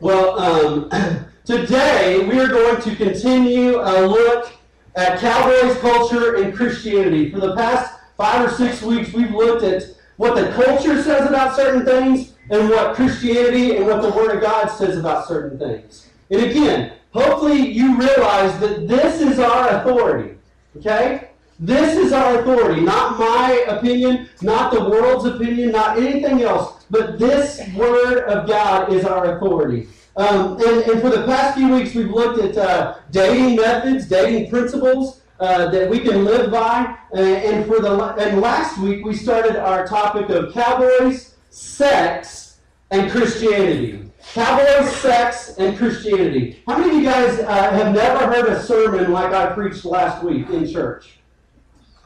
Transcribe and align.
Well, 0.00 0.38
um, 0.40 0.90
today 1.44 2.26
we 2.26 2.38
are 2.40 2.48
going 2.48 2.82
to 2.82 2.96
continue 2.96 3.76
a 3.76 4.06
look 4.06 4.52
at 4.96 5.20
Cowboys 5.20 5.78
culture 5.78 6.34
and 6.36 6.54
Christianity. 6.54 7.30
For 7.30 7.38
the 7.38 7.54
past 7.54 7.92
five 8.16 8.44
or 8.44 8.50
six 8.52 8.82
weeks, 8.82 9.12
we've 9.12 9.30
looked 9.30 9.62
at 9.62 9.84
what 10.16 10.34
the 10.34 10.50
culture 10.52 11.00
says 11.00 11.28
about 11.28 11.54
certain 11.54 11.84
things 11.84 12.32
and 12.50 12.68
what 12.68 12.96
Christianity 12.96 13.76
and 13.76 13.86
what 13.86 14.02
the 14.02 14.10
Word 14.10 14.34
of 14.34 14.42
God 14.42 14.66
says 14.66 14.98
about 14.98 15.28
certain 15.28 15.58
things. 15.58 16.10
And 16.30 16.42
again, 16.42 16.92
hopefully 17.12 17.68
you 17.68 17.96
realize 17.96 18.58
that 18.58 18.88
this 18.88 19.20
is 19.20 19.38
our 19.38 19.80
authority. 19.80 20.36
Okay? 20.76 21.28
This 21.60 21.96
is 21.96 22.12
our 22.12 22.40
authority, 22.40 22.80
not 22.80 23.16
my 23.16 23.64
opinion, 23.68 24.28
not 24.42 24.72
the 24.72 24.88
world's 24.88 25.24
opinion, 25.24 25.70
not 25.70 25.98
anything 25.98 26.42
else, 26.42 26.73
but 26.90 27.18
this 27.18 27.60
Word 27.74 28.24
of 28.24 28.46
God 28.46 28.92
is 28.92 29.04
our 29.04 29.36
authority. 29.36 29.88
Um, 30.16 30.60
and, 30.60 30.82
and, 30.82 31.00
for 31.00 31.10
the 31.10 31.24
past 31.26 31.56
few 31.56 31.74
weeks, 31.74 31.92
we've 31.94 32.10
looked 32.10 32.40
at 32.40 32.56
uh, 32.56 32.98
dating 33.10 33.56
methods, 33.56 34.06
dating 34.06 34.48
principles 34.48 35.22
uh, 35.40 35.68
that 35.70 35.90
we 35.90 35.98
can 35.98 36.24
live 36.24 36.52
by. 36.52 36.96
And, 37.12 37.26
and 37.26 37.66
for 37.66 37.80
the 37.80 37.92
and 38.20 38.40
last 38.40 38.78
week, 38.78 39.04
we 39.04 39.14
started 39.14 39.56
our 39.56 39.84
topic 39.86 40.28
of 40.28 40.52
cowboys, 40.54 41.34
sex, 41.50 42.60
and 42.92 43.10
Christianity. 43.10 44.08
Cowboys, 44.32 44.90
sex, 44.96 45.56
and 45.58 45.76
Christianity. 45.76 46.62
How 46.66 46.78
many 46.78 46.90
of 46.90 46.96
you 46.96 47.04
guys 47.04 47.40
uh, 47.40 47.70
have 47.70 47.94
never 47.94 48.26
heard 48.26 48.46
a 48.46 48.62
sermon 48.62 49.12
like 49.12 49.32
I 49.32 49.52
preached 49.52 49.84
last 49.84 50.22
week 50.22 50.48
in 50.50 50.70
church? 50.70 51.18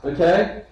Okay? 0.04 0.62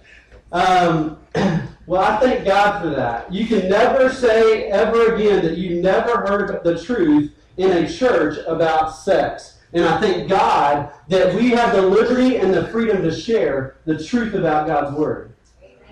Um, 0.52 1.18
well, 1.86 2.02
I 2.02 2.18
thank 2.18 2.44
God 2.44 2.82
for 2.82 2.90
that. 2.90 3.32
You 3.32 3.46
can 3.46 3.68
never 3.68 4.10
say 4.10 4.64
ever 4.64 5.14
again 5.14 5.44
that 5.44 5.58
you 5.58 5.82
never 5.82 6.26
heard 6.26 6.62
the 6.64 6.82
truth 6.82 7.32
in 7.56 7.72
a 7.72 7.88
church 7.88 8.38
about 8.46 8.90
sex. 8.90 9.58
And 9.72 9.84
I 9.84 10.00
thank 10.00 10.28
God 10.28 10.92
that 11.08 11.34
we 11.34 11.50
have 11.50 11.74
the 11.74 11.82
liberty 11.82 12.36
and 12.36 12.54
the 12.54 12.68
freedom 12.68 13.02
to 13.02 13.14
share 13.14 13.76
the 13.84 14.02
truth 14.02 14.34
about 14.34 14.66
God's 14.66 14.96
Word. 14.96 15.32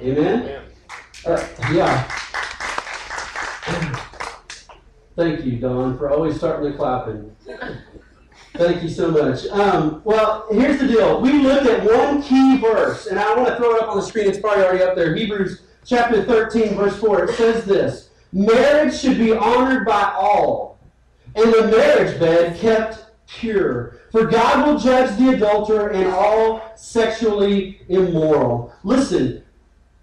Amen? 0.00 0.62
Uh, 1.26 1.46
yeah. 1.72 2.10
Thank 5.16 5.44
you, 5.44 5.58
Don, 5.58 5.96
for 5.96 6.10
always 6.10 6.36
starting 6.36 6.70
the 6.70 6.76
clapping. 6.76 7.34
Thank 8.54 8.84
you 8.84 8.88
so 8.88 9.10
much. 9.10 9.46
Um, 9.46 10.00
well, 10.04 10.46
here's 10.52 10.78
the 10.80 10.86
deal. 10.86 11.20
We 11.20 11.32
looked 11.32 11.66
at 11.66 11.82
one 11.84 12.22
key 12.22 12.58
verse, 12.58 13.06
and 13.06 13.18
I 13.18 13.34
want 13.34 13.48
to 13.48 13.56
throw 13.56 13.74
it 13.74 13.82
up 13.82 13.88
on 13.88 13.96
the 13.96 14.02
screen. 14.02 14.28
It's 14.28 14.38
probably 14.38 14.62
already 14.62 14.84
up 14.84 14.94
there. 14.94 15.12
Hebrews 15.14 15.62
chapter 15.84 16.24
13, 16.24 16.76
verse 16.76 16.96
4. 16.98 17.24
It 17.24 17.34
says 17.34 17.64
this 17.64 18.10
Marriage 18.32 18.96
should 18.96 19.18
be 19.18 19.32
honored 19.32 19.84
by 19.84 20.14
all, 20.16 20.78
and 21.34 21.52
the 21.52 21.66
marriage 21.66 22.18
bed 22.20 22.56
kept 22.56 23.06
pure. 23.26 23.98
For 24.12 24.26
God 24.26 24.68
will 24.68 24.78
judge 24.78 25.16
the 25.18 25.30
adulterer 25.30 25.88
and 25.90 26.06
all 26.12 26.72
sexually 26.76 27.80
immoral. 27.88 28.72
Listen, 28.84 29.43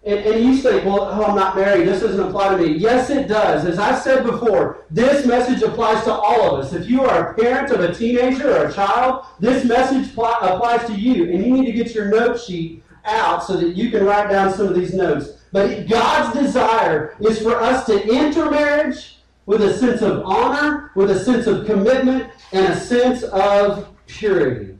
and, 0.03 0.19
and 0.19 0.43
you 0.43 0.57
say, 0.57 0.83
well, 0.83 1.01
oh, 1.01 1.25
I'm 1.25 1.35
not 1.35 1.55
married. 1.55 1.87
This 1.87 2.01
doesn't 2.01 2.19
apply 2.19 2.55
to 2.55 2.57
me. 2.57 2.73
Yes, 2.73 3.11
it 3.11 3.27
does. 3.27 3.65
As 3.65 3.77
I 3.77 3.97
said 3.99 4.23
before, 4.23 4.83
this 4.89 5.27
message 5.27 5.61
applies 5.61 6.03
to 6.05 6.11
all 6.13 6.55
of 6.55 6.65
us. 6.65 6.73
If 6.73 6.89
you 6.89 7.03
are 7.03 7.31
a 7.31 7.33
parent 7.35 7.71
of 7.71 7.81
a 7.81 7.93
teenager 7.93 8.57
or 8.57 8.67
a 8.67 8.73
child, 8.73 9.25
this 9.39 9.63
message 9.63 10.13
pl- 10.15 10.25
applies 10.25 10.87
to 10.87 10.93
you. 10.93 11.31
And 11.31 11.45
you 11.45 11.53
need 11.53 11.67
to 11.67 11.71
get 11.71 11.93
your 11.93 12.05
note 12.05 12.39
sheet 12.39 12.83
out 13.05 13.43
so 13.43 13.57
that 13.57 13.75
you 13.75 13.91
can 13.91 14.03
write 14.03 14.31
down 14.31 14.51
some 14.51 14.67
of 14.67 14.73
these 14.73 14.93
notes. 14.93 15.33
But 15.51 15.87
God's 15.87 16.39
desire 16.39 17.15
is 17.19 17.39
for 17.39 17.61
us 17.61 17.85
to 17.85 18.01
enter 18.11 18.49
marriage 18.49 19.17
with 19.45 19.61
a 19.61 19.77
sense 19.77 20.01
of 20.01 20.23
honor, 20.25 20.91
with 20.95 21.11
a 21.11 21.19
sense 21.19 21.45
of 21.45 21.65
commitment, 21.67 22.31
and 22.53 22.73
a 22.73 22.79
sense 22.79 23.21
of 23.23 23.87
purity. 24.07 24.77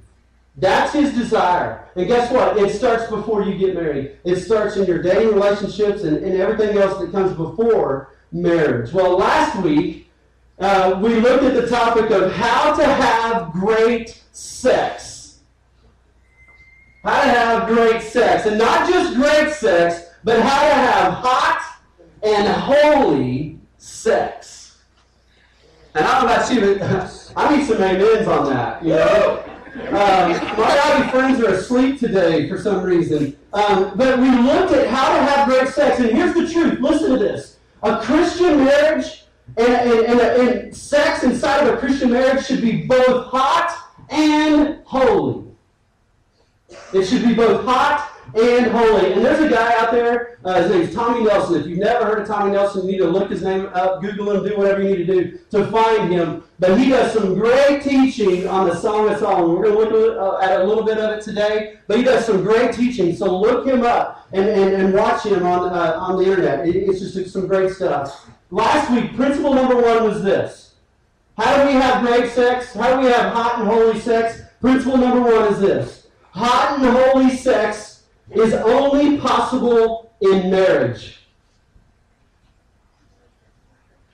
That's 0.62 0.94
his 0.94 1.12
desire. 1.16 1.90
And 1.96 2.08
guess 2.08 2.32
what? 2.32 2.56
It 2.56 2.74
starts 2.76 3.10
before 3.10 3.44
you 3.44 3.58
get 3.58 3.74
married. 3.74 4.18
It 4.24 4.36
starts 4.36 4.78
in 4.78 4.86
your 4.86 5.02
dating 5.02 5.34
relationships 5.34 6.04
and, 6.04 6.18
and 6.18 6.40
everything 6.40 6.78
else 6.78 7.00
that 7.00 7.12
comes 7.12 7.36
before 7.36 8.14
marriage. 8.32 8.94
Well, 8.94 9.18
last 9.18 9.60
week, 9.64 10.08
uh, 10.60 11.00
we 11.02 11.16
looked 11.16 11.44
at 11.44 11.56
the 11.56 11.68
topic 11.68 12.12
of 12.12 12.32
how 12.34 12.76
to 12.76 12.86
have 12.86 13.52
great 13.52 14.22
sex. 14.34 15.40
How 17.04 17.24
to 17.24 17.28
have 17.28 17.68
great 17.68 18.04
sex. 18.04 18.46
And 18.46 18.60
not 18.60 18.88
just 18.88 19.16
great 19.16 19.52
sex, 19.54 20.12
but 20.24 20.40
how 20.40 20.62
to 20.62 20.76
have 20.76 21.14
hot 21.14 21.82
and 22.22 22.48
holy 22.48 23.58
sex. 23.80 24.78
And 25.96 26.06
I 26.06 26.20
don't 26.20 26.28
know 26.28 26.36
about 26.36 26.54
you, 26.54 26.78
but 26.78 27.34
I 27.36 27.58
need 27.58 27.66
some 27.66 27.82
amens 27.82 28.28
on 28.28 28.46
that. 28.52 28.84
You 28.84 28.90
know? 28.92 29.51
Um, 29.74 30.32
my 30.58 30.80
Audi 30.84 31.10
friends 31.12 31.42
are 31.42 31.54
asleep 31.54 32.00
today 32.00 32.50
for 32.50 32.58
some 32.58 32.84
reason. 32.84 33.38
Um, 33.54 33.94
but 33.96 34.20
we 34.20 34.30
looked 34.30 34.74
at 34.74 34.88
how 34.88 35.16
to 35.16 35.24
have 35.24 35.48
great 35.48 35.70
sex, 35.70 36.00
and 36.00 36.10
here's 36.10 36.34
the 36.34 36.50
truth. 36.52 36.80
Listen 36.82 37.12
to 37.12 37.18
this. 37.18 37.58
A 37.84 37.98
Christian 38.02 38.66
marriage 38.66 39.24
and, 39.58 39.70
and, 39.70 40.06
and, 40.08 40.22
and 40.22 40.76
sex 40.76 41.24
inside 41.24 41.66
of 41.66 41.74
a 41.74 41.78
Christian 41.78 42.12
marriage 42.12 42.46
should 42.46 42.62
be 42.62 42.84
both 42.84 43.28
hot 43.28 43.78
and 44.10 44.82
holy. 44.84 45.46
It 46.94 47.06
should 47.06 47.24
be 47.24 47.34
both 47.34 47.64
hot 47.64 48.11
and 48.36 48.72
holy. 48.72 49.14
And 49.14 49.24
there's 49.24 49.40
a 49.40 49.50
guy 49.50 49.78
out 49.80 49.92
there, 49.92 50.40
uh, 50.46 50.62
his 50.62 50.72
name's 50.72 50.94
Tommy 50.94 51.24
Nelson. 51.24 51.62
If 51.62 51.68
you've 51.68 51.80
never 51.80 52.06
heard 52.06 52.20
of 52.20 52.28
Tommy 52.28 52.52
Nelson, 52.52 52.86
you 52.86 52.94
need 52.94 52.98
to 53.00 53.08
look 53.08 53.30
his 53.30 53.44
name 53.44 53.70
up, 53.74 54.02
Google 54.02 54.32
him, 54.32 54.48
do 54.48 54.58
whatever 54.58 54.82
you 54.82 54.96
need 54.96 55.06
to 55.06 55.14
do 55.14 55.40
to 55.52 55.68
find 55.68 56.12
him. 56.12 56.44
But 56.60 56.80
he 56.80 56.90
does 56.90 57.14
some 57.14 57.36
great 57.36 57.84
teaching 57.84 58.48
on 58.48 58.68
the 58.68 58.76
Song 58.76 59.10
of 59.10 59.20
Solomon. 59.20 59.58
We're 59.58 59.72
going 59.72 59.90
to 59.90 59.98
look 59.98 60.18
uh, 60.18 60.46
at 60.46 60.62
a 60.62 60.64
little 60.64 60.84
bit 60.84 60.98
of 60.98 61.18
it 61.18 61.24
today, 61.24 61.78
but 61.88 61.98
he 61.98 62.04
does 62.04 62.26
some 62.26 62.44
great 62.44 62.74
teaching. 62.74 63.16
So 63.16 63.40
look 63.40 63.66
him 63.66 63.84
up 63.84 64.28
and, 64.32 64.48
and, 64.48 64.74
and 64.74 64.94
watch 64.94 65.26
him 65.26 65.46
on, 65.46 65.70
uh, 65.70 65.98
on 66.00 66.18
the 66.18 66.30
internet. 66.30 66.68
it's 66.68 67.00
just 67.00 67.34
some 67.34 67.48
great 67.48 67.72
stuff. 67.72 68.30
Last 68.50 68.92
week, 68.92 69.16
principle 69.16 69.54
number 69.54 69.76
one 69.76 70.04
was 70.04 70.24
this. 70.24 70.76
How 71.38 71.64
do 71.64 71.68
we 71.68 71.74
have 71.74 72.06
great 72.06 72.30
sex? 72.32 72.74
How 72.74 72.96
do 72.96 73.06
we 73.06 73.12
have 73.12 73.34
hot 73.34 73.60
and 73.60 73.68
holy 73.68 74.00
sex? 74.00 74.42
Principle 74.60 74.98
number 74.98 75.22
one 75.22 75.52
is 75.54 75.60
this. 75.60 76.08
Hot 76.32 76.78
and 76.80 76.86
holy 76.86 77.36
sex 77.36 77.91
is 78.34 78.54
only 78.54 79.18
possible 79.18 80.14
in 80.22 80.50
marriage. 80.50 81.20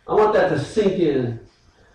I 0.07 0.13
want 0.13 0.33
that 0.33 0.49
to 0.49 0.59
sink 0.59 0.93
in. 0.93 1.39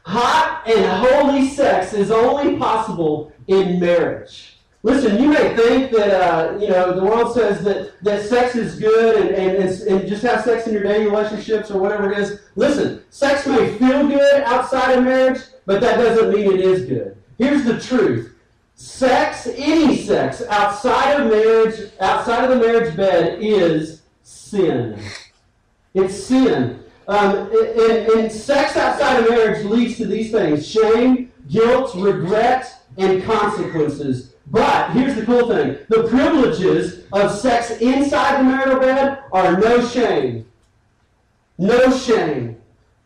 Hot 0.04 0.62
and 0.66 0.84
holy 0.84 1.48
sex 1.48 1.92
is 1.92 2.10
only 2.10 2.58
possible 2.58 3.32
in 3.46 3.80
marriage. 3.80 4.56
Listen, 4.84 5.22
you 5.22 5.28
may 5.28 5.54
think 5.54 5.92
that, 5.92 6.10
uh, 6.10 6.58
you 6.58 6.68
know, 6.68 6.92
the 6.92 7.04
world 7.04 7.32
says 7.32 7.62
that, 7.62 7.92
that 8.02 8.24
sex 8.24 8.56
is 8.56 8.80
good 8.80 9.16
and, 9.16 9.30
and, 9.30 9.80
and 9.82 10.08
just 10.08 10.22
have 10.24 10.44
sex 10.44 10.66
in 10.66 10.72
your 10.74 10.82
dating 10.82 11.06
relationships 11.06 11.70
or 11.70 11.78
whatever 11.80 12.10
it 12.10 12.18
is. 12.18 12.40
Listen, 12.56 13.04
sex 13.10 13.46
may 13.46 13.78
feel 13.78 14.08
good 14.08 14.42
outside 14.42 14.98
of 14.98 15.04
marriage, 15.04 15.40
but 15.66 15.80
that 15.80 15.98
doesn't 15.98 16.34
mean 16.34 16.50
it 16.50 16.60
is 16.60 16.84
good. 16.84 17.16
Here's 17.38 17.64
the 17.64 17.78
truth 17.78 18.31
Sex, 18.74 19.48
any 19.54 19.96
sex, 19.96 20.42
outside 20.48 21.20
of 21.20 21.30
marriage, 21.30 21.90
outside 22.00 22.44
of 22.44 22.50
the 22.50 22.66
marriage 22.66 22.96
bed, 22.96 23.38
is 23.40 24.02
sin. 24.22 25.00
It's 25.94 26.14
sin. 26.14 26.82
Um, 27.08 27.50
and, 27.50 28.08
and 28.08 28.32
sex 28.32 28.76
outside 28.76 29.22
of 29.22 29.28
marriage 29.28 29.64
leads 29.64 29.96
to 29.98 30.06
these 30.06 30.30
things 30.30 30.66
shame, 30.66 31.32
guilt, 31.48 31.94
regret, 31.96 32.82
and 32.98 33.22
consequences. 33.24 34.34
But 34.50 34.90
here's 34.90 35.14
the 35.14 35.24
cool 35.24 35.48
thing 35.48 35.78
the 35.88 36.08
privileges 36.08 37.04
of 37.12 37.30
sex 37.30 37.70
inside 37.80 38.40
the 38.40 38.44
marital 38.44 38.80
bed 38.80 39.22
are 39.32 39.58
no 39.58 39.86
shame. 39.86 40.46
No 41.58 41.96
shame. 41.96 42.58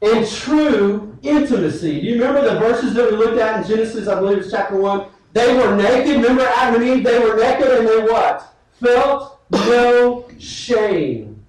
And 0.03 0.29
true 0.29 1.17
intimacy. 1.23 2.01
Do 2.01 2.07
you 2.07 2.15
remember 2.15 2.49
the 2.49 2.59
verses 2.59 2.95
that 2.95 3.11
we 3.11 3.17
looked 3.17 3.39
at 3.39 3.63
in 3.63 3.69
Genesis? 3.69 4.09
I 4.09 4.21
believe 4.21 4.39
it's 4.39 4.51
chapter 4.51 4.77
1. 4.77 5.07
They 5.37 5.53
were 5.55 5.77
naked. 5.77 6.17
Remember 6.17 6.47
Adam 6.47 6.81
and 6.81 6.91
Eve? 6.91 7.05
They 7.05 7.19
were 7.19 7.37
naked 7.37 7.69
and 7.69 7.87
they 7.87 8.01
what? 8.11 8.55
Felt 8.81 9.39
no 9.51 10.27
shame. 10.39 11.45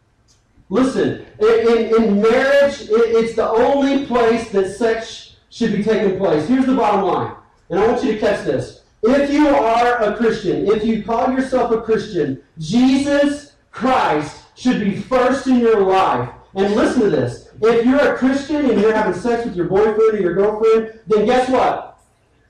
Listen, 0.68 1.26
in, 1.40 1.96
in 1.96 2.22
marriage, 2.22 2.82
it's 2.90 3.36
the 3.38 3.48
only 3.50 4.06
place 4.06 4.50
that 4.50 4.76
sex 4.76 5.38
should 5.50 5.72
be 5.72 5.82
taking 5.82 6.18
place. 6.18 6.50
Here's 6.50 6.66
the 6.66 6.76
bottom 6.76 7.06
line, 7.06 7.34
and 7.70 7.80
I 7.80 7.88
want 7.88 8.04
you 8.04 8.12
to 8.12 8.20
catch 8.20 8.44
this. 8.44 8.82
If 9.04 9.32
you 9.32 9.48
are 9.48 10.04
a 10.04 10.18
Christian, 10.18 10.68
if 10.68 10.84
you 10.84 11.02
call 11.02 11.32
yourself 11.32 11.72
a 11.72 11.80
Christian, 11.80 12.44
Jesus 12.60 13.54
Christ 13.72 14.44
should 14.56 14.82
be 14.82 14.98
first 14.98 15.48
in 15.48 15.60
your 15.60 15.80
life. 15.80 16.30
And 16.56 16.76
listen 16.76 17.04
to 17.04 17.10
this. 17.10 17.52
If 17.62 17.86
you're 17.86 18.16
a 18.16 18.18
Christian 18.18 18.70
and 18.70 18.82
you're 18.82 18.94
having 18.94 19.18
sex 19.18 19.46
with 19.46 19.56
your 19.56 19.68
boyfriend 19.68 20.16
or 20.16 20.20
your 20.20 20.34
girlfriend, 20.34 21.00
then 21.08 21.26
guess 21.26 21.48
what? 21.50 21.87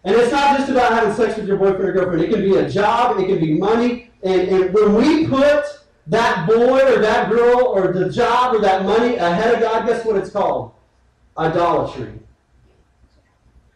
And 0.07 0.15
it's 0.15 0.31
not 0.31 0.57
just 0.57 0.71
about 0.71 0.93
having 0.93 1.13
sex 1.13 1.35
with 1.35 1.49
your 1.49 1.57
boyfriend 1.57 1.83
or 1.83 1.91
girlfriend. 1.91 2.21
It 2.21 2.29
can 2.29 2.39
be 2.39 2.55
a 2.55 2.69
job, 2.69 3.19
it 3.19 3.27
can 3.27 3.41
be 3.41 3.55
money. 3.55 4.09
And, 4.23 4.41
and 4.47 4.73
when 4.73 4.95
we 4.95 5.27
put 5.27 5.65
that 6.07 6.47
boy 6.47 6.79
or 6.79 6.99
that 6.99 7.29
girl 7.29 7.65
or 7.65 7.91
the 7.91 8.09
job 8.09 8.55
or 8.55 8.61
that 8.61 8.85
money 8.85 9.17
ahead 9.17 9.55
of 9.55 9.59
God, 9.59 9.85
guess 9.85 10.05
what 10.05 10.15
it's 10.15 10.29
called? 10.29 10.71
Idolatry. 11.37 12.13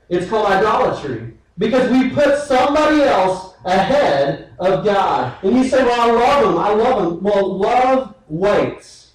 It's 0.08 0.30
called 0.30 0.46
idolatry. 0.46 1.34
Because 1.58 1.92
we 1.92 2.12
put 2.12 2.40
somebody 2.40 3.02
else 3.02 3.54
ahead 3.66 4.54
of 4.58 4.86
God. 4.86 5.36
And 5.44 5.58
you 5.58 5.68
say, 5.68 5.84
well, 5.84 6.00
I 6.00 6.14
love 6.14 6.50
him. 6.50 6.58
I 6.58 6.70
love 6.74 7.12
him. 7.12 7.24
Well, 7.24 7.58
love 7.58 8.16
waits. 8.30 9.12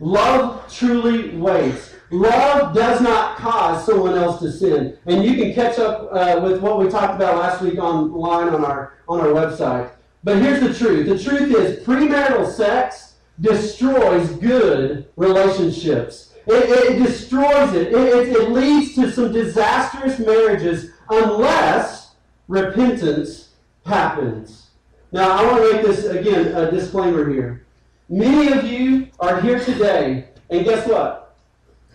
Love 0.00 0.74
truly 0.74 1.36
waits. 1.36 1.93
Love 2.14 2.72
does 2.72 3.00
not 3.00 3.36
cause 3.36 3.84
someone 3.84 4.14
else 4.14 4.38
to 4.38 4.52
sin. 4.52 4.96
And 5.06 5.24
you 5.24 5.34
can 5.34 5.52
catch 5.52 5.80
up 5.80 6.08
uh, 6.12 6.40
with 6.40 6.60
what 6.60 6.78
we 6.78 6.88
talked 6.88 7.16
about 7.16 7.38
last 7.38 7.60
week 7.60 7.76
online 7.76 8.54
on 8.54 8.64
our, 8.64 8.94
on 9.08 9.20
our 9.20 9.28
website. 9.28 9.90
But 10.22 10.36
here's 10.36 10.60
the 10.60 10.72
truth. 10.72 11.08
The 11.08 11.18
truth 11.18 11.52
is 11.52 11.84
premarital 11.84 12.48
sex 12.52 13.14
destroys 13.40 14.30
good 14.34 15.08
relationships. 15.16 16.34
It, 16.46 16.70
it 16.70 17.04
destroys 17.04 17.72
it. 17.74 17.88
It, 17.88 17.94
it. 17.94 18.28
it 18.28 18.50
leads 18.50 18.94
to 18.94 19.10
some 19.10 19.32
disastrous 19.32 20.20
marriages 20.20 20.90
unless 21.10 22.14
repentance 22.46 23.54
happens. 23.84 24.70
Now, 25.10 25.32
I 25.32 25.50
want 25.50 25.64
to 25.64 25.72
make 25.72 25.82
this, 25.84 26.04
again, 26.04 26.54
a 26.54 26.70
disclaimer 26.70 27.28
here. 27.28 27.66
Many 28.08 28.52
of 28.52 28.64
you 28.64 29.08
are 29.18 29.40
here 29.40 29.58
today, 29.58 30.28
and 30.48 30.64
guess 30.64 30.86
what? 30.86 31.23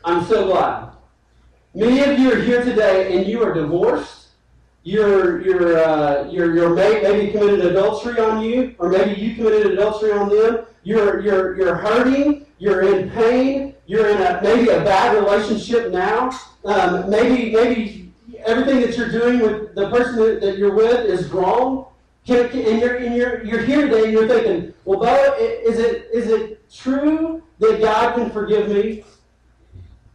I'm 0.09 0.25
so 0.25 0.47
glad. 0.47 0.89
Many 1.75 1.99
of 1.99 2.17
you 2.17 2.33
are 2.33 2.41
here 2.41 2.63
today, 2.65 3.15
and 3.15 3.27
you 3.27 3.43
are 3.43 3.53
divorced. 3.53 4.29
Your 4.81 5.39
your 5.41 5.77
uh, 5.77 6.27
your 6.29 6.55
your 6.55 6.69
mate 6.71 7.03
maybe 7.03 7.31
committed 7.31 7.63
adultery 7.63 8.19
on 8.19 8.43
you, 8.43 8.73
or 8.79 8.89
maybe 8.89 9.21
you 9.21 9.35
committed 9.35 9.73
adultery 9.73 10.11
on 10.11 10.29
them. 10.29 10.65
You're 10.81 11.19
you're 11.19 11.55
you're 11.57 11.75
hurting. 11.75 12.47
You're 12.57 12.81
in 12.81 13.11
pain. 13.11 13.75
You're 13.85 14.09
in 14.09 14.19
a 14.19 14.41
maybe 14.41 14.69
a 14.69 14.83
bad 14.83 15.15
relationship 15.15 15.91
now. 15.91 16.31
Um, 16.65 17.07
maybe 17.07 17.51
maybe 17.51 18.11
everything 18.43 18.81
that 18.81 18.97
you're 18.97 19.11
doing 19.11 19.39
with 19.39 19.75
the 19.75 19.91
person 19.91 20.39
that, 20.39 20.57
you're 20.57 20.73
with 20.73 21.05
is 21.05 21.29
wrong. 21.29 21.85
Can, 22.25 22.49
can, 22.49 22.61
and 22.65 22.79
you're, 22.79 22.95
and 22.95 23.15
you're, 23.15 23.43
you're 23.43 23.61
here 23.61 23.87
today 23.87 24.03
and 24.03 24.11
you're 24.11 24.27
thinking, 24.27 24.73
well, 24.85 25.03
is 25.39 25.79
it, 25.79 26.09
is 26.13 26.27
it 26.27 26.69
true 26.69 27.41
that 27.59 27.81
God 27.81 28.15
can 28.15 28.29
forgive 28.29 28.69
me? 28.69 29.03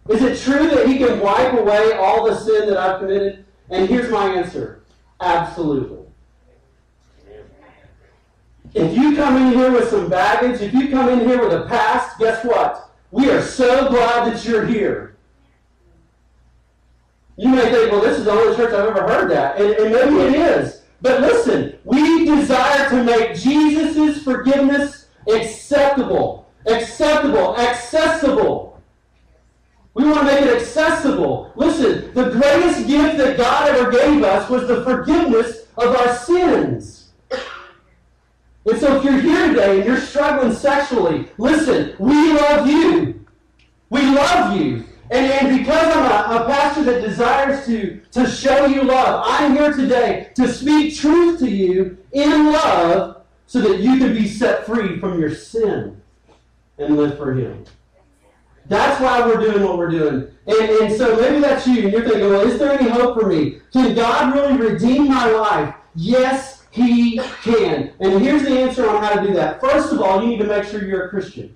Is 0.08 0.22
it 0.22 0.38
true 0.40 0.68
that 0.68 0.86
He 0.86 0.98
can 0.98 1.20
wipe 1.20 1.52
away 1.54 1.92
all 1.92 2.24
the 2.24 2.36
sin 2.36 2.68
that 2.68 2.76
I've 2.76 3.00
committed? 3.00 3.44
And 3.70 3.88
here's 3.88 4.10
my 4.10 4.34
answer 4.34 4.82
absolutely. 5.20 6.04
If 8.74 8.96
you 8.96 9.14
come 9.14 9.36
in 9.36 9.52
here 9.52 9.70
with 9.70 9.88
some 9.88 10.10
baggage, 10.10 10.60
if 10.60 10.74
you 10.74 10.90
come 10.90 11.08
in 11.08 11.20
here 11.20 11.40
with 11.40 11.52
a 11.52 11.66
past, 11.66 12.18
guess 12.18 12.44
what? 12.44 12.90
We 13.12 13.30
are 13.30 13.40
so 13.40 13.88
glad 13.88 14.32
that 14.32 14.44
you're 14.44 14.66
here. 14.66 15.16
You 17.36 17.48
may 17.50 17.70
think, 17.70 17.92
well, 17.92 18.00
this 18.00 18.18
is 18.18 18.24
the 18.24 18.32
only 18.32 18.56
church 18.56 18.72
I've 18.74 18.88
ever 18.88 19.06
heard 19.06 19.30
that. 19.30 19.60
And, 19.60 19.72
and 19.74 19.92
maybe 19.92 20.28
it 20.28 20.34
is. 20.34 20.82
But 21.00 21.20
listen, 21.20 21.78
we 21.84 22.24
desire 22.24 22.88
to 22.90 23.04
make 23.04 23.36
Jesus' 23.36 24.22
forgiveness 24.22 25.06
acceptable, 25.28 26.50
acceptable, 26.66 27.56
accessible. 27.58 28.73
We 29.94 30.04
want 30.04 30.18
to 30.18 30.24
make 30.24 30.42
it 30.42 30.60
accessible. 30.60 31.52
Listen, 31.54 32.12
the 32.14 32.30
greatest 32.30 32.86
gift 32.86 33.16
that 33.18 33.36
God 33.36 33.68
ever 33.68 33.90
gave 33.90 34.22
us 34.24 34.50
was 34.50 34.66
the 34.66 34.82
forgiveness 34.82 35.66
of 35.76 35.94
our 35.94 36.16
sins. 36.16 37.12
And 38.66 38.80
so 38.80 38.96
if 38.96 39.04
you're 39.04 39.20
here 39.20 39.48
today 39.48 39.76
and 39.76 39.84
you're 39.84 40.00
struggling 40.00 40.52
sexually, 40.52 41.28
listen, 41.38 41.94
we 41.98 42.32
love 42.32 42.66
you. 42.66 43.24
We 43.90 44.02
love 44.02 44.58
you. 44.58 44.84
And, 45.10 45.30
and 45.30 45.58
because 45.58 45.94
I'm 45.94 46.04
a, 46.06 46.42
a 46.42 46.46
pastor 46.46 46.82
that 46.84 47.02
desires 47.02 47.66
to, 47.66 48.00
to 48.12 48.26
show 48.26 48.64
you 48.66 48.82
love, 48.82 49.22
I'm 49.26 49.54
here 49.54 49.72
today 49.72 50.30
to 50.34 50.48
speak 50.48 50.96
truth 50.96 51.38
to 51.40 51.48
you 51.48 51.98
in 52.12 52.52
love 52.52 53.22
so 53.46 53.60
that 53.60 53.80
you 53.80 53.98
can 53.98 54.14
be 54.14 54.26
set 54.26 54.64
free 54.64 54.98
from 54.98 55.20
your 55.20 55.34
sin 55.34 56.00
and 56.78 56.96
live 56.96 57.18
for 57.18 57.34
Him. 57.34 57.64
That's 58.66 59.00
why 59.00 59.26
we're 59.26 59.40
doing 59.40 59.62
what 59.62 59.78
we're 59.78 59.90
doing. 59.90 60.28
And, 60.46 60.70
and 60.70 60.92
so 60.96 61.16
maybe 61.20 61.40
that's 61.40 61.66
you, 61.66 61.82
and 61.82 61.92
you're 61.92 62.02
thinking, 62.02 62.28
well, 62.28 62.46
is 62.46 62.58
there 62.58 62.78
any 62.78 62.88
hope 62.88 63.20
for 63.20 63.26
me? 63.26 63.60
Can 63.72 63.94
God 63.94 64.34
really 64.34 64.56
redeem 64.56 65.08
my 65.08 65.26
life? 65.26 65.74
Yes, 65.94 66.66
He 66.70 67.18
can. 67.42 67.92
And 68.00 68.22
here's 68.22 68.42
the 68.42 68.58
answer 68.58 68.88
on 68.88 69.02
how 69.02 69.20
to 69.20 69.26
do 69.26 69.34
that. 69.34 69.60
First 69.60 69.92
of 69.92 70.00
all, 70.00 70.22
you 70.22 70.28
need 70.28 70.38
to 70.38 70.46
make 70.46 70.64
sure 70.64 70.84
you're 70.84 71.06
a 71.06 71.08
Christian. 71.10 71.54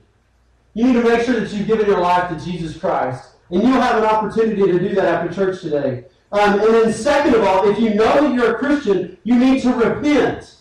You 0.75 0.85
need 0.85 0.95
to 0.95 1.03
make 1.03 1.23
sure 1.23 1.41
that 1.41 1.53
you've 1.53 1.67
given 1.67 1.87
your 1.87 2.01
life 2.01 2.29
to 2.31 2.45
Jesus 2.45 2.79
Christ. 2.79 3.31
And 3.51 3.63
you'll 3.63 3.81
have 3.81 3.97
an 3.97 4.05
opportunity 4.05 4.63
to 4.63 4.79
do 4.79 4.95
that 4.95 5.07
after 5.07 5.35
church 5.35 5.63
today. 5.63 6.05
Um, 6.31 6.61
and 6.61 6.75
then, 6.75 6.93
second 6.93 7.35
of 7.35 7.43
all, 7.43 7.69
if 7.69 7.79
you 7.79 7.95
know 7.95 8.23
that 8.23 8.35
you're 8.35 8.55
a 8.55 8.59
Christian, 8.59 9.17
you 9.25 9.39
need 9.39 9.63
to 9.63 9.73
repent. 9.73 10.57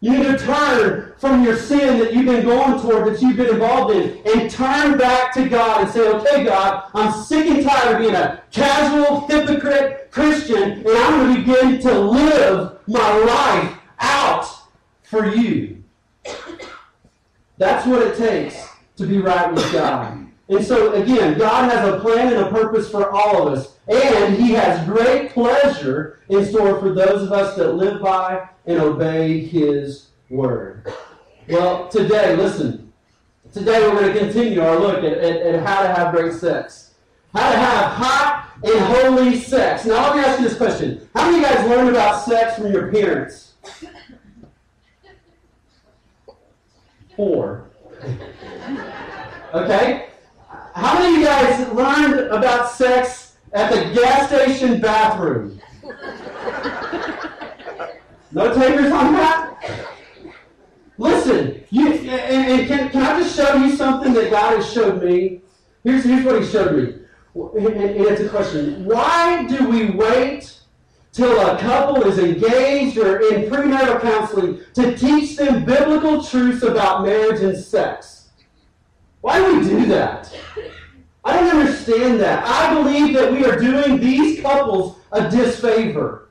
You 0.00 0.12
need 0.12 0.24
to 0.24 0.38
turn 0.38 1.05
from 1.18 1.44
your 1.44 1.56
sin 1.56 1.98
that 1.98 2.12
you've 2.12 2.26
been 2.26 2.44
going 2.44 2.80
toward, 2.80 3.12
that 3.12 3.22
you've 3.22 3.36
been 3.36 3.54
involved 3.54 3.94
in, 3.94 4.20
and 4.26 4.50
turn 4.50 4.98
back 4.98 5.32
to 5.34 5.48
God 5.48 5.82
and 5.82 5.90
say, 5.90 6.06
okay, 6.08 6.44
God, 6.44 6.90
I'm 6.94 7.12
sick 7.24 7.46
and 7.46 7.64
tired 7.64 7.94
of 7.94 8.02
being 8.02 8.14
a 8.14 8.42
casual, 8.50 9.26
hypocrite 9.26 10.10
Christian, 10.10 10.72
and 10.72 10.88
I'm 10.88 11.20
going 11.20 11.34
to 11.34 11.40
begin 11.40 11.80
to 11.82 11.98
live 11.98 12.78
my 12.86 13.18
life 13.18 13.78
out 14.00 14.46
for 15.02 15.34
you. 15.34 15.82
That's 17.58 17.86
what 17.86 18.02
it 18.02 18.16
takes 18.16 18.68
to 18.96 19.06
be 19.06 19.18
right 19.18 19.52
with 19.52 19.72
God. 19.72 20.26
And 20.48 20.64
so, 20.64 20.92
again, 20.92 21.38
God 21.38 21.70
has 21.70 21.88
a 21.88 21.98
plan 22.00 22.32
and 22.32 22.46
a 22.46 22.50
purpose 22.50 22.90
for 22.90 23.10
all 23.10 23.48
of 23.48 23.58
us. 23.58 23.76
And 23.88 24.36
He 24.36 24.52
has 24.52 24.86
great 24.86 25.30
pleasure 25.30 26.20
in 26.28 26.44
store 26.44 26.78
for 26.78 26.92
those 26.92 27.22
of 27.22 27.32
us 27.32 27.56
that 27.56 27.72
live 27.74 28.00
by 28.00 28.48
and 28.66 28.80
obey 28.80 29.40
His 29.40 30.05
word. 30.28 30.92
Well, 31.48 31.88
today, 31.88 32.36
listen. 32.36 32.92
Today 33.52 33.80
we're 33.80 34.00
going 34.00 34.12
to 34.12 34.18
continue 34.18 34.60
our 34.60 34.78
look 34.78 34.98
at, 34.98 35.18
at, 35.18 35.36
at 35.36 35.66
how 35.66 35.82
to 35.82 35.88
have 35.88 36.14
great 36.14 36.32
sex. 36.32 36.94
How 37.32 37.50
to 37.50 37.56
have 37.56 37.92
hot 37.92 38.52
and 38.64 38.78
holy 38.80 39.38
sex. 39.38 39.84
Now, 39.84 40.08
let 40.08 40.16
me 40.16 40.22
ask 40.22 40.40
you 40.40 40.48
this 40.48 40.56
question. 40.56 41.08
How 41.14 41.30
many 41.30 41.44
of 41.44 41.50
you 41.50 41.56
guys 41.56 41.68
learned 41.68 41.90
about 41.90 42.24
sex 42.24 42.56
from 42.56 42.72
your 42.72 42.90
parents? 42.90 43.54
Four. 47.14 47.68
Okay? 49.54 50.08
How 50.74 50.98
many 50.98 51.14
of 51.14 51.20
you 51.20 51.26
guys 51.26 51.72
learned 51.72 52.20
about 52.30 52.70
sex 52.70 53.36
at 53.52 53.72
the 53.72 53.94
gas 53.94 54.28
station 54.28 54.80
bathroom? 54.80 55.60
No 58.32 58.52
takers 58.52 58.92
on 58.92 59.14
that? 59.14 59.56
Listen, 60.98 61.62
you, 61.70 61.92
and, 61.92 62.10
and 62.10 62.68
can, 62.68 62.88
can 62.90 63.02
I 63.16 63.22
just 63.22 63.34
show 63.34 63.54
you 63.56 63.74
something 63.74 64.12
that 64.12 64.30
God 64.30 64.56
has 64.56 64.70
showed 64.70 65.02
me? 65.02 65.40
Here's, 65.84 66.04
here's 66.04 66.22
what 66.22 66.42
He 66.42 66.46
showed 66.46 66.76
me. 66.76 66.98
And, 67.34 67.80
it's 67.80 68.20
a 68.20 68.28
question. 68.28 68.84
Why 68.84 69.46
do 69.46 69.70
we 69.70 69.88
wait 69.88 70.60
till 71.12 71.40
a 71.40 71.58
couple 71.58 72.02
is 72.02 72.18
engaged 72.18 72.98
or 72.98 73.20
in 73.32 73.50
premarital 73.50 74.02
counseling 74.02 74.60
to 74.74 74.94
teach 74.98 75.38
them 75.38 75.64
biblical 75.64 76.22
truths 76.22 76.62
about 76.62 77.04
marriage 77.06 77.40
and 77.40 77.56
sex? 77.56 78.28
Why 79.22 79.38
do 79.38 79.60
we 79.60 79.66
do 79.66 79.86
that? 79.86 80.30
I 81.24 81.40
don't 81.40 81.56
understand 81.56 82.20
that. 82.20 82.44
I 82.46 82.74
believe 82.74 83.14
that 83.14 83.32
we 83.32 83.46
are 83.46 83.58
doing 83.58 83.98
these 83.98 84.42
couples 84.42 84.98
a 85.12 85.30
disfavor. 85.30 86.25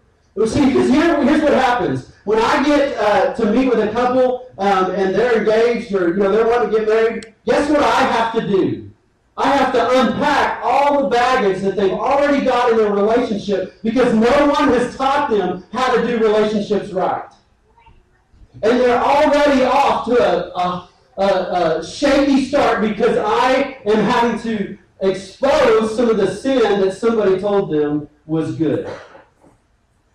See, 0.46 0.66
because 0.66 0.90
here, 0.90 1.24
here's 1.24 1.42
what 1.42 1.54
happens. 1.54 2.12
When 2.26 2.40
I 2.40 2.64
get 2.64 2.98
uh, 2.98 3.34
to 3.36 3.52
meet 3.54 3.70
with 3.70 3.80
a 3.80 3.92
couple 3.92 4.52
um, 4.58 4.92
and 4.92 5.16
they're 5.16 5.40
engaged 5.40 5.94
or 5.94 6.10
you 6.10 6.16
know 6.16 6.32
they're 6.32 6.48
wanting 6.48 6.72
to 6.72 6.80
get 6.80 6.88
married, 6.90 7.34
guess 7.46 7.70
what 7.70 7.82
I 7.82 8.02
have 8.02 8.34
to 8.34 8.42
do? 8.42 8.92
I 9.38 9.56
have 9.56 9.72
to 9.74 10.00
unpack 10.02 10.62
all 10.64 11.04
the 11.04 11.10
baggage 11.10 11.62
that 11.62 11.76
they've 11.76 11.92
already 11.92 12.44
got 12.44 12.72
in 12.72 12.78
their 12.78 12.94
relationship 12.94 13.82
because 13.84 14.14
no 14.14 14.48
one 14.48 14.70
has 14.70 14.96
taught 14.96 15.30
them 15.30 15.64
how 15.72 15.96
to 15.96 16.06
do 16.06 16.18
relationships 16.20 16.92
right. 16.92 17.30
And 18.62 18.80
they're 18.80 19.02
already 19.02 19.64
off 19.64 20.06
to 20.06 20.22
a, 20.22 20.52
a 20.58 20.90
a, 21.18 21.24
a 21.80 21.86
shaky 21.86 22.46
start 22.46 22.82
because 22.82 23.18
I 23.18 23.78
am 23.86 23.98
having 23.98 24.40
to 24.42 24.78
expose 25.02 25.96
some 25.96 26.10
of 26.10 26.18
the 26.18 26.34
sin 26.34 26.82
that 26.82 26.94
somebody 26.94 27.40
told 27.40 27.72
them 27.72 28.10
was 28.26 28.56
good. 28.56 28.90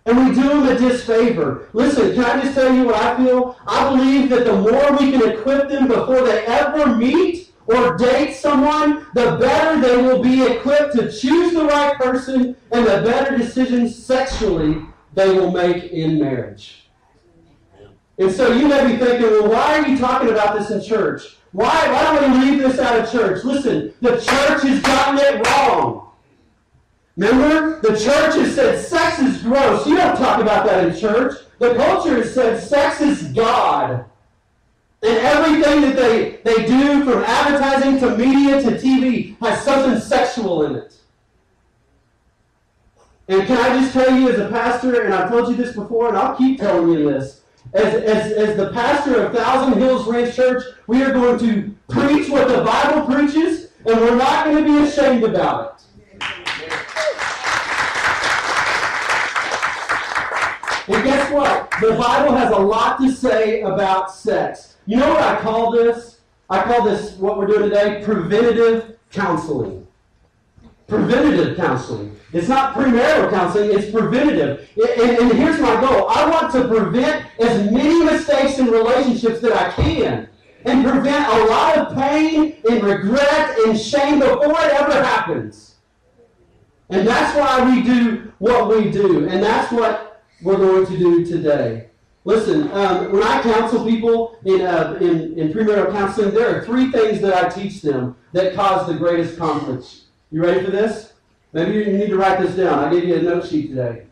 And 0.05 0.17
we 0.17 0.35
do 0.35 0.47
them 0.49 0.67
a 0.67 0.77
disfavor. 0.77 1.69
Listen, 1.73 2.15
can 2.15 2.23
I 2.23 2.41
just 2.41 2.55
tell 2.55 2.73
you 2.73 2.85
what 2.85 2.95
I 2.95 3.17
feel? 3.17 3.57
I 3.67 3.89
believe 3.89 4.29
that 4.29 4.45
the 4.45 4.55
more 4.55 4.91
we 4.93 5.11
can 5.11 5.29
equip 5.29 5.69
them 5.69 5.87
before 5.87 6.21
they 6.23 6.43
ever 6.45 6.95
meet 6.95 7.51
or 7.67 7.95
date 7.97 8.33
someone, 8.33 9.05
the 9.13 9.37
better 9.39 9.79
they 9.79 10.01
will 10.01 10.21
be 10.21 10.43
equipped 10.43 10.95
to 10.95 11.11
choose 11.11 11.53
the 11.53 11.65
right 11.65 11.95
person 11.97 12.55
and 12.71 12.85
the 12.85 13.01
better 13.03 13.37
decisions 13.37 13.95
sexually 14.03 14.81
they 15.13 15.33
will 15.33 15.51
make 15.51 15.83
in 15.91 16.19
marriage. 16.19 16.89
And 18.17 18.31
so 18.31 18.53
you 18.53 18.67
may 18.67 18.91
be 18.91 18.97
thinking, 18.97 19.29
well, 19.29 19.49
why 19.49 19.79
are 19.79 19.87
you 19.87 19.97
talking 19.97 20.29
about 20.29 20.57
this 20.57 20.71
in 20.71 20.83
church? 20.83 21.37
Why, 21.51 21.67
why 21.91 22.19
don't 22.19 22.39
we 22.39 22.51
leave 22.51 22.59
this 22.59 22.79
out 22.79 22.99
of 22.99 23.11
church? 23.11 23.43
Listen, 23.43 23.93
the 24.01 24.11
church 24.11 24.61
has 24.63 24.81
gotten 24.81 25.19
it 25.19 25.47
wrong. 25.47 26.10
Remember, 27.21 27.79
the 27.81 27.89
church 27.89 28.33
has 28.33 28.55
said 28.55 28.83
sex 28.83 29.19
is 29.19 29.43
gross. 29.43 29.85
You 29.85 29.95
don't 29.95 30.17
talk 30.17 30.41
about 30.41 30.65
that 30.65 30.87
in 30.87 30.99
church. 30.99 31.35
The 31.59 31.75
culture 31.75 32.15
has 32.15 32.33
said 32.33 32.59
sex 32.59 32.99
is 32.99 33.31
God. 33.31 34.05
And 35.03 35.17
everything 35.19 35.81
that 35.81 35.95
they, 35.95 36.39
they 36.43 36.65
do 36.65 37.03
from 37.03 37.23
advertising 37.23 37.99
to 37.99 38.17
media 38.17 38.59
to 38.63 38.71
TV 38.71 39.39
has 39.39 39.63
something 39.63 39.99
sexual 39.99 40.65
in 40.65 40.77
it. 40.77 40.95
And 43.27 43.45
can 43.45 43.57
I 43.57 43.79
just 43.79 43.93
tell 43.93 44.17
you 44.19 44.27
as 44.31 44.39
a 44.39 44.49
pastor, 44.49 45.03
and 45.03 45.13
I've 45.13 45.29
told 45.29 45.49
you 45.49 45.55
this 45.55 45.75
before, 45.75 46.09
and 46.09 46.17
I'll 46.17 46.35
keep 46.35 46.59
telling 46.59 46.89
you 46.91 47.11
this, 47.11 47.41
as, 47.75 47.93
as, 47.93 48.31
as 48.31 48.57
the 48.57 48.71
pastor 48.71 49.23
of 49.23 49.35
Thousand 49.35 49.77
Hills 49.79 50.07
Ranch 50.07 50.35
Church, 50.35 50.63
we 50.87 51.03
are 51.03 51.11
going 51.11 51.37
to 51.37 51.75
preach 51.87 52.29
what 52.29 52.47
the 52.47 52.63
Bible 52.63 53.05
preaches, 53.05 53.73
and 53.85 53.99
we're 53.99 54.15
not 54.15 54.45
going 54.45 54.65
to 54.65 54.71
be 54.71 54.87
ashamed 54.87 55.23
about 55.23 55.75
it. 55.75 55.81
And 60.87 61.03
guess 61.03 61.31
what? 61.31 61.71
The 61.79 61.95
Bible 61.95 62.35
has 62.35 62.51
a 62.51 62.59
lot 62.59 62.99
to 62.99 63.11
say 63.11 63.61
about 63.61 64.11
sex. 64.11 64.77
You 64.85 64.97
know 64.97 65.09
what 65.09 65.21
I 65.21 65.39
call 65.39 65.71
this? 65.71 66.19
I 66.49 66.63
call 66.63 66.83
this, 66.83 67.13
what 67.13 67.37
we're 67.37 67.47
doing 67.47 67.69
today, 67.69 68.01
preventative 68.03 68.97
counseling. 69.11 69.87
Preventative 70.87 71.55
counseling. 71.55 72.19
It's 72.33 72.47
not 72.47 72.73
premarital 72.73 73.29
counseling, 73.29 73.71
it's 73.71 73.89
preventative. 73.89 74.69
And, 74.75 75.17
and, 75.17 75.31
here's 75.33 75.59
my 75.59 75.79
goal 75.79 76.09
I 76.09 76.29
want 76.29 76.51
to 76.53 76.67
prevent 76.67 77.25
as 77.39 77.71
many 77.71 78.03
mistakes 78.03 78.57
in 78.57 78.67
relationships 78.67 79.39
that 79.41 79.53
I 79.53 79.71
can. 79.71 80.27
And 80.65 80.85
prevent 80.85 81.27
a 81.27 81.45
lot 81.45 81.77
of 81.77 81.97
pain 81.97 82.57
and 82.69 82.83
regret 82.83 83.57
and 83.65 83.79
shame 83.79 84.19
before 84.19 84.59
it 84.59 84.73
ever 84.73 85.03
happens. 85.03 85.75
And 86.89 87.07
that's 87.07 87.35
why 87.35 87.73
we 87.73 87.81
do 87.81 88.31
what 88.39 88.67
we 88.69 88.91
do. 88.91 89.27
And 89.27 89.41
that's 89.41 89.71
what 89.71 90.10
we're 90.41 90.57
going 90.57 90.85
to 90.85 90.97
do 90.97 91.25
today. 91.25 91.87
Listen, 92.23 92.71
um, 92.71 93.11
when 93.11 93.23
I 93.23 93.41
counsel 93.41 93.85
people 93.85 94.37
in, 94.45 94.61
uh, 94.61 94.97
in, 95.01 95.37
in 95.39 95.51
premarital 95.51 95.91
counseling, 95.91 96.33
there 96.33 96.55
are 96.55 96.65
three 96.65 96.91
things 96.91 97.19
that 97.21 97.33
I 97.33 97.49
teach 97.49 97.81
them 97.81 98.15
that 98.33 98.53
cause 98.53 98.87
the 98.87 98.93
greatest 98.93 99.37
conflicts. 99.37 100.05
You 100.31 100.43
ready 100.43 100.63
for 100.63 100.71
this? 100.71 101.13
Maybe 101.53 101.73
you 101.73 101.97
need 101.97 102.09
to 102.09 102.17
write 102.17 102.39
this 102.39 102.55
down. 102.55 102.79
I 102.79 102.91
gave 102.91 103.05
you 103.05 103.15
a 103.15 103.21
note 103.21 103.47
sheet 103.47 103.69
today. 103.69 104.05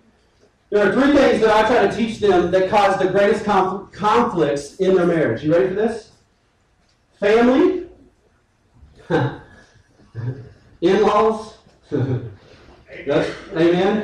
There 0.71 0.87
are 0.87 0.93
three 0.93 1.13
things 1.13 1.41
that 1.41 1.49
I 1.49 1.67
try 1.67 1.87
to 1.87 1.95
teach 1.95 2.19
them 2.19 2.51
that 2.51 2.69
cause 2.69 2.99
the 2.99 3.09
greatest 3.09 3.45
conf- 3.45 3.91
conflicts 3.91 4.75
in 4.75 4.95
their 4.95 5.05
marriage. 5.05 5.43
You 5.43 5.53
ready 5.53 5.69
for 5.69 5.75
this? 5.75 6.11
Family, 7.19 7.87
in 10.81 11.01
laws. 11.01 11.57
Amen? 11.91 12.31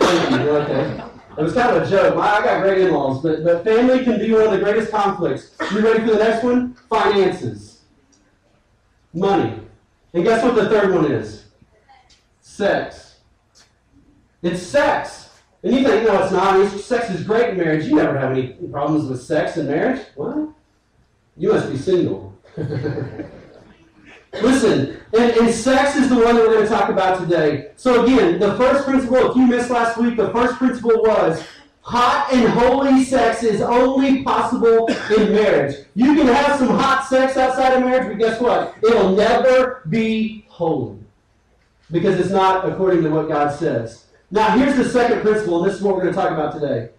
Okay. 0.02 1.04
It 1.38 1.42
was 1.42 1.54
kind 1.54 1.76
of 1.76 1.84
a 1.84 1.90
joke. 1.90 2.16
I 2.16 2.44
got 2.44 2.62
great 2.62 2.80
in-laws, 2.80 3.22
but, 3.22 3.44
but 3.44 3.64
family 3.64 4.04
can 4.04 4.20
be 4.20 4.32
one 4.32 4.44
of 4.44 4.52
the 4.52 4.60
greatest 4.60 4.92
conflicts. 4.92 5.56
You 5.72 5.80
ready 5.82 6.00
for 6.00 6.14
the 6.14 6.24
next 6.24 6.44
one? 6.44 6.76
Finances. 6.90 7.82
Money. 9.14 9.60
And 10.14 10.24
guess 10.24 10.44
what 10.44 10.56
the 10.56 10.70
third 10.70 10.94
one 10.94 11.12
is? 11.12 11.46
Sex. 12.42 13.18
It's 14.42 14.62
sex. 14.62 15.40
And 15.64 15.76
you 15.76 15.84
think, 15.84 16.08
no, 16.08 16.24
it's 16.24 16.32
not. 16.32 16.70
Sex 16.80 17.10
is 17.10 17.24
great 17.24 17.50
in 17.50 17.58
marriage. 17.58 17.86
You 17.86 17.96
never 17.96 18.18
have 18.18 18.32
any 18.32 18.54
problems 18.72 19.10
with 19.10 19.22
sex 19.22 19.58
in 19.58 19.68
marriage. 19.68 20.06
What? 20.16 20.50
You 21.36 21.52
must 21.52 21.70
be 21.70 21.78
single. 21.78 22.38
Listen, 24.42 25.00
and, 25.14 25.32
and, 25.38 25.54
sex 25.54 25.96
is 25.96 26.10
the 26.10 26.16
one 26.16 26.36
that 26.36 26.46
we're 26.46 26.54
going 26.54 26.64
to 26.64 26.70
talk 26.70 26.90
about 26.90 27.20
today. 27.20 27.72
So 27.76 28.04
again, 28.04 28.40
the 28.40 28.56
first 28.56 28.86
principle, 28.86 29.32
if 29.32 29.38
you 29.38 29.48
missed 29.48 29.70
last 29.70 29.98
week, 29.98 30.18
the 30.18 30.30
first 30.32 30.56
principle 30.58 31.02
was 31.04 31.46
hot 31.82 32.30
and 32.34 32.50
holy 32.50 33.04
sex 33.04 33.44
is 33.44 33.62
only 33.62 34.24
possible 34.24 34.88
in 35.16 35.32
marriage. 35.32 35.86
You 35.94 36.16
can 36.16 36.28
have 36.28 36.58
some 36.58 36.70
hot 36.70 37.06
sex 37.08 37.38
outside 37.38 37.74
of 37.74 37.84
marriage, 37.84 38.08
but 38.08 38.18
guess 38.18 38.42
what? 38.42 38.76
It'll 38.84 39.16
never 39.16 39.84
be 39.90 40.46
holy. 40.48 40.98
Because 41.92 42.20
it's 42.20 42.32
not 42.32 42.68
according 42.68 43.04
to 43.04 43.10
what 43.10 43.28
God 43.28 43.54
says. 43.54 44.06
Now, 44.32 44.58
here's 44.58 44.76
the 44.76 44.90
second 44.90 45.22
principle, 45.22 45.60
and 45.60 45.70
this 45.70 45.78
is 45.78 45.84
what 45.84 45.96
we're 45.96 46.02
going 46.02 46.14
to 46.14 46.20
talk 46.20 46.32
about 46.32 46.54
today. 46.54 46.90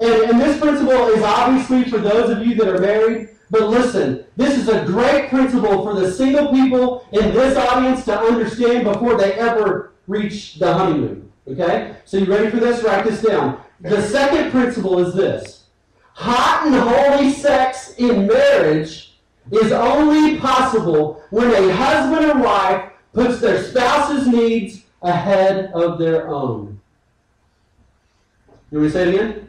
And, 0.00 0.30
and 0.30 0.40
this 0.40 0.60
principle 0.60 1.08
is 1.08 1.22
obviously 1.22 1.90
for 1.90 1.98
those 1.98 2.30
of 2.30 2.46
you 2.46 2.54
that 2.54 2.68
are 2.68 2.78
married, 2.78 3.30
but 3.50 3.68
listen, 3.68 4.24
this 4.36 4.58
is 4.58 4.68
a 4.68 4.84
great 4.84 5.28
principle 5.28 5.84
for 5.84 5.98
the 5.98 6.10
single 6.10 6.48
people 6.48 7.06
in 7.12 7.32
this 7.32 7.56
audience 7.56 8.04
to 8.06 8.18
understand 8.18 8.84
before 8.84 9.16
they 9.16 9.34
ever 9.34 9.92
reach 10.06 10.54
the 10.54 10.72
honeymoon. 10.72 11.30
Okay? 11.48 11.96
So 12.04 12.18
you 12.18 12.26
ready 12.26 12.50
for 12.50 12.56
this? 12.56 12.82
Write 12.82 13.04
this 13.04 13.22
down. 13.22 13.60
The 13.80 14.02
second 14.02 14.50
principle 14.50 14.98
is 14.98 15.14
this 15.14 15.64
hot 16.14 16.66
and 16.66 16.74
holy 16.74 17.30
sex 17.30 17.94
in 17.98 18.26
marriage 18.26 19.18
is 19.52 19.70
only 19.70 20.38
possible 20.38 21.22
when 21.30 21.50
a 21.52 21.72
husband 21.74 22.30
or 22.30 22.42
wife 22.42 22.90
puts 23.12 23.40
their 23.40 23.62
spouse's 23.62 24.26
needs 24.26 24.82
ahead 25.02 25.70
of 25.72 25.98
their 25.98 26.28
own. 26.28 26.80
You 28.70 28.78
want 28.78 28.86
me 28.86 28.88
to 28.88 28.92
say 28.92 29.08
it 29.08 29.14
again? 29.14 29.45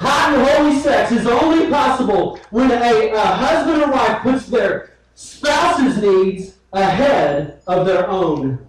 Hot 0.00 0.32
and 0.34 0.48
holy 0.48 0.80
sex 0.80 1.12
is 1.12 1.26
only 1.26 1.68
possible 1.68 2.40
when 2.48 2.70
a, 2.70 3.10
a 3.10 3.20
husband 3.20 3.82
or 3.82 3.92
wife 3.92 4.22
puts 4.22 4.46
their 4.46 4.94
spouse's 5.14 6.02
needs 6.02 6.54
ahead 6.72 7.60
of 7.66 7.86
their 7.86 8.08
own. 8.08 8.66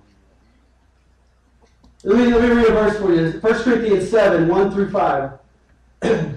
Let 2.03 2.17
me, 2.17 2.33
let 2.33 2.41
me 2.41 2.49
read 2.49 2.67
a 2.67 2.73
verse 2.73 2.99
for 2.99 3.13
you. 3.13 3.39
1 3.39 3.63
Corinthians 3.63 4.09
7, 4.09 4.49
1 4.49 4.71
through 4.71 4.91
5. 4.91 5.31
it 6.01 6.35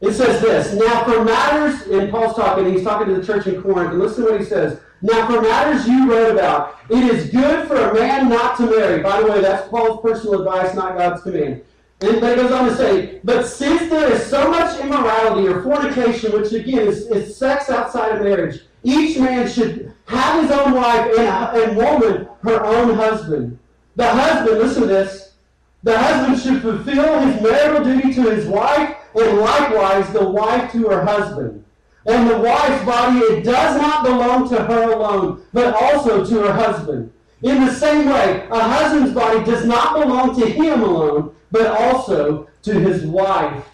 says 0.00 0.40
this 0.40 0.74
Now, 0.74 1.04
for 1.04 1.24
matters, 1.24 1.82
and 1.82 2.10
Paul's 2.10 2.34
talking, 2.34 2.72
he's 2.72 2.82
talking 2.82 3.14
to 3.14 3.20
the 3.20 3.24
church 3.24 3.46
in 3.46 3.62
Corinth, 3.62 3.92
and 3.92 4.00
listen 4.00 4.24
to 4.24 4.32
what 4.32 4.40
he 4.40 4.46
says. 4.46 4.80
Now, 5.00 5.28
for 5.28 5.40
matters 5.40 5.86
you 5.86 6.10
wrote 6.10 6.32
about, 6.32 6.76
it 6.90 7.04
is 7.04 7.30
good 7.30 7.68
for 7.68 7.76
a 7.76 7.94
man 7.94 8.28
not 8.28 8.56
to 8.56 8.64
marry. 8.64 9.00
By 9.00 9.20
the 9.20 9.28
way, 9.28 9.40
that's 9.40 9.68
Paul's 9.68 10.02
personal 10.02 10.40
advice, 10.40 10.74
not 10.74 10.96
God's 10.96 11.22
command. 11.22 11.62
And 12.00 12.20
but 12.20 12.32
it 12.32 12.36
goes 12.36 12.52
on 12.52 12.68
to 12.68 12.76
say, 12.76 13.20
but 13.24 13.44
since 13.44 13.90
there 13.90 14.12
is 14.12 14.24
so 14.26 14.50
much 14.50 14.78
immorality 14.80 15.48
or 15.48 15.62
fornication, 15.62 16.32
which 16.32 16.52
again 16.52 16.86
is, 16.86 17.06
is 17.08 17.36
sex 17.36 17.70
outside 17.70 18.16
of 18.16 18.22
marriage, 18.22 18.60
each 18.84 19.18
man 19.18 19.48
should 19.48 19.92
have 20.06 20.42
his 20.42 20.52
own 20.52 20.74
wife 20.74 21.10
and, 21.18 21.26
uh, 21.26 21.52
and 21.54 21.76
woman 21.76 22.28
her 22.42 22.64
own 22.64 22.94
husband. 22.94 23.58
The 23.96 24.08
husband, 24.08 24.58
listen 24.60 24.82
to 24.82 24.88
this, 24.88 25.34
the 25.82 25.98
husband 25.98 26.40
should 26.40 26.62
fulfill 26.62 27.20
his 27.20 27.42
marital 27.42 27.84
duty 27.84 28.14
to 28.14 28.22
his 28.30 28.46
wife, 28.46 28.94
and 29.14 29.38
likewise 29.38 30.12
the 30.12 30.28
wife 30.28 30.70
to 30.72 30.88
her 30.88 31.04
husband. 31.04 31.64
And 32.06 32.30
the 32.30 32.38
wife's 32.38 32.84
body, 32.84 33.18
it 33.18 33.44
does 33.44 33.80
not 33.80 34.04
belong 34.04 34.48
to 34.50 34.62
her 34.62 34.92
alone, 34.92 35.42
but 35.52 35.74
also 35.74 36.24
to 36.24 36.40
her 36.42 36.52
husband. 36.52 37.12
In 37.42 37.64
the 37.64 37.72
same 37.72 38.08
way, 38.08 38.46
a 38.50 38.60
husband's 38.60 39.12
body 39.12 39.44
does 39.44 39.64
not 39.64 40.00
belong 40.00 40.38
to 40.38 40.46
him 40.46 40.82
alone, 40.82 41.34
but 41.50 41.66
also 41.66 42.48
to 42.62 42.74
his 42.80 43.04
wife. 43.04 43.64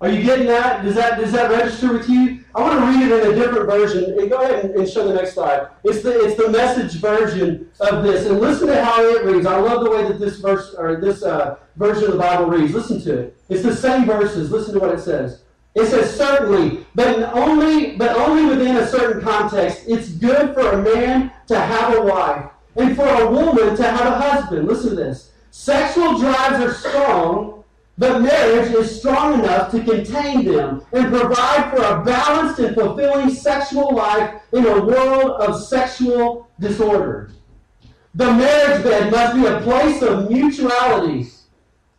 Are 0.00 0.08
you 0.08 0.22
getting 0.22 0.46
that? 0.46 0.84
Does 0.84 0.94
that 0.94 1.18
does 1.18 1.32
that 1.32 1.50
register 1.50 1.92
with 1.92 2.08
you? 2.08 2.44
I 2.54 2.60
want 2.60 2.78
to 2.78 2.86
read 2.86 3.10
it 3.10 3.24
in 3.24 3.32
a 3.32 3.34
different 3.34 3.68
version. 3.68 4.18
And 4.18 4.30
go 4.30 4.40
ahead 4.40 4.64
and, 4.70 4.88
show 4.88 5.06
the 5.08 5.14
next 5.14 5.34
slide. 5.34 5.68
It's 5.82 6.02
the 6.02 6.24
it's 6.24 6.36
the 6.36 6.50
message 6.50 7.00
version 7.00 7.68
of 7.80 8.04
this. 8.04 8.26
And 8.26 8.38
listen 8.40 8.68
to 8.68 8.84
how 8.84 9.02
it 9.02 9.24
reads. 9.24 9.44
I 9.44 9.58
love 9.58 9.82
the 9.82 9.90
way 9.90 10.06
that 10.06 10.20
this 10.20 10.38
verse 10.38 10.74
or 10.78 11.00
this 11.00 11.24
uh, 11.24 11.56
version 11.76 12.04
of 12.04 12.12
the 12.12 12.18
Bible 12.18 12.46
reads. 12.46 12.74
Listen 12.74 13.00
to 13.02 13.18
it. 13.18 13.36
It's 13.48 13.62
the 13.62 13.74
same 13.74 14.06
verses. 14.06 14.52
Listen 14.52 14.74
to 14.74 14.80
what 14.80 14.94
it 14.94 15.00
says. 15.00 15.42
It 15.74 15.86
says 15.86 16.16
certainly, 16.16 16.86
but 16.94 17.34
only 17.34 17.96
but 17.96 18.16
only 18.16 18.46
within 18.46 18.76
a 18.76 18.86
certain 18.86 19.20
context. 19.20 19.82
It's 19.88 20.10
good 20.10 20.54
for 20.54 20.72
a 20.72 20.82
man 20.82 21.32
to 21.48 21.58
have 21.58 21.96
a 21.96 22.02
wife 22.02 22.50
and 22.76 22.94
for 22.94 23.06
a 23.06 23.30
woman 23.30 23.76
to 23.76 23.82
have 23.82 24.06
a 24.06 24.18
husband. 24.18 24.68
Listen 24.68 24.90
to 24.90 24.96
this. 24.96 25.27
Sexual 25.58 26.18
drives 26.18 26.64
are 26.64 26.72
strong, 26.72 27.64
but 27.98 28.22
marriage 28.22 28.72
is 28.72 29.00
strong 29.00 29.40
enough 29.40 29.72
to 29.72 29.82
contain 29.82 30.44
them 30.44 30.82
and 30.92 31.12
provide 31.12 31.70
for 31.70 31.82
a 31.82 32.04
balanced 32.04 32.60
and 32.60 32.76
fulfilling 32.76 33.28
sexual 33.28 33.92
life 33.92 34.40
in 34.52 34.64
a 34.64 34.84
world 34.84 35.32
of 35.32 35.60
sexual 35.60 36.48
disorder. 36.60 37.32
The 38.14 38.32
marriage 38.32 38.84
bed 38.84 39.10
must 39.10 39.34
be 39.34 39.46
a 39.46 39.60
place 39.62 40.00
of 40.00 40.30
mutuality. 40.30 41.26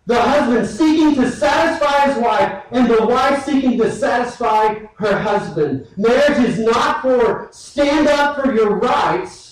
The 0.05 0.21
husband 0.21 0.65
seeking 0.65 1.15
to 1.15 1.29
satisfy 1.29 2.13
his 2.13 2.23
wife 2.23 2.63
and 2.71 2.89
the 2.89 3.05
wife 3.05 3.43
seeking 3.43 3.77
to 3.79 3.91
satisfy 3.91 4.75
her 4.95 5.19
husband. 5.19 5.85
Marriage 5.97 6.47
is 6.47 6.59
not 6.59 7.01
for 7.01 7.49
stand 7.51 8.07
up 8.07 8.41
for 8.41 8.55
your 8.55 8.75
rights 8.75 9.48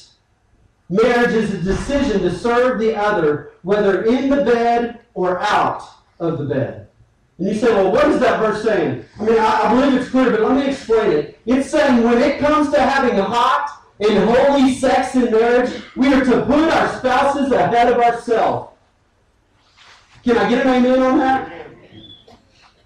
Marriage 0.89 1.33
is 1.33 1.53
a 1.53 1.57
decision 1.57 2.21
to 2.21 2.33
serve 2.33 2.79
the 2.79 2.95
other, 2.95 3.51
whether 3.63 4.03
in 4.03 4.29
the 4.29 4.43
bed 4.43 5.01
or 5.13 5.39
out 5.39 5.83
of 6.19 6.37
the 6.37 6.45
bed. 6.45 6.87
And 7.37 7.47
you 7.47 7.55
say, 7.55 7.67
well, 7.73 7.91
what 7.91 8.07
is 8.07 8.19
that 8.21 8.39
verse 8.39 8.63
saying? 8.63 9.05
I 9.19 9.23
mean, 9.23 9.37
I, 9.37 9.63
I 9.63 9.73
believe 9.73 9.99
it's 9.99 10.09
clear, 10.09 10.31
but 10.31 10.41
let 10.41 10.55
me 10.55 10.71
explain 10.71 11.11
it. 11.11 11.39
It's 11.45 11.69
saying 11.69 12.03
when 12.03 12.17
it 12.19 12.39
comes 12.39 12.71
to 12.71 12.79
having 12.81 13.19
hot 13.19 13.83
and 13.99 14.29
holy 14.29 14.73
sex 14.73 15.15
in 15.15 15.31
marriage, 15.31 15.81
we 15.95 16.13
are 16.13 16.23
to 16.23 16.45
put 16.45 16.71
our 16.73 16.97
spouses 16.97 17.51
ahead 17.51 17.91
of 17.91 17.99
ourselves. 17.99 18.73
Can 20.23 20.37
I 20.37 20.49
get 20.49 20.65
an 20.65 20.73
amen 20.73 21.01
on 21.01 21.19
that? 21.19 21.53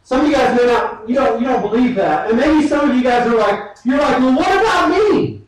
Some 0.04 0.22
of 0.22 0.28
you 0.28 0.34
guys 0.34 0.58
may 0.58 0.66
not, 0.66 1.08
you 1.08 1.16
don't, 1.16 1.42
you 1.42 1.48
don't 1.48 1.62
believe 1.62 1.96
that. 1.96 2.30
And 2.30 2.38
maybe 2.38 2.68
some 2.68 2.90
of 2.90 2.96
you 2.96 3.04
guys 3.04 3.26
are 3.28 3.38
like, 3.38 3.78
you're 3.86 3.98
like, 3.98 4.20
well, 4.20 4.36
what 4.36 4.60
about 4.60 4.90
me? 4.90 5.41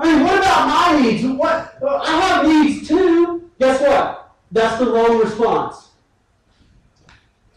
I 0.00 0.12
mean, 0.14 0.24
what 0.24 0.38
about 0.38 0.66
my 0.66 1.00
needs? 1.02 1.26
What 1.26 1.78
I 1.86 2.20
have 2.22 2.46
needs 2.46 2.88
too. 2.88 3.50
Guess 3.58 3.82
what? 3.82 4.32
That's 4.50 4.78
the 4.78 4.90
wrong 4.90 5.18
response. 5.18 5.90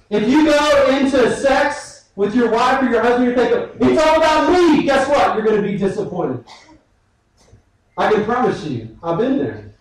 If 0.10 0.28
you 0.28 0.46
go 0.46 0.90
into 0.90 1.34
sex 1.38 2.10
with 2.18 2.36
your 2.36 2.52
wife 2.52 2.84
or 2.84 2.90
your 2.90 3.02
husband, 3.02 3.26
you're 3.26 3.36
thinking, 3.36 3.90
it's 3.90 4.02
all 4.02 4.18
about 4.18 4.52
me. 4.52 4.84
Guess 4.84 5.08
what? 5.08 5.36
You're 5.36 5.46
going 5.46 5.62
to 5.62 5.68
be 5.68 5.78
disappointed. 5.78 6.44
I 7.98 8.12
can 8.12 8.26
promise 8.26 8.66
you, 8.66 8.98
I've 9.02 9.18
been 9.18 9.38
there. 9.38 9.72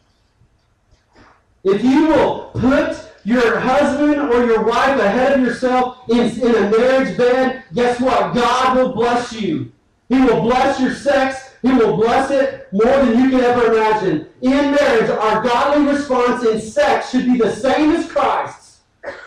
If 1.64 1.82
you 1.82 2.06
will 2.06 2.50
put 2.54 2.96
your 3.24 3.58
husband 3.58 4.20
or 4.32 4.46
your 4.46 4.62
wife 4.62 5.00
ahead 5.00 5.32
of 5.32 5.40
yourself 5.40 6.08
in, 6.08 6.30
in 6.40 6.54
a 6.54 6.70
marriage 6.70 7.16
bed, 7.16 7.64
guess 7.74 8.00
what? 8.00 8.34
God 8.34 8.76
will 8.76 8.92
bless 8.94 9.32
you. 9.32 9.72
He 10.08 10.20
will 10.20 10.42
bless 10.42 10.78
your 10.78 10.94
sex. 10.94 11.41
He 11.62 11.72
will 11.72 11.96
bless 11.96 12.30
it 12.30 12.68
more 12.72 12.84
than 12.84 13.18
you 13.18 13.30
can 13.30 13.40
ever 13.40 13.72
imagine. 13.72 14.28
In 14.40 14.72
marriage, 14.72 15.10
our 15.10 15.42
godly 15.42 15.92
response 15.92 16.44
in 16.44 16.60
sex 16.60 17.10
should 17.10 17.24
be 17.24 17.38
the 17.38 17.54
same 17.54 17.92
as 17.92 18.10
Christ's, 18.10 18.80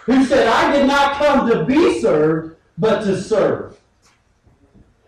who 0.06 0.26
said, 0.26 0.48
I 0.48 0.72
did 0.74 0.86
not 0.86 1.16
come 1.16 1.50
to 1.50 1.64
be 1.64 2.02
served, 2.02 2.58
but 2.78 3.02
to 3.06 3.22
serve. 3.22 3.80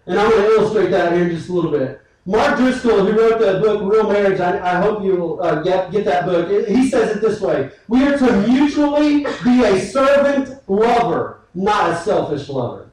And 0.05 0.17
I'm 0.17 0.29
going 0.29 0.41
to 0.41 0.55
illustrate 0.55 0.89
that 0.91 1.11
here 1.11 1.23
in 1.23 1.35
just 1.35 1.49
a 1.49 1.53
little 1.53 1.71
bit. 1.71 2.01
Mark 2.25 2.57
Driscoll, 2.57 3.05
who 3.05 3.17
wrote 3.17 3.39
the 3.39 3.59
book 3.59 3.89
Real 3.91 4.09
Marriage, 4.09 4.39
I, 4.39 4.59
I 4.59 4.81
hope 4.81 5.03
you 5.03 5.15
will 5.15 5.41
uh, 5.41 5.61
get, 5.63 5.91
get 5.91 6.05
that 6.05 6.25
book. 6.25 6.49
he 6.67 6.89
says 6.89 7.15
it 7.15 7.21
this 7.21 7.39
way 7.39 7.71
We 7.87 8.05
are 8.05 8.17
to 8.17 8.47
mutually 8.47 9.25
be 9.43 9.63
a 9.63 9.79
servant 9.79 10.61
lover, 10.69 11.41
not 11.53 11.91
a 11.91 11.97
selfish 11.97 12.49
lover. 12.49 12.86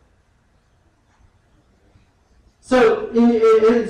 So, 2.66 3.12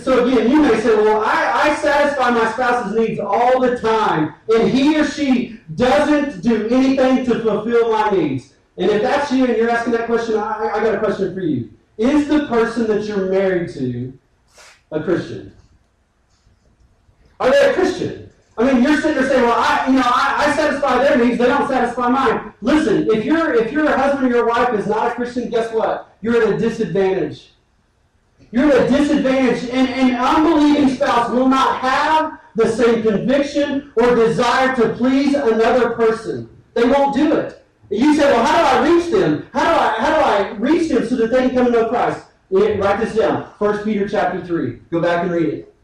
so 0.03 0.27
again, 0.27 0.51
you 0.51 0.61
may 0.61 0.81
say, 0.81 0.97
well, 0.97 1.23
I, 1.25 1.71
I 1.71 1.75
satisfy 1.77 2.31
my 2.31 2.51
spouse's 2.51 2.99
needs 2.99 3.21
all 3.21 3.61
the 3.61 3.79
time, 3.79 4.35
and 4.53 4.69
he 4.69 4.99
or 4.99 5.05
she 5.05 5.61
doesn't 5.77 6.43
do 6.43 6.67
anything 6.67 7.25
to 7.27 7.39
fulfill 7.39 7.93
my 7.93 8.11
needs. 8.11 8.53
And 8.77 8.91
if 8.91 9.01
that's 9.01 9.31
you 9.31 9.45
and 9.45 9.57
you're 9.57 9.71
asking 9.71 9.93
that 9.93 10.07
question, 10.07 10.37
I, 10.37 10.71
I 10.75 10.83
got 10.83 10.97
a 10.97 10.99
question 10.99 11.33
for 11.33 11.41
you. 11.41 11.71
Is 11.99 12.27
the 12.27 12.49
person 12.49 12.89
that 12.89 13.05
you're 13.05 13.31
married 13.31 13.73
to 13.75 14.13
a 14.91 15.01
Christian? 15.05 15.55
Are 17.39 17.53
they 17.53 17.71
a 17.71 17.75
Christian? 17.75 18.29
I 18.59 18.73
mean, 18.73 18.83
you're 18.83 19.01
sitting 19.01 19.23
there 19.23 19.29
saying, 19.29 19.45
"Well, 19.45 19.55
I, 19.57 19.87
you 19.87 19.95
know, 19.95 20.03
I, 20.05 20.47
I 20.49 20.57
satisfy 20.57 20.99
their 20.99 21.25
needs; 21.25 21.39
they 21.39 21.47
don't 21.47 21.69
satisfy 21.69 22.09
mine." 22.09 22.53
Listen, 22.61 23.09
if 23.09 23.25
your 23.25 23.55
if 23.55 23.71
your 23.71 23.97
husband 23.97 24.33
or 24.33 24.37
your 24.37 24.47
wife 24.49 24.75
is 24.75 24.89
not 24.89 25.13
a 25.13 25.15
Christian, 25.15 25.49
guess 25.49 25.73
what? 25.73 26.17
You're 26.23 26.43
at 26.43 26.55
a 26.55 26.59
disadvantage. 26.59 27.54
You're 28.55 28.71
at 28.71 28.87
a 28.87 28.89
disadvantage, 28.89 29.69
and 29.69 29.89
an 29.89 30.15
unbelieving 30.15 30.95
spouse 30.95 31.29
will 31.29 31.49
not 31.49 31.81
have 31.81 32.39
the 32.55 32.69
same 32.69 33.03
conviction 33.03 33.91
or 33.97 34.15
desire 34.15 34.77
to 34.77 34.91
please 34.91 35.35
another 35.35 35.91
person. 35.97 36.49
They 36.75 36.85
won't 36.85 37.17
do 37.17 37.35
it. 37.35 37.67
You 37.91 38.15
say, 38.15 38.31
"Well, 38.33 38.45
how 38.45 38.59
do 38.59 38.65
I 38.65 38.89
reach 38.89 39.11
them? 39.11 39.49
How 39.53 39.65
do 39.65 39.81
I 39.81 39.89
how 40.01 40.15
do 40.15 40.21
I 40.25 40.51
reach 40.53 40.89
them 40.89 41.05
so 41.05 41.17
that 41.17 41.33
they 41.33 41.49
can 41.49 41.51
come 41.57 41.67
to 41.67 41.73
know 41.73 41.89
Christ?" 41.89 42.27
Write 42.49 43.01
this 43.01 43.17
down. 43.17 43.43
1 43.59 43.79
Peter 43.83 44.09
chapter 44.09 44.41
3. 44.41 44.79
Go 44.89 45.03
back 45.03 45.25
and 45.25 45.33
read 45.33 45.49
it. 45.49 45.75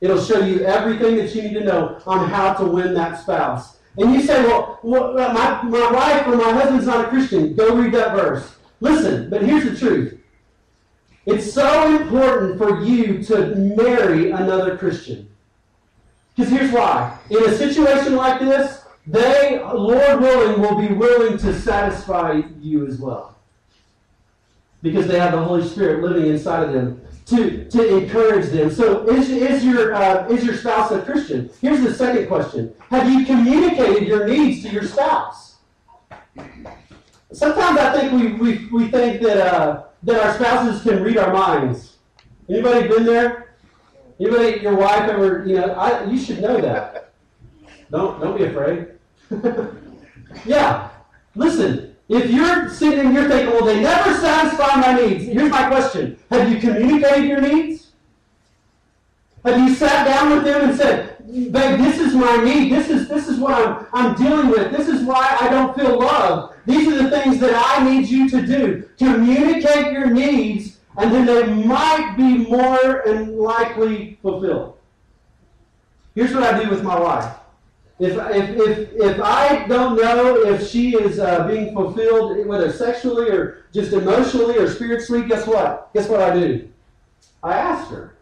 It'll 0.00 0.22
show 0.22 0.44
you 0.44 0.60
everything 0.64 1.16
that 1.16 1.34
you 1.34 1.42
need 1.42 1.54
to 1.54 1.64
know 1.64 2.00
on 2.06 2.28
how 2.28 2.52
to 2.54 2.64
win 2.64 2.94
that 2.94 3.18
spouse. 3.18 3.78
And 3.98 4.14
you 4.14 4.22
say, 4.22 4.44
well, 4.44 4.78
well 4.84 5.32
my, 5.32 5.62
my 5.62 5.90
wife 5.90 6.26
or 6.28 6.36
my 6.36 6.52
husband's 6.52 6.86
not 6.86 7.06
a 7.06 7.08
Christian. 7.08 7.56
Go 7.56 7.74
read 7.74 7.92
that 7.94 8.14
verse. 8.14 8.54
Listen, 8.80 9.28
but 9.28 9.42
here's 9.42 9.64
the 9.64 9.76
truth. 9.76 10.21
It's 11.24 11.52
so 11.52 11.96
important 11.96 12.58
for 12.58 12.82
you 12.82 13.22
to 13.24 13.54
marry 13.54 14.30
another 14.32 14.76
Christian. 14.76 15.28
Because 16.34 16.50
here's 16.50 16.72
why. 16.72 17.16
In 17.30 17.44
a 17.44 17.56
situation 17.56 18.16
like 18.16 18.40
this, 18.40 18.84
they, 19.06 19.60
Lord 19.60 20.20
willing, 20.20 20.60
will 20.60 20.76
be 20.76 20.92
willing 20.92 21.38
to 21.38 21.58
satisfy 21.58 22.42
you 22.60 22.86
as 22.86 22.98
well 22.98 23.36
because 24.82 25.06
they 25.06 25.18
have 25.18 25.32
the 25.32 25.42
Holy 25.42 25.66
Spirit 25.66 26.02
living 26.02 26.30
inside 26.30 26.64
of 26.64 26.72
them 26.72 27.00
to, 27.26 27.68
to 27.70 27.98
encourage 27.98 28.50
them. 28.50 28.70
So 28.70 29.08
is, 29.08 29.30
is, 29.30 29.64
your, 29.64 29.94
uh, 29.94 30.26
is 30.28 30.44
your 30.44 30.56
spouse 30.56 30.90
a 30.90 31.02
Christian? 31.02 31.50
Here's 31.60 31.82
the 31.82 31.94
second 31.94 32.26
question. 32.26 32.74
Have 32.90 33.10
you 33.10 33.24
communicated 33.24 34.08
your 34.08 34.26
needs 34.26 34.62
to 34.62 34.70
your 34.70 34.84
spouse? 34.84 35.56
Sometimes 37.32 37.78
I 37.78 37.98
think 37.98 38.12
we, 38.12 38.32
we, 38.32 38.66
we 38.66 38.90
think 38.90 39.22
that, 39.22 39.38
uh, 39.38 39.84
that 40.04 40.20
our 40.20 40.34
spouses 40.34 40.82
can 40.82 41.02
read 41.02 41.16
our 41.16 41.32
minds. 41.32 41.96
Anybody 42.48 42.88
been 42.88 43.04
there? 43.04 43.54
Anybody, 44.20 44.60
your 44.60 44.76
wife 44.76 45.08
ever, 45.08 45.44
you 45.46 45.56
know, 45.56 45.72
I, 45.72 46.04
you 46.04 46.18
should 46.18 46.40
know 46.40 46.60
that. 46.60 47.12
Don't, 47.90 48.20
don't 48.20 48.36
be 48.36 48.44
afraid. 48.44 48.88
yeah. 50.44 50.90
Listen, 51.34 51.96
if 52.08 52.30
you're 52.30 52.68
sitting 52.68 53.06
and 53.06 53.14
you're 53.14 53.28
thinking, 53.28 53.50
well, 53.54 53.64
they 53.64 53.80
never 53.80 54.14
satisfy 54.14 54.76
my 54.80 55.00
needs, 55.00 55.24
here's 55.24 55.50
my 55.50 55.68
question 55.68 56.18
Have 56.30 56.50
you 56.50 56.58
communicated 56.58 57.24
your 57.24 57.40
needs? 57.40 57.92
Have 59.44 59.58
you 59.58 59.74
sat 59.74 60.06
down 60.06 60.30
with 60.30 60.44
them 60.44 60.68
and 60.68 60.78
said, 60.78 61.11
babe, 61.26 61.78
this 61.78 61.98
is 61.98 62.14
my 62.14 62.36
need. 62.44 62.72
This 62.72 62.88
is, 62.90 63.08
this 63.08 63.28
is 63.28 63.38
what 63.38 63.54
I'm, 63.54 63.86
I'm 63.92 64.14
dealing 64.14 64.48
with. 64.48 64.72
This 64.72 64.88
is 64.88 65.02
why 65.02 65.36
I 65.40 65.48
don't 65.48 65.74
feel 65.76 65.98
loved. 65.98 66.54
These 66.66 66.88
are 66.88 67.02
the 67.02 67.10
things 67.10 67.38
that 67.40 67.54
I 67.54 67.88
need 67.88 68.08
you 68.08 68.28
to 68.30 68.46
do. 68.46 68.88
Communicate 68.98 69.92
your 69.92 70.10
needs, 70.10 70.78
and 70.96 71.12
then 71.12 71.26
they 71.26 71.52
might 71.52 72.14
be 72.16 72.38
more 72.38 73.00
and 73.00 73.36
likely 73.36 74.18
fulfilled. 74.22 74.76
Here's 76.14 76.34
what 76.34 76.42
I 76.42 76.62
do 76.62 76.70
with 76.70 76.82
my 76.82 76.98
wife. 76.98 77.34
If, 77.98 78.16
if, 78.16 78.50
if, 78.58 78.92
if 78.94 79.20
I 79.22 79.66
don't 79.68 79.96
know 79.96 80.42
if 80.42 80.68
she 80.68 80.96
is 80.96 81.18
uh, 81.18 81.46
being 81.46 81.72
fulfilled, 81.72 82.46
whether 82.46 82.72
sexually 82.72 83.30
or 83.30 83.64
just 83.72 83.92
emotionally 83.92 84.58
or 84.58 84.68
spiritually, 84.68 85.26
guess 85.26 85.46
what? 85.46 85.92
Guess 85.94 86.08
what 86.08 86.20
I 86.20 86.34
do? 86.34 86.68
I 87.42 87.54
ask 87.54 87.90
her. 87.90 88.16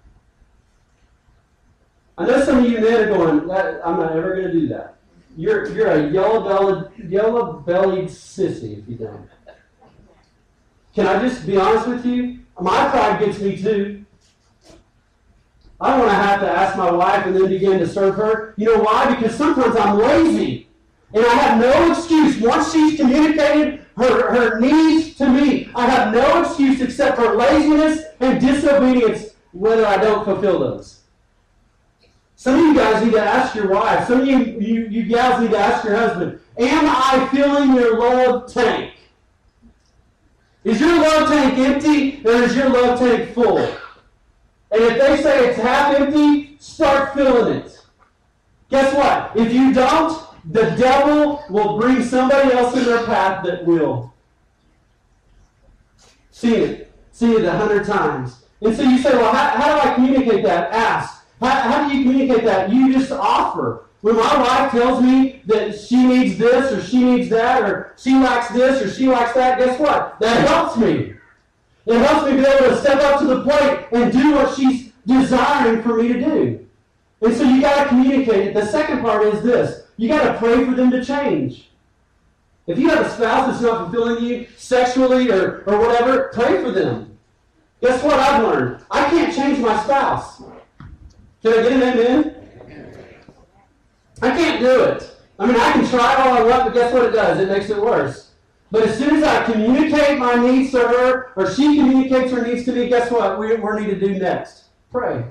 I 2.18 2.26
know 2.26 2.44
some 2.44 2.64
of 2.64 2.70
you 2.70 2.80
men 2.80 2.94
are 2.94 3.08
going, 3.08 3.40
I'm 3.40 3.46
not 3.46 4.12
ever 4.12 4.36
going 4.36 4.46
to 4.48 4.52
do 4.52 4.68
that. 4.68 4.96
You're, 5.36 5.72
you're 5.72 5.90
a 5.90 6.10
yellow-bellied, 6.10 7.10
yellow-bellied 7.10 8.06
sissy 8.06 8.78
if 8.78 8.88
you 8.88 8.96
don't. 8.96 9.28
Can 10.94 11.06
I 11.06 11.22
just 11.26 11.46
be 11.46 11.56
honest 11.56 11.86
with 11.86 12.04
you? 12.04 12.40
My 12.60 12.88
pride 12.90 13.20
gets 13.20 13.40
me 13.40 13.56
too. 13.56 14.04
I 15.80 15.90
don't 15.90 16.00
want 16.00 16.10
to 16.10 16.16
have 16.16 16.40
to 16.40 16.50
ask 16.50 16.76
my 16.76 16.90
wife 16.90 17.24
and 17.24 17.34
then 17.34 17.48
begin 17.48 17.78
to 17.78 17.88
serve 17.88 18.16
her. 18.16 18.54
You 18.58 18.66
know 18.66 18.82
why? 18.82 19.14
Because 19.14 19.34
sometimes 19.34 19.76
I'm 19.76 19.98
lazy. 19.98 20.68
And 21.14 21.24
I 21.24 21.34
have 21.34 21.60
no 21.60 21.90
excuse. 21.90 22.38
Once 22.38 22.72
she's 22.72 23.00
communicated 23.00 23.86
her, 23.96 24.30
her 24.30 24.60
needs 24.60 25.16
to 25.16 25.28
me, 25.28 25.70
I 25.74 25.86
have 25.86 26.12
no 26.12 26.42
excuse 26.42 26.80
except 26.80 27.16
for 27.16 27.34
laziness 27.34 28.04
and 28.20 28.40
disobedience 28.40 29.30
whether 29.52 29.86
I 29.86 29.96
don't 29.96 30.24
fulfill 30.24 30.58
those. 30.58 30.99
Some 32.40 32.54
of 32.54 32.60
you 32.64 32.74
guys 32.74 33.04
need 33.04 33.12
to 33.12 33.20
ask 33.20 33.54
your 33.54 33.68
wife. 33.68 34.06
Some 34.06 34.22
of 34.22 34.26
you, 34.26 34.38
you, 34.38 34.86
you 34.86 35.02
gals 35.02 35.42
need 35.42 35.50
to 35.50 35.58
ask 35.58 35.84
your 35.84 35.94
husband, 35.94 36.40
Am 36.56 36.86
I 36.86 37.28
filling 37.30 37.74
your 37.74 37.98
love 37.98 38.50
tank? 38.50 38.94
Is 40.64 40.80
your 40.80 41.02
love 41.02 41.28
tank 41.28 41.58
empty 41.58 42.22
or 42.24 42.42
is 42.44 42.56
your 42.56 42.70
love 42.70 42.98
tank 42.98 43.34
full? 43.34 43.58
And 43.58 43.76
if 44.70 44.98
they 44.98 45.22
say 45.22 45.48
it's 45.48 45.58
half 45.58 45.94
empty, 45.94 46.56
start 46.58 47.12
filling 47.12 47.58
it. 47.58 47.78
Guess 48.70 48.94
what? 48.94 49.36
If 49.36 49.52
you 49.52 49.74
don't, 49.74 50.18
the 50.50 50.70
devil 50.78 51.44
will 51.50 51.78
bring 51.78 52.02
somebody 52.02 52.54
else 52.54 52.74
in 52.74 52.86
their 52.86 53.04
path 53.04 53.44
that 53.44 53.66
will. 53.66 54.14
See 56.30 56.54
it. 56.54 56.90
See 57.12 57.34
it 57.34 57.44
a 57.44 57.52
hundred 57.52 57.84
times. 57.84 58.46
And 58.62 58.74
so 58.74 58.82
you 58.82 58.96
say, 58.96 59.12
well, 59.12 59.30
how, 59.30 59.60
how 59.60 59.74
do 59.74 59.90
I 59.90 59.94
communicate 59.94 60.42
that? 60.44 60.72
Ask. 60.72 61.19
How, 61.40 61.48
how 61.48 61.88
do 61.88 61.96
you 61.96 62.04
communicate 62.04 62.44
that? 62.44 62.70
You 62.70 62.92
just 62.92 63.10
offer. 63.10 63.84
When 64.02 64.16
my 64.16 64.38
wife 64.38 64.70
tells 64.70 65.02
me 65.02 65.42
that 65.46 65.78
she 65.78 65.96
needs 65.96 66.38
this 66.38 66.72
or 66.72 66.82
she 66.82 67.02
needs 67.02 67.28
that 67.30 67.62
or 67.62 67.94
she 67.98 68.14
likes 68.14 68.48
this 68.48 68.82
or 68.82 68.90
she 68.90 69.08
likes 69.08 69.34
that, 69.34 69.58
guess 69.58 69.78
what? 69.78 70.18
That 70.20 70.48
helps 70.48 70.76
me. 70.76 71.14
It 71.86 71.98
helps 71.98 72.30
me 72.30 72.36
be 72.36 72.46
able 72.46 72.68
to 72.68 72.80
step 72.80 73.00
up 73.02 73.20
to 73.20 73.26
the 73.26 73.42
plate 73.42 73.86
and 73.92 74.12
do 74.12 74.34
what 74.34 74.54
she's 74.54 74.92
desiring 75.06 75.82
for 75.82 75.96
me 75.96 76.08
to 76.08 76.20
do. 76.20 76.66
And 77.22 77.34
so 77.34 77.44
you 77.44 77.60
got 77.60 77.82
to 77.82 77.88
communicate 77.88 78.48
it. 78.48 78.54
The 78.54 78.66
second 78.66 79.00
part 79.00 79.26
is 79.26 79.42
this 79.42 79.86
you 79.96 80.08
got 80.08 80.32
to 80.32 80.38
pray 80.38 80.64
for 80.64 80.72
them 80.72 80.90
to 80.90 81.04
change. 81.04 81.68
If 82.66 82.78
you 82.78 82.88
have 82.88 83.04
a 83.04 83.10
spouse 83.10 83.48
that's 83.48 83.60
not 83.60 83.90
fulfilling 83.90 84.24
you 84.24 84.46
sexually 84.56 85.30
or, 85.30 85.62
or 85.66 85.78
whatever, 85.78 86.30
pray 86.32 86.62
for 86.62 86.70
them. 86.70 87.18
Guess 87.82 88.02
what 88.02 88.14
I've 88.14 88.42
learned? 88.42 88.84
I 88.90 89.10
can't 89.10 89.34
change 89.34 89.58
my 89.58 89.82
spouse. 89.82 90.42
Can 91.42 91.52
I 91.52 91.62
get 91.62 91.72
an 91.72 91.82
amen? 91.82 92.36
I 94.22 94.30
can't 94.30 94.60
do 94.60 94.84
it. 94.84 95.10
I 95.38 95.46
mean, 95.46 95.56
I 95.56 95.72
can 95.72 95.88
try 95.88 96.16
all 96.16 96.36
I 96.36 96.42
want, 96.42 96.64
but 96.64 96.74
guess 96.74 96.92
what 96.92 97.04
it 97.04 97.12
does? 97.12 97.40
It 97.40 97.48
makes 97.48 97.70
it 97.70 97.80
worse. 97.80 98.32
But 98.70 98.86
as 98.86 98.98
soon 98.98 99.16
as 99.16 99.24
I 99.24 99.44
communicate 99.44 100.18
my 100.18 100.34
needs 100.36 100.70
to 100.72 100.80
her, 100.80 101.32
or 101.34 101.50
she 101.50 101.76
communicates 101.76 102.30
her 102.32 102.46
needs 102.46 102.64
to 102.66 102.72
me, 102.72 102.88
guess 102.88 103.10
what? 103.10 103.38
We, 103.38 103.56
we 103.56 103.80
need 103.80 103.90
to 103.90 103.98
do 103.98 104.18
next? 104.18 104.64
Pray. 104.92 105.24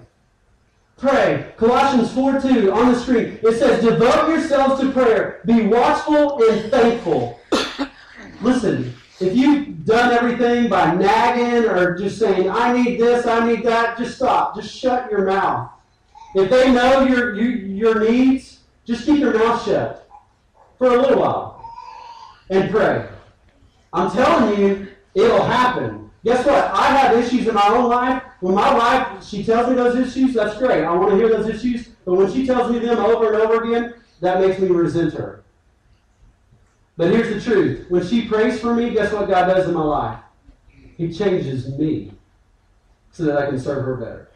Pray. 0.98 1.54
Colossians 1.58 2.12
4 2.12 2.42
2 2.42 2.72
on 2.74 2.92
the 2.92 3.00
screen. 3.00 3.40
It 3.42 3.60
says, 3.60 3.84
Devote 3.84 4.30
yourselves 4.30 4.82
to 4.82 4.92
prayer. 4.92 5.42
Be 5.46 5.68
watchful 5.68 6.44
and 6.44 6.72
thankful. 6.72 7.40
Listen, 8.42 8.94
if 9.22 9.36
you've 9.36 9.86
done 9.86 10.12
everything 10.12 10.70
by 10.70 10.94
nagging 10.96 11.70
or 11.70 11.98
just 11.98 12.18
saying, 12.18 12.50
I 12.50 12.74
need 12.74 13.00
this, 13.00 13.26
I 13.26 13.48
need 13.48 13.64
that, 13.64 13.98
just 13.98 14.16
stop. 14.16 14.56
Just 14.56 14.76
shut 14.76 15.10
your 15.10 15.26
mouth. 15.26 15.70
If 16.36 16.50
they 16.50 16.72
know 16.72 17.04
your, 17.04 17.36
you, 17.36 17.50
your 17.50 18.00
needs, 18.10 18.60
just 18.86 19.06
keep 19.06 19.20
your 19.20 19.34
mouth 19.34 19.64
shut 19.66 20.10
for 20.78 20.88
a 20.88 21.02
little 21.02 21.20
while 21.20 21.64
and 22.50 22.70
pray. 22.70 23.08
I'm 23.94 24.12
telling 24.12 24.60
you, 24.60 24.88
it'll 25.16 25.44
happen. 25.44 26.12
Guess 26.24 26.46
what? 26.46 26.66
I 26.72 26.88
have 26.88 27.18
issues 27.18 27.48
in 27.48 27.56
my 27.56 27.68
own 27.68 27.90
life. 27.90 28.22
When 28.42 28.54
my 28.54 28.74
wife, 28.74 29.26
she 29.26 29.44
tells 29.44 29.70
me 29.70 29.76
those 29.76 29.96
issues, 29.96 30.34
that's 30.34 30.58
great. 30.58 30.84
I 30.84 30.94
want 30.94 31.12
to 31.12 31.18
hear 31.18 31.30
those 31.30 31.48
issues. 31.48 31.90
But 32.06 32.16
when 32.16 32.32
she 32.32 32.46
tells 32.46 32.72
me 32.72 32.80
them 32.80 33.00
over 33.00 33.34
and 33.34 33.42
over 33.42 33.64
again, 33.64 33.96
that 34.22 34.42
makes 34.42 34.60
me 34.60 34.68
resent 34.68 35.14
her. 35.14 35.44
But 36.98 37.12
here's 37.12 37.34
the 37.34 37.40
truth. 37.40 37.86
When 37.90 38.06
she 38.06 38.28
prays 38.28 38.60
for 38.60 38.76
me, 38.76 38.92
guess 38.92 39.14
what 39.14 39.30
God 39.30 39.46
does 39.46 39.68
in 39.68 39.74
my 39.74 39.84
life? 39.84 40.20
He 40.98 41.14
changes 41.14 41.70
me 41.78 42.12
so 43.12 43.24
that 43.24 43.38
I 43.38 43.46
can 43.48 43.60
serve 43.60 43.86
her 43.86 43.96
better. 43.96 44.29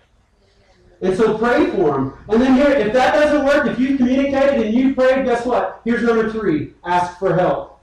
And 1.04 1.18
so 1.18 1.38
pray 1.38 1.70
for 1.72 1.92
them. 1.92 2.18
And 2.30 2.42
then 2.42 2.56
here, 2.56 2.72
if 2.72 2.94
that 2.94 3.14
doesn't 3.14 3.46
work, 3.46 3.68
if 3.68 3.78
you've 3.78 3.98
communicated 3.98 4.66
and 4.66 4.74
you've 4.74 4.96
prayed, 4.96 5.26
guess 5.26 5.46
what? 5.46 5.82
Here's 5.84 6.02
number 6.02 6.32
three 6.32 6.74
ask 6.86 7.20
for 7.20 7.36
help. 7.36 7.82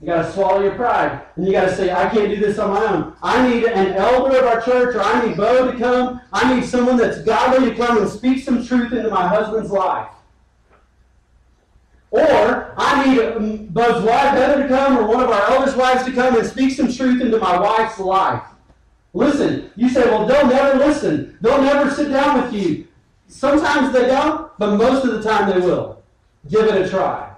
You 0.00 0.06
got 0.06 0.22
to 0.22 0.32
swallow 0.32 0.62
your 0.62 0.76
pride. 0.76 1.20
And 1.34 1.44
you 1.44 1.52
got 1.52 1.64
to 1.64 1.74
say, 1.74 1.92
I 1.92 2.08
can't 2.08 2.30
do 2.30 2.36
this 2.36 2.58
on 2.58 2.70
my 2.70 2.86
own. 2.86 3.16
I 3.20 3.46
need 3.46 3.64
an 3.64 3.94
elder 3.94 4.38
of 4.38 4.46
our 4.46 4.62
church, 4.62 4.94
or 4.94 5.02
I 5.02 5.26
need 5.26 5.36
Bo 5.36 5.70
to 5.70 5.76
come. 5.76 6.20
I 6.32 6.54
need 6.54 6.64
someone 6.64 6.96
that's 6.96 7.20
godly 7.22 7.68
to 7.68 7.76
come 7.76 7.98
and 7.98 8.08
speak 8.08 8.44
some 8.44 8.64
truth 8.64 8.92
into 8.92 9.10
my 9.10 9.26
husband's 9.26 9.70
life. 9.72 10.08
Or 12.12 12.74
I 12.76 13.06
need 13.06 13.20
um, 13.20 13.66
Bo's 13.66 14.02
wife, 14.04 14.30
Heather, 14.30 14.62
to 14.62 14.68
come, 14.68 14.98
or 14.98 15.06
one 15.06 15.22
of 15.22 15.30
our 15.30 15.50
elders' 15.50 15.76
wives 15.76 16.04
to 16.04 16.12
come 16.12 16.36
and 16.36 16.46
speak 16.46 16.72
some 16.72 16.92
truth 16.92 17.20
into 17.20 17.38
my 17.38 17.60
wife's 17.60 17.98
life. 17.98 18.42
Listen, 19.12 19.70
you 19.76 19.88
say, 19.88 20.04
well, 20.04 20.26
they'll 20.26 20.46
never 20.46 20.78
listen. 20.78 21.36
They'll 21.40 21.62
never 21.62 21.90
sit 21.90 22.10
down 22.10 22.42
with 22.42 22.52
you. 22.54 22.86
Sometimes 23.26 23.92
they 23.92 24.06
don't, 24.06 24.56
but 24.58 24.76
most 24.76 25.04
of 25.04 25.12
the 25.12 25.22
time 25.22 25.50
they 25.50 25.64
will. 25.64 26.02
Give 26.48 26.64
it 26.66 26.86
a 26.86 26.88
try. 26.88 27.34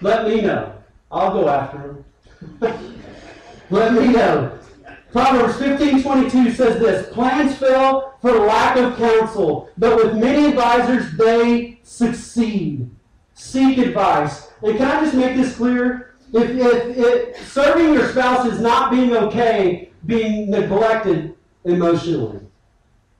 Let 0.00 0.28
me 0.28 0.40
know. 0.40 0.74
I'll 1.10 1.32
go 1.32 1.48
after 1.48 1.78
him. 1.78 2.04
Let 3.70 3.92
me 3.92 4.08
know. 4.08 4.58
Proverbs 5.10 5.54
15:22 5.54 6.54
says 6.54 6.78
this 6.80 7.12
Plans 7.12 7.56
fail 7.56 8.14
for 8.20 8.32
lack 8.32 8.76
of 8.76 8.96
counsel, 8.96 9.70
but 9.78 9.96
with 9.96 10.16
many 10.16 10.46
advisors 10.46 11.16
they 11.16 11.80
succeed. 11.82 12.90
Seek 13.34 13.78
advice. 13.78 14.50
And 14.62 14.76
can 14.76 14.86
I 14.86 15.00
just 15.00 15.14
make 15.14 15.36
this 15.36 15.56
clear? 15.56 16.16
If, 16.32 16.50
if, 16.50 16.96
if 16.96 17.52
serving 17.52 17.94
your 17.94 18.08
spouse 18.10 18.46
is 18.46 18.60
not 18.60 18.90
being 18.90 19.16
okay, 19.16 19.87
being 20.06 20.50
neglected 20.50 21.34
emotionally. 21.64 22.40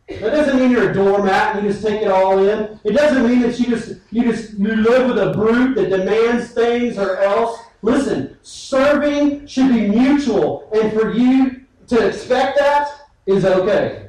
That 0.08 0.30
doesn't 0.30 0.58
mean 0.58 0.70
you're 0.70 0.90
a 0.90 0.94
doormat 0.94 1.56
and 1.56 1.66
you 1.66 1.72
just 1.72 1.84
take 1.84 2.00
it 2.00 2.10
all 2.10 2.38
in. 2.38 2.80
It 2.82 2.92
doesn't 2.92 3.28
mean 3.28 3.42
that 3.42 3.58
you 3.58 3.66
just 3.66 4.00
you 4.10 4.22
just 4.24 4.54
you 4.54 4.74
live 4.76 5.08
with 5.08 5.18
a 5.18 5.32
brute 5.32 5.74
that 5.76 5.90
demands 5.90 6.52
things 6.52 6.96
or 6.96 7.18
else. 7.18 7.58
Listen, 7.82 8.36
serving 8.42 9.46
should 9.46 9.68
be 9.68 9.86
mutual, 9.86 10.68
and 10.72 10.92
for 10.92 11.12
you 11.12 11.64
to 11.88 12.08
expect 12.08 12.58
that 12.58 12.88
is 13.26 13.44
okay. 13.44 14.08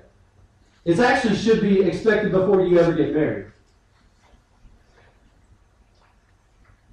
It 0.85 0.97
actually 0.99 1.35
should 1.35 1.61
be 1.61 1.83
expected 1.83 2.31
before 2.31 2.65
you 2.65 2.79
ever 2.79 2.93
get 2.93 3.13
married. 3.13 3.47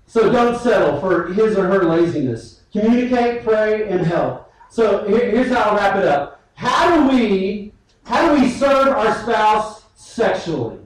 So 0.07 0.31
don't 0.31 0.59
settle 0.61 1.01
for 1.01 1.33
his 1.33 1.57
or 1.57 1.67
her 1.67 1.85
laziness. 1.85 2.63
Communicate, 2.73 3.45
pray, 3.45 3.89
and 3.89 4.05
help. 4.05 4.46
So 4.71 5.07
here's 5.07 5.51
how 5.51 5.71
I'll 5.71 5.77
wrap 5.77 5.97
it 5.97 6.05
up. 6.07 6.43
How 6.55 6.95
do 6.95 7.17
we 7.17 7.73
how 8.05 8.29
do 8.35 8.41
we 8.41 8.49
serve 8.49 8.89
our 8.89 9.15
spouse 9.15 9.85
sexually? 9.97 10.79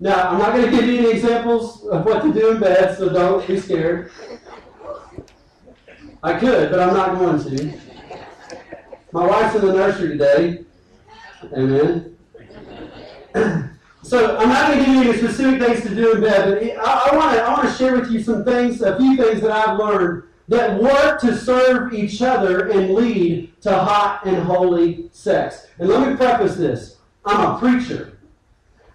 Now, 0.00 0.30
I'm 0.30 0.38
not 0.38 0.54
going 0.54 0.64
to 0.64 0.70
give 0.70 0.86
you 0.86 0.98
any 0.98 1.10
examples 1.10 1.84
of 1.86 2.04
what 2.04 2.22
to 2.22 2.32
do 2.32 2.52
in 2.52 2.60
bed, 2.60 2.96
so 2.96 3.10
don't 3.10 3.46
be 3.46 3.60
scared. 3.60 4.10
I 6.22 6.38
could, 6.38 6.70
but 6.70 6.80
I'm 6.80 6.94
not 6.94 7.18
going 7.18 7.42
to. 7.42 7.80
My 9.12 9.26
wife's 9.26 9.54
in 9.54 9.66
the 9.66 9.72
nursery 9.72 10.08
today. 10.08 10.64
Amen. 11.52 12.16
So 14.04 14.36
I'm 14.36 14.50
not 14.50 14.70
going 14.70 14.80
to 14.80 14.84
give 14.84 14.94
you 14.94 15.10
any 15.10 15.18
specific 15.18 15.66
things 15.66 15.82
to 15.84 15.94
do 15.94 16.12
in 16.12 16.20
bed, 16.20 16.44
but 16.44 16.86
I, 16.86 17.16
want 17.16 17.34
to 17.34 17.42
I 17.42 17.52
want 17.54 17.66
to 17.66 17.74
share 17.74 17.98
with 17.98 18.10
you 18.10 18.22
some 18.22 18.44
things, 18.44 18.82
a 18.82 18.98
few 18.98 19.16
things 19.16 19.40
that 19.40 19.50
I've 19.50 19.78
learned 19.78 20.24
that 20.48 20.80
work 20.80 21.20
to 21.20 21.36
serve 21.36 21.92
each 21.92 22.20
other 22.22 22.68
and 22.68 22.94
lead 22.94 23.60
to 23.62 23.70
hot 23.70 24.22
and 24.24 24.36
holy 24.36 25.08
sex. 25.12 25.66
And 25.78 25.88
let 25.88 26.08
me 26.08 26.16
preface 26.16 26.56
this: 26.56 26.98
I'm 27.24 27.54
a 27.54 27.58
preacher. 27.58 28.18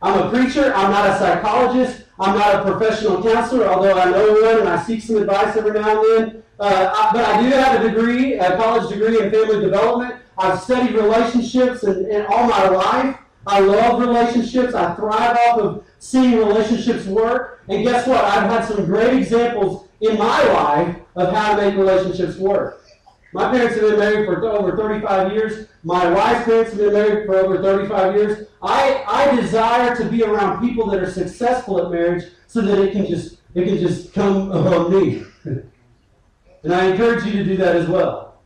I'm 0.01 0.27
a 0.27 0.29
preacher. 0.29 0.73
I'm 0.73 0.91
not 0.91 1.09
a 1.09 1.17
psychologist. 1.17 2.03
I'm 2.19 2.37
not 2.37 2.55
a 2.55 2.71
professional 2.71 3.23
counselor, 3.23 3.67
although 3.67 3.97
I 3.97 4.11
know 4.11 4.41
one 4.41 4.59
and 4.59 4.69
I 4.69 4.81
seek 4.83 5.01
some 5.01 5.17
advice 5.17 5.55
every 5.55 5.71
now 5.71 6.01
and 6.01 6.25
then. 6.25 6.43
Uh, 6.59 6.93
I, 6.93 7.11
but 7.13 7.25
I 7.25 7.41
do 7.41 7.49
have 7.49 7.81
a 7.81 7.87
degree, 7.87 8.33
a 8.33 8.57
college 8.57 8.89
degree 8.89 9.21
in 9.21 9.31
family 9.31 9.61
development. 9.61 10.15
I've 10.37 10.59
studied 10.59 10.95
relationships 10.95 11.83
and, 11.83 12.05
and 12.07 12.27
all 12.27 12.47
my 12.47 12.67
life. 12.67 13.17
I 13.47 13.61
love 13.61 14.01
relationships. 14.01 14.73
I 14.73 14.93
thrive 14.95 15.37
off 15.47 15.59
of 15.59 15.85
seeing 15.99 16.37
relationships 16.37 17.05
work. 17.05 17.63
And 17.69 17.83
guess 17.83 18.05
what? 18.05 18.23
I've 18.23 18.49
had 18.49 18.65
some 18.65 18.85
great 18.85 19.13
examples 19.13 19.87
in 20.01 20.17
my 20.17 20.43
life 20.53 20.95
of 21.15 21.33
how 21.33 21.55
to 21.55 21.61
make 21.61 21.75
relationships 21.75 22.37
work. 22.37 22.83
My 23.31 23.51
parents 23.51 23.75
have 23.75 23.89
been 23.89 23.99
married 23.99 24.25
for 24.25 24.43
over 24.45 24.75
35 24.75 25.31
years. 25.33 25.67
My 25.83 26.09
wife's 26.09 26.45
parents 26.45 26.71
have 26.71 26.79
been 26.79 26.93
married 26.93 27.25
for 27.27 27.35
over 27.35 27.61
35 27.61 28.15
years. 28.15 28.47
I, 28.61 29.03
I 29.07 29.35
desire 29.35 29.95
to 29.97 30.05
be 30.05 30.23
around 30.23 30.67
people 30.67 30.89
that 30.89 31.01
are 31.01 31.11
successful 31.11 31.85
at 31.85 31.91
marriage 31.91 32.31
so 32.47 32.61
that 32.61 32.79
it 32.79 32.91
can 32.91 33.05
just 33.05 33.37
it 33.55 33.65
can 33.65 33.77
just 33.77 34.13
come 34.13 34.51
upon 34.51 34.91
me. 34.91 35.23
and 35.43 36.73
I 36.73 36.87
encourage 36.87 37.25
you 37.25 37.33
to 37.33 37.43
do 37.43 37.57
that 37.57 37.75
as 37.75 37.87
well. 37.87 38.37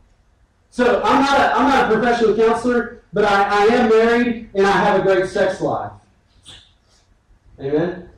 So 0.69 1.01
I'm 1.03 1.21
not 1.21 1.39
a, 1.39 1.55
I'm 1.55 1.69
not 1.69 1.91
a 1.91 1.95
professional 1.95 2.35
counselor, 2.35 3.03
but 3.13 3.25
I, 3.25 3.43
I 3.43 3.65
am 3.75 3.89
married 3.89 4.49
and 4.53 4.65
I 4.65 4.71
have 4.71 4.99
a 4.99 5.03
great 5.03 5.29
sex 5.29 5.61
life. 5.61 5.91
Amen? 7.59 8.09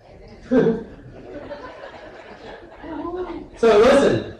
so 3.65 3.79
listen, 3.79 4.37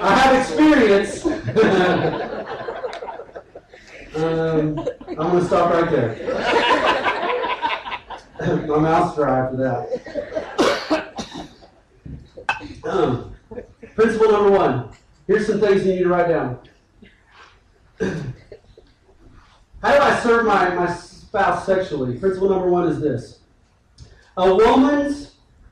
I 0.00 0.14
have 0.16 0.36
experience. 0.38 1.24
um, 4.16 4.78
I'm 5.08 5.16
going 5.16 5.40
to 5.40 5.46
stop 5.46 5.72
right 5.72 5.90
there. 5.90 6.14
My 8.66 8.78
mouth's 8.78 9.16
dry 9.16 9.40
after 9.40 9.56
that. 9.56 9.88
Um, 12.84 13.34
principle 13.94 14.30
number 14.30 14.50
one. 14.50 14.90
Here's 15.26 15.46
some 15.46 15.60
things 15.60 15.86
you 15.86 15.94
need 15.94 16.02
to 16.02 16.08
write 16.08 16.28
down. 16.28 16.58
How 19.82 19.94
do 19.94 20.02
I 20.02 20.20
serve 20.20 20.44
my, 20.44 20.74
my 20.74 20.92
spouse 20.92 21.64
sexually? 21.64 22.18
Principle 22.18 22.50
number 22.50 22.68
one 22.68 22.88
is 22.88 23.00
this 23.00 23.38
a 24.36 24.54
woman's 24.54 25.29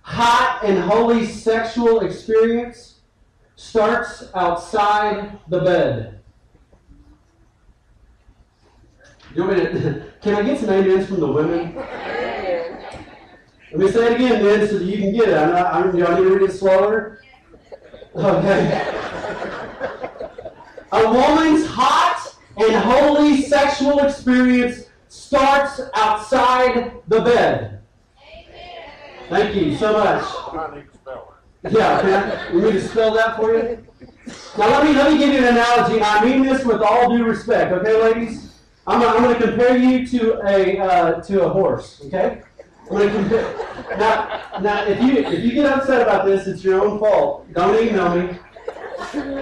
hot 0.08 0.60
and 0.64 0.78
holy 0.78 1.26
sexual 1.26 2.00
experience 2.00 3.00
starts 3.56 4.24
outside 4.34 5.38
the 5.48 5.60
bed. 5.60 6.20
You 9.34 9.44
want 9.44 9.58
to, 9.58 10.12
can 10.22 10.34
I 10.34 10.42
get 10.42 10.60
some 10.60 10.70
amens 10.70 11.06
from 11.06 11.20
the 11.20 11.30
women? 11.30 11.74
Let 11.76 13.74
me 13.74 13.90
say 13.90 14.06
it 14.06 14.14
again, 14.14 14.42
men, 14.42 14.66
so 14.66 14.78
that 14.78 14.84
you 14.86 14.96
can 14.96 15.12
get 15.12 15.28
it. 15.28 15.36
I'm 15.36 15.50
not, 15.50 15.74
I'm, 15.74 15.94
need 15.94 16.06
to 16.06 16.36
read 16.38 16.48
it 16.48 16.54
slower? 16.54 17.20
Okay. 18.16 18.94
A 20.90 21.04
woman's 21.04 21.66
hot 21.66 22.34
and 22.56 22.74
holy 22.74 23.42
sexual 23.42 23.98
experience 23.98 24.86
starts 25.08 25.82
outside 25.92 26.92
the 27.08 27.20
bed. 27.20 27.77
Thank 29.28 29.54
you 29.56 29.76
so 29.76 29.92
much. 29.92 30.24
Yeah, 31.70 32.00
can 32.00 32.12
I, 32.12 32.52
you 32.52 32.62
need 32.62 32.72
to 32.72 32.88
spell 32.88 33.12
that 33.14 33.36
for 33.36 33.52
you? 33.52 33.84
Now 34.56 34.68
let 34.68 34.84
me 34.84 34.92
let 34.94 35.12
me 35.12 35.18
give 35.18 35.30
you 35.32 35.38
an 35.38 35.44
analogy. 35.44 36.00
I 36.00 36.24
mean 36.24 36.44
this 36.44 36.64
with 36.64 36.80
all 36.82 37.10
due 37.10 37.24
respect, 37.24 37.72
okay, 37.72 38.00
ladies? 38.00 38.54
I'm, 38.86 39.02
I'm 39.02 39.22
going 39.22 39.38
to 39.38 39.46
compare 39.46 39.76
you 39.76 40.06
to 40.06 40.40
a 40.48 40.78
uh, 40.78 41.20
to 41.22 41.44
a 41.44 41.48
horse. 41.48 42.00
Okay. 42.06 42.42
I'm 42.82 42.88
going 42.88 43.08
to 43.08 43.14
compare. 43.14 43.98
Now, 43.98 44.58
now, 44.62 44.84
if 44.86 44.98
you 45.02 45.18
if 45.18 45.44
you 45.44 45.52
get 45.52 45.66
upset 45.66 46.00
about 46.00 46.24
this, 46.24 46.46
it's 46.46 46.64
your 46.64 46.82
own 46.82 46.98
fault. 46.98 47.52
Don't 47.52 47.76
email 47.86 48.16
me. 48.16 48.38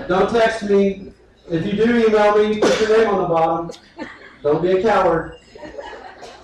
Don't 0.08 0.28
text 0.30 0.64
me. 0.64 1.12
If 1.48 1.64
you 1.64 1.72
do 1.74 2.06
email 2.08 2.36
me, 2.36 2.58
put 2.58 2.80
your 2.80 2.98
name 2.98 3.08
on 3.08 3.22
the 3.22 3.28
bottom. 3.28 3.70
Don't 4.42 4.62
be 4.62 4.72
a 4.72 4.82
coward. 4.82 5.38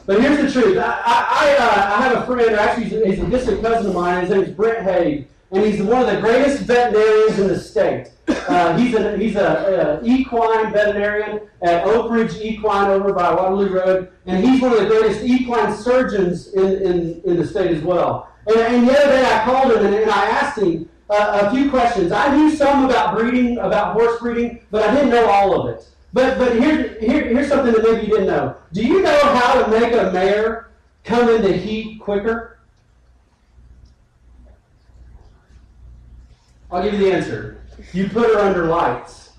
But 0.05 0.21
here's 0.21 0.53
the 0.53 0.61
truth. 0.61 0.79
I, 0.79 0.85
I, 0.85 1.57
uh, 1.57 1.97
I 1.97 2.03
have 2.03 2.23
a 2.23 2.27
friend, 2.27 2.55
actually, 2.57 3.07
he's 3.09 3.21
a 3.21 3.27
distant 3.27 3.63
cousin 3.63 3.91
of 3.91 3.95
mine. 3.95 4.23
His 4.23 4.31
name 4.31 4.43
is 4.43 4.51
Brent 4.51 4.85
Haig, 4.85 5.29
and 5.53 5.65
he's 5.65 5.81
one 5.81 6.03
of 6.03 6.13
the 6.13 6.21
greatest 6.21 6.63
veterinarians 6.65 7.39
in 7.39 7.49
the 7.49 7.59
state. 7.59 8.11
Uh, 8.29 8.77
he's 8.77 8.95
a 8.95 9.17
he's 9.17 9.37
a, 9.37 10.01
a, 10.03 10.05
equine 10.05 10.73
veterinarian 10.73 11.41
at 11.63 11.85
Oak 11.85 12.11
Ridge 12.11 12.35
Equine 12.37 12.89
over 12.89 13.13
by 13.13 13.33
Waterloo 13.33 13.69
Road, 13.69 14.13
and 14.27 14.45
he's 14.45 14.61
one 14.61 14.73
of 14.73 14.81
the 14.81 14.87
greatest 14.87 15.25
equine 15.25 15.75
surgeons 15.75 16.53
in, 16.55 16.83
in, 16.83 17.23
in 17.25 17.37
the 17.37 17.47
state 17.47 17.71
as 17.71 17.83
well. 17.83 18.29
And, 18.47 18.57
and 18.57 18.89
the 18.89 18.99
other 18.99 19.13
day 19.13 19.25
I 19.25 19.45
called 19.45 19.73
him 19.73 19.87
and, 19.87 19.95
and 19.95 20.11
I 20.11 20.27
asked 20.27 20.59
him 20.59 20.89
uh, 21.11 21.41
a 21.43 21.51
few 21.51 21.71
questions. 21.71 22.11
I 22.11 22.35
knew 22.37 22.51
some 22.55 22.85
about 22.85 23.17
breeding, 23.17 23.59
about 23.59 23.93
horse 23.93 24.21
breeding, 24.21 24.65
but 24.71 24.83
I 24.83 24.95
didn't 24.95 25.11
know 25.11 25.27
all 25.27 25.61
of 25.61 25.77
it. 25.77 25.87
But 26.13 26.39
but 26.39 26.57
here, 26.61 26.99
here 27.01 27.25
here's 27.29 27.49
something 27.49 27.73
that 27.73 27.83
maybe 27.83 28.03
you 28.03 28.09
didn't 28.09 28.27
know. 28.27 28.57
Do 28.73 28.85
you 28.85 29.03
know 29.03 29.19
how 29.35 29.63
to 29.63 29.71
make 29.71 29.93
a 29.93 30.11
mare 30.13 30.71
come 31.05 31.29
into 31.29 31.53
heat 31.53 32.01
quicker? 32.01 32.59
I'll 36.71 36.83
give 36.83 36.95
you 36.95 36.99
the 36.99 37.13
answer. 37.13 37.63
You 37.93 38.09
put 38.09 38.29
her 38.31 38.39
under 38.41 38.67
lights. 38.67 39.31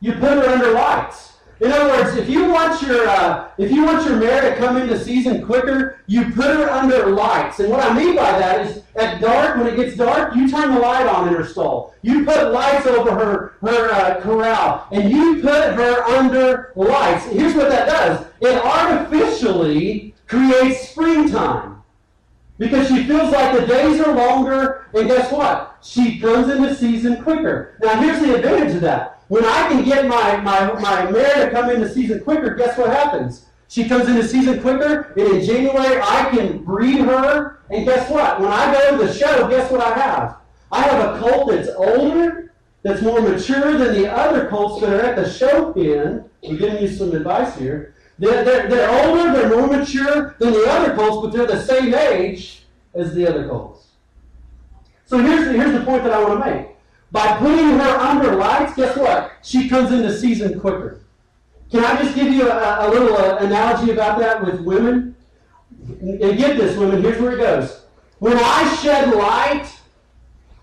You 0.00 0.12
put 0.12 0.38
her 0.38 0.48
under 0.48 0.72
lights. 0.72 1.35
In 1.60 1.72
other 1.72 1.88
words, 1.88 2.16
if 2.16 2.28
you 2.28 2.44
want 2.44 2.82
your 2.82 3.08
uh, 3.08 3.50
if 3.56 3.70
you 3.70 3.84
want 3.84 4.06
your 4.06 4.16
mare 4.16 4.50
to 4.50 4.56
come 4.56 4.76
into 4.76 4.98
season 5.02 5.44
quicker, 5.44 6.00
you 6.06 6.30
put 6.32 6.54
her 6.54 6.68
under 6.68 7.06
lights. 7.06 7.60
And 7.60 7.70
what 7.70 7.80
I 7.80 7.96
mean 7.96 8.14
by 8.14 8.38
that 8.38 8.66
is, 8.66 8.82
at 8.94 9.20
dark, 9.20 9.56
when 9.56 9.66
it 9.66 9.76
gets 9.76 9.96
dark, 9.96 10.36
you 10.36 10.50
turn 10.50 10.74
the 10.74 10.80
light 10.80 11.06
on 11.06 11.28
in 11.28 11.34
her 11.34 11.44
stall. 11.44 11.94
You 12.02 12.26
put 12.26 12.52
lights 12.52 12.86
over 12.86 13.10
her 13.10 13.54
her 13.62 13.90
uh, 13.90 14.20
corral, 14.20 14.86
and 14.92 15.10
you 15.10 15.40
put 15.40 15.74
her 15.74 16.02
under 16.04 16.72
lights. 16.76 17.24
Here's 17.26 17.54
what 17.54 17.70
that 17.70 17.86
does: 17.86 18.26
it 18.40 18.62
artificially 18.62 20.14
creates 20.26 20.90
springtime 20.90 21.82
because 22.58 22.88
she 22.88 23.04
feels 23.04 23.32
like 23.32 23.58
the 23.58 23.66
days 23.66 24.00
are 24.00 24.14
longer, 24.14 24.86
and 24.92 25.08
guess 25.08 25.32
what? 25.32 25.78
She 25.82 26.18
comes 26.18 26.50
into 26.50 26.74
season 26.74 27.22
quicker. 27.22 27.76
Now, 27.80 28.00
here's 28.00 28.20
the 28.20 28.34
advantage 28.34 28.74
of 28.74 28.80
that. 28.82 29.15
When 29.28 29.44
I 29.44 29.68
can 29.68 29.84
get 29.84 30.06
my, 30.06 30.36
my, 30.38 30.72
my 30.80 31.10
mare 31.10 31.46
to 31.46 31.50
come 31.50 31.70
into 31.70 31.92
season 31.92 32.20
quicker, 32.20 32.54
guess 32.54 32.78
what 32.78 32.90
happens? 32.90 33.46
She 33.68 33.88
comes 33.88 34.08
into 34.08 34.26
season 34.26 34.60
quicker, 34.60 35.12
and 35.16 35.28
in 35.28 35.44
January 35.44 36.00
I 36.00 36.30
can 36.30 36.62
breed 36.62 37.00
her, 37.00 37.60
and 37.68 37.84
guess 37.84 38.08
what? 38.08 38.40
When 38.40 38.52
I 38.52 38.72
go 38.72 38.96
to 38.96 39.04
the 39.04 39.12
show, 39.12 39.48
guess 39.48 39.70
what 39.70 39.80
I 39.80 39.98
have? 39.98 40.36
I 40.70 40.82
have 40.82 41.14
a 41.14 41.18
colt 41.18 41.50
that's 41.50 41.68
older, 41.76 42.52
that's 42.82 43.02
more 43.02 43.20
mature 43.20 43.76
than 43.76 44.00
the 44.00 44.12
other 44.12 44.48
colts 44.48 44.80
that 44.80 44.92
are 44.92 45.00
at 45.00 45.16
the 45.16 45.28
show 45.28 45.72
pen. 45.72 46.30
I'm 46.48 46.56
giving 46.56 46.80
you 46.80 46.88
some 46.88 47.12
advice 47.12 47.58
here. 47.58 47.94
They're, 48.18 48.44
they're, 48.44 48.68
they're 48.68 49.06
older, 49.06 49.32
they're 49.32 49.48
more 49.48 49.66
mature 49.66 50.36
than 50.38 50.52
the 50.52 50.64
other 50.70 50.94
colts, 50.94 51.26
but 51.26 51.36
they're 51.36 51.46
the 51.46 51.62
same 51.62 51.92
age 51.92 52.62
as 52.94 53.14
the 53.14 53.26
other 53.28 53.48
colts. 53.48 53.88
So 55.04 55.18
here's 55.18 55.54
here's 55.54 55.72
the 55.72 55.84
point 55.84 56.04
that 56.04 56.12
I 56.12 56.22
want 56.22 56.44
to 56.44 56.50
make. 56.50 56.75
By 57.12 57.36
putting 57.38 57.78
her 57.78 57.96
under 57.98 58.34
lights, 58.34 58.74
guess 58.74 58.96
what? 58.96 59.32
She 59.42 59.68
comes 59.68 59.92
into 59.92 60.16
season 60.18 60.58
quicker. 60.60 61.00
Can 61.70 61.84
I 61.84 62.00
just 62.02 62.14
give 62.14 62.32
you 62.32 62.48
a, 62.50 62.88
a 62.88 62.90
little 62.90 63.16
uh, 63.16 63.36
analogy 63.38 63.92
about 63.92 64.18
that 64.18 64.44
with 64.44 64.60
women? 64.60 65.16
And 66.00 66.38
get 66.38 66.56
this, 66.56 66.76
women, 66.76 67.02
here's 67.02 67.20
where 67.20 67.32
it 67.32 67.38
goes. 67.38 67.82
When 68.18 68.36
I 68.36 68.76
shed 68.76 69.14
light 69.14 69.68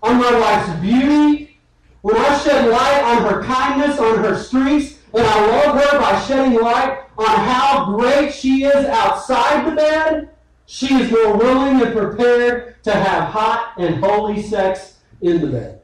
on 0.02 0.18
my 0.18 0.38
wife's 0.38 0.80
beauty, 0.80 1.58
when 2.02 2.16
I 2.16 2.38
shed 2.38 2.68
light 2.68 3.02
on 3.04 3.22
her 3.22 3.42
kindness, 3.42 3.98
on 3.98 4.18
her 4.18 4.36
strengths, 4.36 4.98
and 5.14 5.26
I 5.26 5.46
love 5.46 5.82
her 5.82 5.98
by 5.98 6.20
shedding 6.26 6.60
light 6.60 7.04
on 7.16 7.26
how 7.26 7.96
great 7.96 8.34
she 8.34 8.64
is 8.64 8.84
outside 8.86 9.66
the 9.66 9.76
bed, 9.76 10.30
she 10.66 10.92
is 10.94 11.10
more 11.10 11.36
willing 11.36 11.80
and 11.80 11.94
prepared 11.94 12.82
to 12.84 12.92
have 12.92 13.30
hot 13.30 13.74
and 13.78 13.96
holy 13.96 14.42
sex 14.42 14.98
in 15.20 15.40
the 15.40 15.46
bed. 15.46 15.80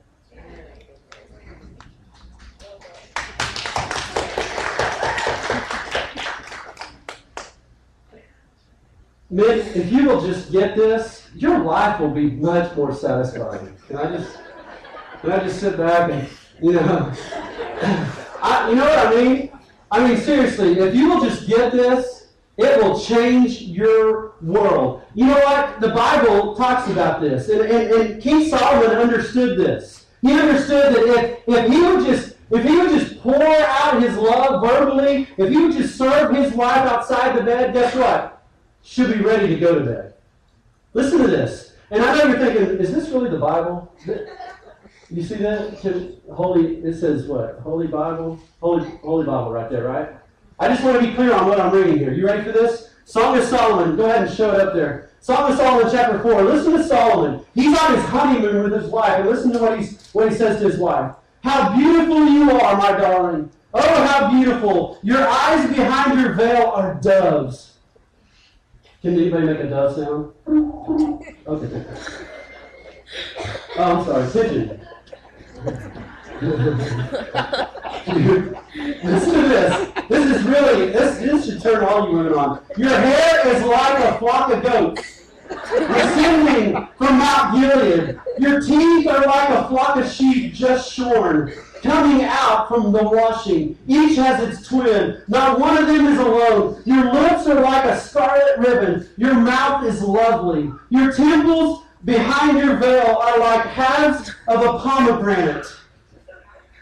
If 9.32 9.92
you 9.92 10.06
will 10.06 10.26
just 10.26 10.50
get 10.50 10.76
this, 10.76 11.28
your 11.36 11.60
life 11.60 12.00
will 12.00 12.10
be 12.10 12.30
much 12.30 12.74
more 12.76 12.92
satisfying. 12.92 13.76
Can 13.86 13.96
I 13.96 14.16
just, 14.16 14.38
can 15.20 15.32
I 15.32 15.38
just 15.44 15.60
sit 15.60 15.76
back 15.76 16.10
and, 16.10 16.28
you 16.60 16.72
know, 16.72 17.12
I, 18.42 18.68
you 18.70 18.74
know 18.74 18.84
what 18.84 19.06
I 19.06 19.14
mean? 19.14 19.52
I 19.92 20.06
mean, 20.06 20.16
seriously, 20.16 20.78
if 20.78 20.94
you 20.94 21.08
will 21.08 21.20
just 21.20 21.46
get 21.46 21.72
this, 21.72 22.28
it 22.56 22.82
will 22.82 22.98
change 22.98 23.62
your 23.62 24.34
world. 24.42 25.02
You 25.14 25.26
know 25.26 25.38
what? 25.40 25.80
The 25.80 25.90
Bible 25.90 26.54
talks 26.56 26.90
about 26.90 27.20
this, 27.20 27.48
and, 27.48 27.62
and, 27.62 27.92
and 27.92 28.22
King 28.22 28.48
Solomon 28.48 28.96
understood 28.96 29.58
this. 29.58 30.06
He 30.22 30.32
understood 30.32 30.94
that 30.94 31.04
if, 31.06 31.48
if 31.48 31.72
he 31.72 31.80
would 31.80 32.04
just 32.04 32.36
if 32.50 32.64
he 32.64 32.76
would 32.76 32.90
just 32.90 33.20
pour 33.20 33.40
out 33.42 34.02
his 34.02 34.16
love 34.16 34.60
verbally, 34.60 35.28
if 35.38 35.50
he 35.50 35.56
would 35.56 35.72
just 35.72 35.96
serve 35.96 36.34
his 36.34 36.52
wife 36.52 36.78
outside 36.78 37.38
the 37.38 37.44
bed, 37.44 37.72
guess 37.72 37.94
what? 37.94 38.39
Should 38.82 39.12
be 39.12 39.20
ready 39.20 39.48
to 39.48 39.60
go 39.60 39.78
to 39.78 39.84
bed. 39.84 40.14
Listen 40.94 41.20
to 41.20 41.28
this. 41.28 41.74
And 41.90 42.02
I 42.02 42.16
know 42.16 42.24
you're 42.24 42.38
thinking, 42.38 42.78
is 42.78 42.94
this 42.94 43.08
really 43.10 43.30
the 43.30 43.38
Bible? 43.38 43.92
You 45.12 45.24
see 45.24 45.36
that? 45.36 45.80
Holy, 46.32 46.76
it 46.76 46.94
says 46.94 47.26
what? 47.26 47.58
Holy 47.64 47.88
Bible? 47.88 48.38
Holy, 48.60 48.88
Holy 48.98 49.26
Bible 49.26 49.50
right 49.50 49.68
there, 49.68 49.82
right? 49.82 50.08
I 50.60 50.68
just 50.68 50.84
want 50.84 51.00
to 51.00 51.06
be 51.06 51.12
clear 51.14 51.34
on 51.34 51.48
what 51.48 51.58
I'm 51.58 51.72
reading 51.74 51.98
here. 51.98 52.12
You 52.12 52.26
ready 52.26 52.44
for 52.44 52.52
this? 52.52 52.90
Song 53.06 53.36
of 53.36 53.42
Solomon. 53.42 53.96
Go 53.96 54.04
ahead 54.04 54.28
and 54.28 54.36
show 54.36 54.52
it 54.54 54.60
up 54.60 54.72
there. 54.72 55.10
Song 55.18 55.50
of 55.50 55.58
Solomon, 55.58 55.90
chapter 55.90 56.20
4. 56.20 56.42
Listen 56.44 56.74
to 56.74 56.84
Solomon. 56.84 57.44
He's 57.56 57.76
on 57.76 57.96
his 57.96 58.04
honeymoon 58.04 58.70
with 58.70 58.80
his 58.80 58.88
wife. 58.88 59.18
And 59.18 59.28
listen 59.28 59.52
to 59.52 59.58
what, 59.58 59.78
he's, 59.78 60.10
what 60.12 60.30
he 60.30 60.38
says 60.38 60.60
to 60.60 60.68
his 60.68 60.78
wife. 60.78 61.16
How 61.42 61.76
beautiful 61.76 62.26
you 62.26 62.52
are, 62.52 62.76
my 62.76 62.92
darling. 62.92 63.50
Oh, 63.74 64.06
how 64.06 64.30
beautiful. 64.30 65.00
Your 65.02 65.26
eyes 65.26 65.68
behind 65.70 66.20
your 66.20 66.34
veil 66.34 66.66
are 66.66 66.94
doves. 67.02 67.69
Can 69.02 69.14
anybody 69.14 69.46
make 69.46 69.60
a 69.60 69.70
dove 69.70 69.94
sound? 69.94 70.32
Okay. 71.46 71.84
Oh, 73.78 73.82
I'm 73.82 74.04
sorry, 74.04 74.30
pigeon. 74.30 74.80
Listen 79.02 79.32
to 79.34 79.48
this. 79.48 79.88
This 80.08 80.36
is 80.36 80.42
really, 80.44 80.90
this, 80.90 81.18
this 81.18 81.46
should 81.46 81.62
turn 81.62 81.84
all 81.84 82.10
you 82.10 82.16
women 82.18 82.34
on. 82.34 82.60
Your 82.76 82.90
hair 82.90 83.56
is 83.56 83.62
like 83.64 84.04
a 84.04 84.18
flock 84.18 84.52
of 84.52 84.62
goats 84.62 85.30
descending 85.48 86.86
from 86.98 87.18
Mount 87.18 87.54
Gilead. 87.54 88.20
Your 88.38 88.60
teeth 88.60 89.06
are 89.06 89.24
like 89.24 89.48
a 89.50 89.68
flock 89.68 89.96
of 89.96 90.10
sheep 90.10 90.52
just 90.52 90.92
shorn 90.92 91.54
coming 91.82 92.24
out 92.24 92.68
from 92.68 92.92
the 92.92 93.02
washing. 93.02 93.78
Each 93.86 94.16
has 94.16 94.42
its 94.42 94.68
twin. 94.68 95.22
Not 95.28 95.58
one 95.58 95.78
of 95.78 95.86
them 95.86 96.06
is 96.06 96.18
alone. 96.18 96.82
Your 96.84 97.12
lips 97.12 97.46
are 97.46 97.60
like 97.60 97.84
a 97.84 98.00
scarlet 98.00 98.58
ribbon. 98.58 99.08
Your 99.16 99.34
mouth 99.34 99.84
is 99.84 100.02
lovely. 100.02 100.70
Your 100.90 101.12
temples 101.12 101.84
behind 102.04 102.58
your 102.58 102.76
veil 102.76 103.16
are 103.16 103.38
like 103.38 103.66
halves 103.66 104.30
of 104.48 104.62
a 104.62 104.78
pomegranate. 104.78 105.66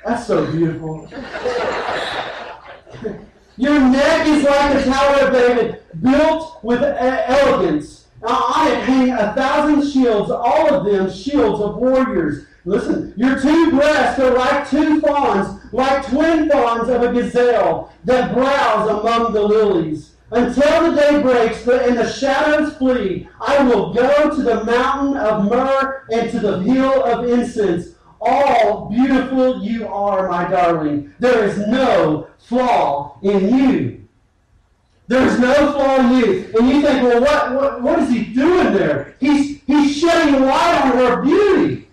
That's 0.04 0.26
so 0.26 0.50
beautiful. 0.50 1.08
Your 3.58 3.80
neck 3.80 4.28
is 4.28 4.44
like 4.44 4.72
the 4.72 4.88
Tower 4.88 5.26
of 5.26 5.32
David, 5.32 5.82
built 6.00 6.62
with 6.62 6.80
elegance. 6.80 8.06
On 8.22 8.68
it 8.68 8.84
hang 8.84 9.10
a 9.10 9.34
thousand 9.34 9.90
shields, 9.90 10.30
all 10.30 10.72
of 10.72 10.84
them 10.84 11.10
shields 11.10 11.60
of 11.60 11.76
warriors. 11.76 12.46
Listen, 12.68 13.14
your 13.16 13.40
two 13.40 13.70
breasts 13.70 14.20
are 14.20 14.36
like 14.36 14.68
two 14.68 15.00
fawns, 15.00 15.58
like 15.72 16.06
twin 16.06 16.50
fawns 16.50 16.90
of 16.90 17.02
a 17.02 17.10
gazelle 17.14 17.90
that 18.04 18.34
browse 18.34 18.90
among 18.90 19.32
the 19.32 19.40
lilies. 19.40 20.16
Until 20.30 20.90
the 20.90 21.00
day 21.00 21.22
breaks 21.22 21.66
and 21.66 21.96
the 21.96 22.06
shadows 22.06 22.76
flee, 22.76 23.26
I 23.40 23.62
will 23.62 23.94
go 23.94 24.36
to 24.36 24.42
the 24.42 24.64
mountain 24.64 25.16
of 25.16 25.46
myrrh 25.46 26.04
and 26.12 26.30
to 26.30 26.40
the 26.40 26.58
hill 26.58 27.04
of 27.04 27.24
incense. 27.26 27.94
All 28.20 28.90
beautiful 28.90 29.64
you 29.64 29.88
are, 29.88 30.28
my 30.28 30.46
darling. 30.50 31.14
There 31.20 31.44
is 31.46 31.56
no 31.68 32.28
flaw 32.36 33.18
in 33.22 33.56
you. 33.56 34.08
There 35.06 35.26
is 35.26 35.40
no 35.40 35.54
flaw 35.72 36.00
in 36.00 36.18
you. 36.18 36.52
And 36.58 36.68
you 36.68 36.82
think, 36.82 37.02
well, 37.02 37.22
what, 37.22 37.54
what, 37.54 37.82
what 37.82 37.98
is 38.00 38.10
he 38.10 38.24
doing 38.24 38.74
there? 38.74 39.16
He's, 39.20 39.62
he's 39.62 39.96
shedding 39.96 40.42
light 40.42 40.82
on 40.84 40.98
her 40.98 41.22
beauty. 41.22 41.87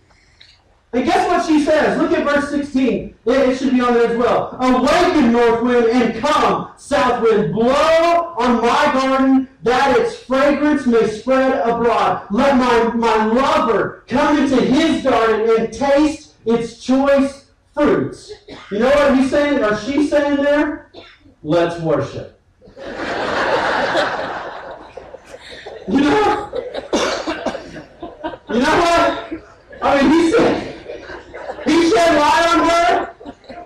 And 0.96 1.04
guess 1.04 1.28
what 1.28 1.46
she 1.46 1.62
says? 1.62 1.98
Look 2.00 2.14
at 2.14 2.24
verse 2.24 2.50
16. 2.52 3.16
It, 3.26 3.58
should 3.58 3.72
be 3.72 3.82
on 3.82 3.96
there 3.96 4.12
as 4.12 4.18
well. 4.18 4.58
Awaken, 4.62 5.34
north 5.34 5.62
wind, 5.62 5.88
and 5.88 6.16
come, 6.22 6.72
south 6.78 7.22
wind. 7.22 7.54
Blow 7.54 8.34
on 8.40 8.62
my 8.62 8.92
garden 8.94 9.50
that 9.64 10.00
its 10.00 10.16
fragrance 10.16 10.86
may 10.86 11.06
spread 11.08 11.60
abroad. 11.68 12.26
Let 12.32 12.56
my, 12.56 12.94
my 12.94 13.26
lover 13.26 14.06
come 14.08 14.38
into 14.38 14.56
his 14.56 15.04
garden 15.04 15.60
and 15.60 15.74
taste 15.74 16.36
its 16.46 16.82
choice 16.82 17.52
fruits. 17.74 18.32
You 18.72 18.80
know 18.80 18.88
what 18.88 19.18
he's 19.18 19.30
saying, 19.30 19.62
or 19.62 19.78
she's 19.78 20.10
saying 20.10 20.42
there? 20.42 20.92
Let's 21.44 21.78
worship. 21.82 22.40
you 22.78 22.84
know? 26.00 26.52
You 28.50 28.62
know 28.62 28.80
what? 28.80 29.44
I 29.82 30.02
mean, 30.02 30.12
he 30.12 30.32
said, 30.32 30.72
he 31.66 31.90
shed 31.90 32.16
light 32.16 32.46
on 32.54 32.70
her, 32.70 33.16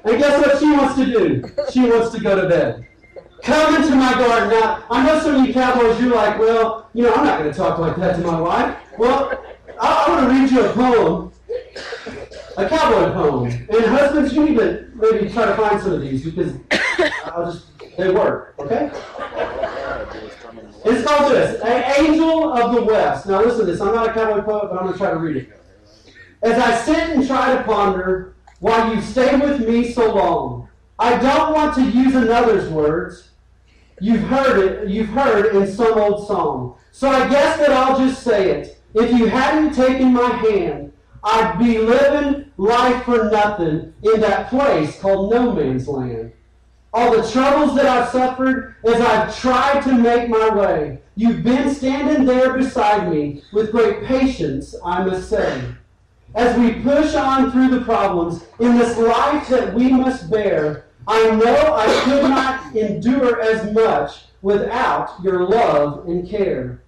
and 0.05 0.18
guess 0.29 0.47
what 0.47 0.59
she 0.59 0.71
wants 0.71 0.95
to 0.95 1.05
do? 1.05 1.71
She 1.71 1.89
wants 1.89 2.11
to 2.11 2.19
go 2.19 2.41
to 2.41 2.47
bed. 2.47 2.87
Come 3.43 3.75
into 3.75 3.95
my 3.95 4.13
garden. 4.13 4.49
Now, 4.49 4.83
I 4.89 5.05
know 5.05 5.19
some 5.19 5.35
of 5.35 5.47
you 5.47 5.53
cowboys, 5.53 5.99
you're 6.01 6.13
like, 6.13 6.37
well, 6.39 6.89
you 6.93 7.03
know, 7.03 7.13
I'm 7.13 7.25
not 7.25 7.39
going 7.39 7.51
to 7.51 7.57
talk 7.57 7.79
like 7.79 7.95
that 7.97 8.17
to 8.17 8.21
my 8.21 8.39
wife. 8.39 8.77
Well, 8.97 9.31
I, 9.79 10.05
I 10.05 10.09
want 10.09 10.27
to 10.27 10.39
read 10.39 10.51
you 10.51 10.65
a 10.65 10.73
poem, 10.73 11.31
a 12.57 12.69
cowboy 12.69 13.13
poem. 13.13 13.45
And 13.45 13.85
husbands, 13.85 14.33
you 14.33 14.49
need 14.49 14.57
to 14.57 14.91
maybe 14.93 15.31
try 15.31 15.45
to 15.45 15.55
find 15.55 15.81
some 15.81 15.93
of 15.93 16.01
these 16.01 16.25
because 16.25 16.53
I'll 17.25 17.51
just, 17.51 17.67
they 17.97 18.11
work, 18.11 18.55
okay? 18.59 18.91
It's 20.85 21.05
called 21.05 21.31
this, 21.31 21.61
An 21.61 22.05
Angel 22.05 22.53
of 22.53 22.75
the 22.75 22.81
West. 22.83 23.25
Now 23.25 23.41
listen 23.41 23.59
to 23.59 23.65
this. 23.65 23.81
I'm 23.81 23.93
not 23.93 24.09
a 24.09 24.13
cowboy 24.13 24.41
poet, 24.41 24.69
but 24.69 24.77
I'm 24.77 24.83
going 24.83 24.93
to 24.93 24.97
try 24.97 25.11
to 25.11 25.17
read 25.17 25.37
it. 25.37 25.49
As 26.41 26.57
I 26.57 26.75
sit 26.77 27.09
and 27.09 27.27
try 27.27 27.55
to 27.55 27.63
ponder 27.63 28.35
why 28.59 28.93
you 28.93 29.01
stayed 29.01 29.41
with 29.41 29.67
me 29.67 29.91
so 29.91 30.13
long, 30.13 30.69
I 30.97 31.17
don't 31.17 31.53
want 31.53 31.75
to 31.75 31.83
use 31.83 32.15
another's 32.15 32.69
words. 32.69 33.29
You've 34.01 34.23
heard 34.23 34.59
it, 34.59 34.89
you've 34.89 35.09
heard 35.09 35.55
in 35.55 35.67
some 35.71 35.97
old 35.97 36.27
song. 36.27 36.75
So 36.91 37.09
I 37.09 37.29
guess 37.29 37.57
that 37.59 37.71
I'll 37.71 37.97
just 37.97 38.23
say 38.23 38.51
it. 38.51 38.79
If 38.93 39.11
you 39.17 39.27
hadn't 39.27 39.73
taken 39.73 40.13
my 40.13 40.29
hand, 40.29 40.91
I'd 41.23 41.59
be 41.59 41.77
living 41.77 42.51
life 42.57 43.03
for 43.03 43.29
nothing 43.29 43.93
in 44.03 44.21
that 44.21 44.49
place 44.49 44.99
called 44.99 45.31
no 45.31 45.53
man's 45.53 45.87
land. 45.87 46.33
All 46.91 47.11
the 47.11 47.29
troubles 47.29 47.75
that 47.75 47.85
I've 47.85 48.09
suffered 48.09 48.75
as 48.85 48.99
I've 48.99 49.37
tried 49.37 49.81
to 49.83 49.93
make 49.93 50.27
my 50.27 50.49
way, 50.49 50.99
you've 51.15 51.43
been 51.43 51.73
standing 51.73 52.25
there 52.25 52.53
beside 52.53 53.11
me 53.11 53.43
with 53.53 53.71
great 53.71 54.05
patience, 54.05 54.73
I 54.83 55.05
must 55.05 55.29
say. 55.29 55.61
As 56.35 56.57
we 56.57 56.81
push 56.81 57.15
on 57.15 57.51
through 57.51 57.69
the 57.69 57.85
problems 57.85 58.43
in 58.59 58.77
this 58.77 58.97
life 58.97 59.47
that 59.49 59.73
we 59.73 59.91
must 59.91 60.29
bear, 60.29 60.85
I 61.07 61.35
know 61.35 61.75
I 61.75 61.87
could 62.03 62.29
not 62.29 62.75
endure 62.75 63.41
as 63.41 63.73
much 63.73 64.25
without 64.41 65.21
your 65.23 65.47
love 65.49 66.07
and 66.07 66.29
care. 66.29 66.83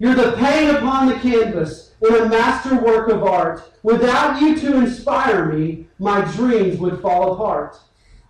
You're 0.00 0.14
the 0.14 0.32
paint 0.32 0.76
upon 0.76 1.08
the 1.08 1.14
canvas 1.14 1.92
in 2.02 2.14
a 2.14 2.28
master 2.28 2.76
work 2.82 3.08
of 3.08 3.22
art. 3.22 3.72
Without 3.82 4.40
you 4.40 4.58
to 4.58 4.78
inspire 4.78 5.46
me, 5.46 5.86
my 5.98 6.20
dreams 6.32 6.78
would 6.78 7.00
fall 7.00 7.34
apart. 7.34 7.78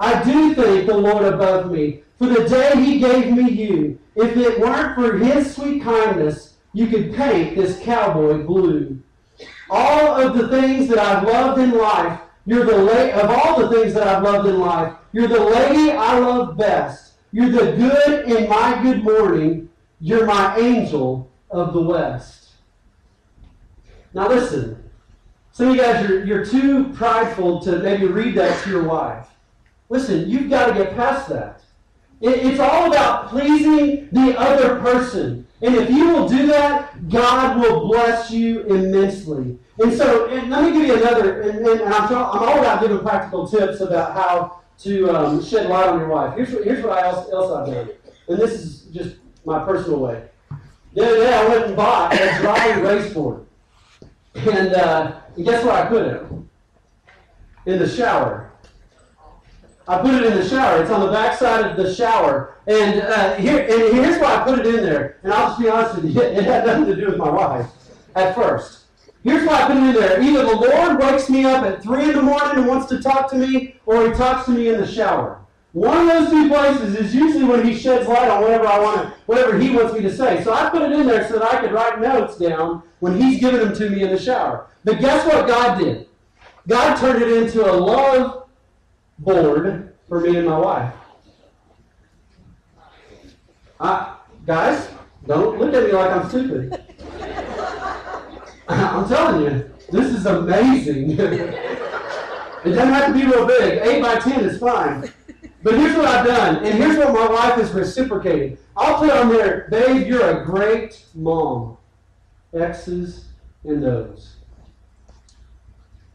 I 0.00 0.22
do 0.22 0.54
thank 0.54 0.86
the 0.86 0.96
Lord 0.96 1.24
above 1.24 1.70
me 1.70 2.02
for 2.18 2.26
the 2.26 2.48
day 2.48 2.72
he 2.82 2.98
gave 2.98 3.32
me 3.32 3.50
you. 3.50 3.98
If 4.14 4.36
it 4.36 4.60
weren't 4.60 4.94
for 4.94 5.16
his 5.16 5.54
sweet 5.54 5.82
kindness, 5.82 6.54
you 6.72 6.86
could 6.88 7.14
paint 7.14 7.56
this 7.56 7.80
cowboy 7.80 8.44
blue. 8.44 9.02
All 9.70 10.20
of 10.20 10.36
the 10.36 10.48
things 10.48 10.88
that 10.88 10.98
I've 10.98 11.24
loved 11.24 11.60
in 11.60 11.76
life, 11.76 12.20
you're 12.46 12.64
the 12.64 12.78
la- 12.78 13.20
of 13.20 13.30
all 13.30 13.60
the 13.60 13.68
things 13.68 13.94
that 13.94 14.06
I've 14.06 14.22
loved 14.22 14.48
in 14.48 14.58
life, 14.58 14.94
you're 15.12 15.28
the 15.28 15.40
lady 15.40 15.90
I 15.90 16.18
love 16.18 16.56
best. 16.56 17.14
You're 17.32 17.50
the 17.50 17.72
good 17.72 18.30
in 18.30 18.48
my 18.48 18.80
good 18.82 19.02
morning. 19.02 19.68
You're 20.00 20.24
my 20.24 20.56
angel 20.56 21.30
of 21.50 21.72
the 21.72 21.82
West. 21.82 22.50
Now 24.14 24.28
listen. 24.28 24.84
Some 25.50 25.70
of 25.70 25.76
you 25.76 25.82
guys, 25.82 26.08
you're, 26.08 26.24
you're 26.24 26.44
too 26.44 26.92
prideful 26.92 27.60
to 27.62 27.80
maybe 27.80 28.06
read 28.06 28.36
that 28.36 28.62
to 28.62 28.70
your 28.70 28.84
wife. 28.84 29.26
Listen, 29.88 30.30
you've 30.30 30.48
got 30.48 30.68
to 30.68 30.74
get 30.74 30.94
past 30.94 31.28
that. 31.30 31.62
It, 32.20 32.46
it's 32.46 32.60
all 32.60 32.86
about 32.86 33.28
pleasing 33.28 34.08
the 34.12 34.38
other 34.38 34.78
person. 34.78 35.47
And 35.60 35.74
if 35.74 35.90
you 35.90 36.08
will 36.08 36.28
do 36.28 36.46
that, 36.48 37.08
God 37.08 37.60
will 37.60 37.88
bless 37.88 38.30
you 38.30 38.62
immensely. 38.62 39.58
And 39.80 39.92
so, 39.92 40.28
and 40.28 40.50
let 40.50 40.62
me 40.64 40.72
give 40.72 40.86
you 40.86 40.94
another, 40.94 41.40
and, 41.42 41.58
and, 41.58 41.80
and 41.80 41.94
I'm, 41.94 42.04
I'm, 42.04 42.14
all 42.14 42.58
about 42.58 42.80
giving 42.80 43.00
practical 43.00 43.48
tips 43.48 43.80
about 43.80 44.12
how 44.12 44.60
to 44.80 45.10
um, 45.10 45.42
shed 45.42 45.68
light 45.68 45.88
on 45.88 45.98
your 45.98 46.08
wife. 46.08 46.36
Here's 46.36 46.52
what, 46.52 46.64
here's 46.64 46.84
what 46.84 46.98
I 46.98 47.08
else, 47.08 47.30
else 47.32 47.52
I've 47.52 47.74
done. 47.74 47.90
And 48.28 48.38
this 48.38 48.52
is 48.52 48.82
just 48.92 49.16
my 49.44 49.64
personal 49.64 49.98
way. 50.00 50.28
The 50.94 51.04
other 51.04 51.16
day, 51.16 51.34
I 51.34 51.48
went 51.48 51.64
and 51.66 51.76
bought 51.76 52.14
a 52.14 52.38
dry 52.40 52.78
erase 52.78 53.12
board. 53.12 53.44
And, 54.34 54.74
uh, 54.74 55.20
and 55.36 55.44
guess 55.44 55.64
where 55.64 55.74
I 55.74 55.88
put 55.88 56.06
it? 56.06 56.22
In 57.66 57.78
the 57.78 57.88
shower. 57.88 58.47
I 59.88 60.02
put 60.02 60.14
it 60.14 60.24
in 60.24 60.34
the 60.34 60.46
shower. 60.46 60.82
It's 60.82 60.90
on 60.90 61.00
the 61.00 61.10
back 61.10 61.38
side 61.38 61.64
of 61.64 61.76
the 61.78 61.92
shower. 61.92 62.54
And 62.66 63.00
uh, 63.00 63.36
here, 63.36 63.60
and 63.60 63.96
here's 63.96 64.20
why 64.20 64.36
I 64.36 64.44
put 64.44 64.58
it 64.58 64.66
in 64.66 64.82
there. 64.82 65.18
And 65.22 65.32
I'll 65.32 65.48
just 65.48 65.60
be 65.60 65.68
honest 65.70 65.94
with 65.96 66.14
you, 66.14 66.20
it 66.22 66.44
had 66.44 66.66
nothing 66.66 66.86
to 66.86 66.94
do 66.94 67.06
with 67.06 67.16
my 67.16 67.30
wife 67.30 67.66
at 68.14 68.34
first. 68.34 68.84
Here's 69.24 69.46
why 69.46 69.62
I 69.62 69.66
put 69.66 69.76
it 69.78 69.82
in 69.82 69.94
there. 69.94 70.22
Either 70.22 70.44
the 70.44 70.54
Lord 70.54 71.00
wakes 71.00 71.30
me 71.30 71.44
up 71.44 71.64
at 71.64 71.82
3 71.82 72.04
in 72.04 72.12
the 72.12 72.22
morning 72.22 72.58
and 72.58 72.66
wants 72.66 72.86
to 72.90 73.02
talk 73.02 73.30
to 73.30 73.36
me, 73.36 73.76
or 73.86 74.06
he 74.06 74.12
talks 74.12 74.44
to 74.44 74.50
me 74.50 74.68
in 74.68 74.78
the 74.78 74.86
shower. 74.86 75.40
One 75.72 75.98
of 75.98 76.06
those 76.06 76.30
two 76.30 76.48
places 76.48 76.94
is 76.94 77.14
usually 77.14 77.44
when 77.44 77.64
he 77.64 77.74
sheds 77.74 78.06
light 78.08 78.28
on 78.28 78.42
whatever 78.42 78.66
I 78.66 78.78
want 78.78 79.02
to, 79.02 79.14
whatever 79.26 79.58
he 79.58 79.70
wants 79.70 79.94
me 79.94 80.00
to 80.00 80.14
say. 80.14 80.42
So 80.42 80.52
I 80.52 80.68
put 80.70 80.82
it 80.82 80.92
in 80.92 81.06
there 81.06 81.26
so 81.28 81.38
that 81.38 81.54
I 81.54 81.60
could 81.60 81.72
write 81.72 82.00
notes 82.00 82.36
down 82.36 82.82
when 83.00 83.20
he's 83.20 83.40
giving 83.40 83.60
them 83.60 83.74
to 83.74 83.90
me 83.90 84.02
in 84.02 84.10
the 84.10 84.18
shower. 84.18 84.66
But 84.84 85.00
guess 85.00 85.26
what 85.26 85.46
God 85.46 85.78
did? 85.78 86.08
God 86.66 86.96
turned 86.98 87.22
it 87.22 87.42
into 87.42 87.70
a 87.70 87.72
love 87.72 88.47
board 89.18 89.94
for 90.08 90.20
me 90.20 90.36
and 90.36 90.46
my 90.46 90.58
wife. 90.58 90.94
I, 93.80 94.16
guys, 94.46 94.88
don't 95.26 95.58
look 95.58 95.74
at 95.74 95.84
me 95.84 95.92
like 95.92 96.10
I'm 96.10 96.28
stupid. 96.28 96.84
I'm 98.68 99.08
telling 99.08 99.42
you, 99.42 99.70
this 99.90 100.12
is 100.14 100.26
amazing. 100.26 101.10
it 101.18 101.18
doesn't 102.64 102.92
have 102.92 103.06
to 103.06 103.12
be 103.12 103.24
real 103.24 103.46
big. 103.46 103.80
8 103.82 104.02
by 104.02 104.18
10 104.18 104.44
is 104.44 104.58
fine. 104.58 105.10
But 105.62 105.74
here's 105.74 105.96
what 105.96 106.06
I've 106.06 106.26
done, 106.26 106.64
and 106.64 106.78
here's 106.78 106.96
what 106.96 107.12
my 107.12 107.28
wife 107.28 107.58
is 107.58 107.72
reciprocating. 107.72 108.58
I'll 108.76 108.98
put 108.98 109.10
on 109.10 109.28
there, 109.28 109.66
babe, 109.70 110.06
you're 110.06 110.40
a 110.40 110.44
great 110.44 111.04
mom. 111.14 111.76
X's 112.54 113.24
and 113.64 113.84
O's. 113.84 114.36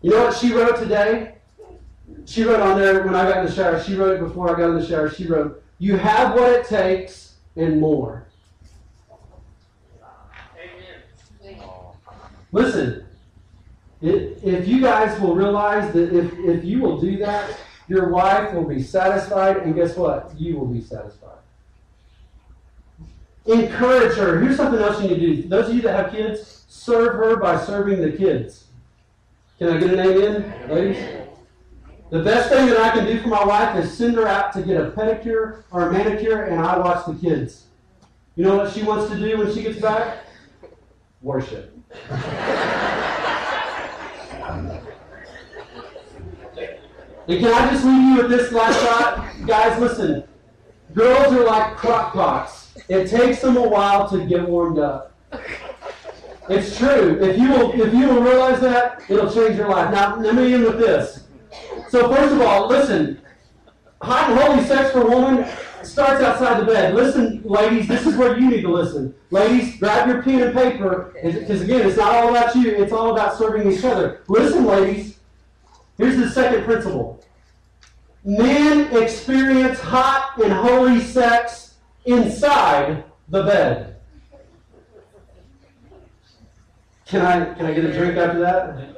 You 0.01 0.11
know 0.11 0.23
what 0.25 0.37
she 0.37 0.53
wrote 0.53 0.79
today? 0.79 1.32
She 2.25 2.43
wrote 2.43 2.61
on 2.61 2.79
there 2.79 3.03
when 3.03 3.15
I 3.15 3.29
got 3.29 3.39
in 3.39 3.45
the 3.45 3.51
shower. 3.51 3.81
She 3.81 3.95
wrote 3.95 4.15
it 4.15 4.19
before 4.19 4.49
I 4.53 4.59
got 4.59 4.69
in 4.71 4.79
the 4.79 4.85
shower. 4.85 5.09
She 5.09 5.27
wrote, 5.27 5.63
You 5.79 5.97
have 5.97 6.35
what 6.35 6.51
it 6.51 6.65
takes 6.65 7.35
and 7.55 7.79
more. 7.79 8.27
Amen. 10.55 11.57
Listen, 12.51 13.05
if 14.01 14.67
you 14.67 14.81
guys 14.81 15.19
will 15.19 15.35
realize 15.35 15.91
that 15.93 16.13
if, 16.13 16.33
if 16.39 16.65
you 16.65 16.79
will 16.79 16.99
do 16.99 17.17
that, 17.17 17.57
your 17.87 18.09
wife 18.09 18.53
will 18.53 18.65
be 18.65 18.81
satisfied, 18.81 19.57
and 19.57 19.75
guess 19.75 19.95
what? 19.95 20.33
You 20.37 20.57
will 20.57 20.67
be 20.67 20.81
satisfied. 20.81 21.29
Encourage 23.45 24.17
her. 24.17 24.39
Here's 24.39 24.55
something 24.55 24.81
else 24.81 25.01
you 25.01 25.09
need 25.09 25.19
to 25.19 25.35
do. 25.35 25.47
Those 25.49 25.69
of 25.69 25.75
you 25.75 25.81
that 25.81 26.05
have 26.05 26.13
kids, 26.13 26.65
serve 26.69 27.13
her 27.15 27.35
by 27.35 27.63
serving 27.63 28.01
the 28.01 28.11
kids. 28.11 28.65
Can 29.59 29.69
I 29.69 29.77
get 29.77 29.93
an 29.93 29.99
amen, 29.99 30.69
ladies? 30.69 31.22
The 32.13 32.21
best 32.21 32.49
thing 32.49 32.67
that 32.67 32.79
I 32.79 32.91
can 32.91 33.07
do 33.07 33.19
for 33.19 33.29
my 33.29 33.43
wife 33.43 33.75
is 33.83 33.97
send 33.97 34.13
her 34.17 34.27
out 34.27 34.53
to 34.53 34.61
get 34.61 34.79
a 34.79 34.91
pedicure 34.91 35.63
or 35.71 35.89
a 35.89 35.91
manicure, 35.91 36.43
and 36.43 36.61
I 36.61 36.77
watch 36.77 37.07
the 37.07 37.15
kids. 37.15 37.65
You 38.35 38.43
know 38.43 38.55
what 38.55 38.71
she 38.71 38.83
wants 38.83 39.11
to 39.11 39.19
do 39.19 39.39
when 39.39 39.51
she 39.51 39.63
gets 39.63 39.79
back? 39.79 40.19
Worship. 41.23 41.75
and 42.11 42.19
can 47.27 47.45
I 47.45 47.71
just 47.71 47.83
leave 47.83 48.03
you 48.03 48.17
with 48.17 48.29
this 48.29 48.51
last 48.51 48.79
thought? 48.81 49.33
Guys, 49.47 49.79
listen. 49.79 50.23
Girls 50.93 51.33
are 51.33 51.45
like 51.45 51.77
crock 51.77 52.13
pots. 52.13 52.75
It 52.89 53.09
takes 53.09 53.41
them 53.41 53.57
a 53.57 53.67
while 53.67 54.07
to 54.09 54.23
get 54.27 54.47
warmed 54.47 54.77
up. 54.77 55.15
It's 56.47 56.77
true. 56.77 57.17
If 57.23 57.39
you 57.39 57.49
will, 57.49 57.71
if 57.71 57.91
you 57.91 58.07
will 58.07 58.21
realize 58.21 58.61
that, 58.61 59.01
it'll 59.09 59.33
change 59.33 59.57
your 59.57 59.69
life. 59.69 59.91
Now, 59.91 60.17
let 60.17 60.35
me 60.35 60.53
end 60.53 60.65
with 60.65 60.77
this. 60.77 61.22
So 61.89 62.13
first 62.13 62.33
of 62.33 62.41
all, 62.41 62.67
listen, 62.67 63.21
hot 64.01 64.29
and 64.29 64.39
holy 64.39 64.63
sex 64.65 64.91
for 64.91 65.01
a 65.01 65.09
woman 65.09 65.47
starts 65.83 66.23
outside 66.23 66.59
the 66.61 66.65
bed. 66.65 66.95
Listen, 66.95 67.41
ladies, 67.43 67.87
this 67.87 68.05
is 68.05 68.15
where 68.15 68.37
you 68.37 68.49
need 68.49 68.61
to 68.61 68.71
listen. 68.71 69.13
Ladies, 69.31 69.77
grab 69.77 70.07
your 70.07 70.21
pen 70.23 70.41
and 70.41 70.53
paper, 70.53 71.13
because 71.21 71.61
again, 71.61 71.87
it's 71.87 71.97
not 71.97 72.15
all 72.15 72.29
about 72.29 72.55
you, 72.55 72.71
it's 72.71 72.91
all 72.91 73.11
about 73.11 73.37
serving 73.37 73.71
each 73.71 73.83
other. 73.83 74.21
Listen, 74.27 74.65
ladies, 74.65 75.19
here's 75.97 76.17
the 76.17 76.29
second 76.29 76.63
principle 76.63 77.23
men 78.25 78.95
experience 78.95 79.79
hot 79.79 80.33
and 80.41 80.53
holy 80.53 81.01
sex 81.01 81.75
inside 82.05 83.03
the 83.29 83.43
bed. 83.43 83.95
Can 87.05 87.21
I, 87.21 87.53
can 87.53 87.65
I 87.65 87.73
get 87.73 87.85
a 87.85 87.91
drink 87.91 88.17
after 88.17 88.39
that? 88.39 88.89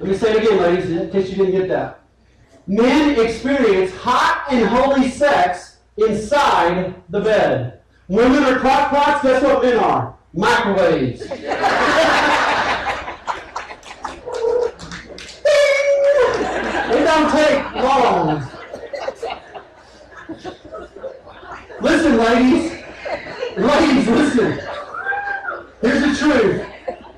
Let 0.00 0.10
me 0.10 0.16
say 0.16 0.32
it 0.32 0.44
again, 0.44 0.58
ladies, 0.58 0.90
in 0.90 1.10
case 1.10 1.30
you 1.30 1.36
didn't 1.36 1.52
get 1.52 1.68
that. 1.68 2.00
Men 2.66 3.20
experience 3.20 3.94
hot 3.94 4.46
and 4.50 4.66
holy 4.66 5.08
sex 5.08 5.76
inside 5.96 6.94
the 7.10 7.20
bed. 7.20 7.80
Women 8.08 8.42
are 8.42 8.58
crock 8.58 8.90
pots, 8.90 9.22
guess 9.22 9.42
what 9.42 9.62
men 9.62 9.78
are? 9.78 10.16
Microwaves. 10.32 11.22
it 11.30 11.30
don't 17.04 17.30
take 17.30 17.74
long. 17.76 18.50
Listen, 21.80 22.16
ladies. 22.16 22.72
Ladies, 23.56 24.08
listen. 24.08 24.60
Here's 25.80 26.00
the 26.00 26.14
truth. 26.18 26.66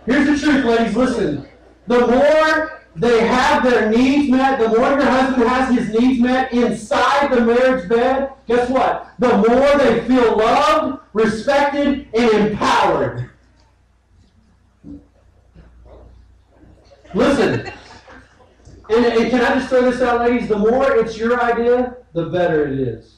Here's 0.05 0.41
the 0.41 0.47
truth, 0.47 0.64
ladies, 0.64 0.97
listen. 0.97 1.49
The 1.87 2.07
more 2.07 2.82
they 2.97 3.26
have 3.26 3.62
their 3.62 3.91
needs 3.91 4.30
met, 4.30 4.59
the 4.59 4.68
more 4.68 4.91
your 4.91 5.05
husband 5.05 5.49
has 5.49 5.76
his 5.76 6.01
needs 6.01 6.20
met 6.20 6.53
inside 6.53 7.30
the 7.30 7.43
marriage 7.43 7.89
bed, 7.89 8.30
guess 8.47 8.68
what? 8.70 9.12
The 9.18 9.37
more 9.37 9.78
they 9.78 10.01
feel 10.07 10.37
loved, 10.37 11.01
respected, 11.12 12.09
and 12.14 12.49
empowered. 12.49 13.30
Listen, 17.14 17.72
and, 18.89 19.05
and 19.05 19.30
can 19.30 19.41
I 19.41 19.55
just 19.55 19.68
throw 19.68 19.91
this 19.91 20.01
out, 20.01 20.20
ladies? 20.20 20.49
The 20.49 20.59
more 20.59 20.97
it's 20.97 21.16
your 21.16 21.41
idea, 21.41 21.97
the 22.12 22.26
better 22.26 22.66
it 22.66 22.78
is. 22.78 23.16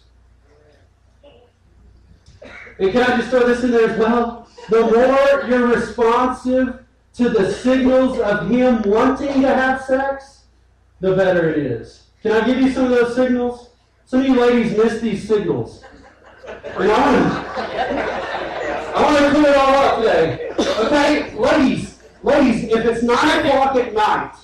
And 2.79 2.93
can 2.93 3.03
I 3.03 3.17
just 3.17 3.31
throw 3.31 3.47
this 3.47 3.65
in 3.65 3.71
there 3.71 3.91
as 3.91 3.99
well? 3.99 4.49
The 4.69 4.83
more 4.83 5.49
you're 5.49 5.67
responsive 5.67 6.85
to 7.19 7.29
the 7.29 7.53
signals 7.53 8.17
of 8.21 8.49
him 8.49 8.81
wanting 8.83 9.43
to 9.43 9.49
have 9.49 9.83
sex, 9.83 10.45
the 11.01 11.17
better 11.17 11.51
it 11.51 11.59
is. 11.59 12.05
Can 12.23 12.31
I 12.31 12.47
give 12.47 12.61
you 12.61 12.71
some 12.71 12.85
of 12.85 12.91
those 12.91 13.17
signals? 13.17 13.71
Some 14.07 14.21
of 14.21 14.29
you 14.29 14.41
ladies 14.41 14.77
miss 14.77 15.01
these 15.01 15.27
signals. 15.27 15.83
And 16.47 16.93
I 16.93 17.01
want 17.01 17.17
to, 17.17 17.93
I 18.95 19.03
want 19.03 19.19
to 19.19 19.31
clear 19.31 19.51
it 19.51 19.57
all 19.57 19.75
up 19.75 19.97
today. 19.97 20.51
Okay, 20.79 21.35
ladies, 21.35 22.01
ladies, 22.23 22.73
if 22.73 22.85
it's 22.85 23.03
9 23.03 23.17
o'clock 23.17 23.75
at 23.75 23.93
night 23.93 24.37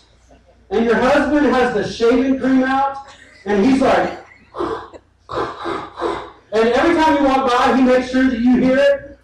and 0.70 0.84
your 0.84 0.96
husband 0.96 1.46
has 1.54 1.74
the 1.74 1.88
shaving 1.88 2.40
cream 2.40 2.64
out 2.64 3.06
and 3.46 3.64
he's 3.64 3.80
like, 3.80 4.18
and 6.52 6.68
every 6.70 6.96
time 6.96 7.22
you 7.22 7.28
walk 7.28 7.48
by, 7.48 7.76
he 7.76 7.82
makes 7.84 8.10
sure 8.10 8.28
that 8.28 8.40
you 8.40 8.56
hear 8.56 8.78
it, 8.78 9.18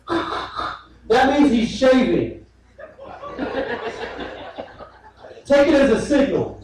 that 1.08 1.40
means 1.40 1.50
he's 1.50 1.68
shaving. 1.68 2.39
Take 5.44 5.68
it 5.68 5.74
as 5.74 5.90
a 5.90 6.00
signal. 6.00 6.60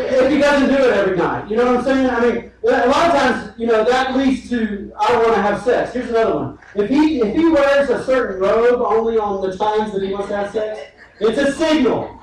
If 0.00 0.30
he 0.32 0.38
doesn't 0.38 0.68
do 0.68 0.74
it 0.74 0.94
every 0.94 1.16
night, 1.16 1.50
you 1.50 1.56
know 1.56 1.66
what 1.66 1.78
I'm 1.78 1.84
saying? 1.84 2.08
I 2.08 2.20
mean, 2.20 2.52
a 2.64 2.88
lot 2.88 3.10
of 3.10 3.12
times, 3.12 3.52
you 3.58 3.66
know, 3.66 3.84
that 3.84 4.16
leads 4.16 4.48
to 4.50 4.92
I 4.98 5.08
don't 5.08 5.24
want 5.24 5.34
to 5.34 5.42
have 5.42 5.62
sex. 5.62 5.92
Here's 5.92 6.10
another 6.10 6.34
one. 6.34 6.58
If 6.74 6.88
he 6.88 7.20
if 7.20 7.36
he 7.36 7.48
wears 7.48 7.90
a 7.90 8.02
certain 8.04 8.40
robe 8.40 8.80
only 8.80 9.18
on 9.18 9.42
the 9.42 9.56
times 9.56 9.92
that 9.92 10.02
he 10.02 10.12
wants 10.12 10.28
to 10.28 10.36
have 10.36 10.52
sex, 10.52 10.80
it's 11.20 11.38
a 11.38 11.52
signal. 11.52 12.18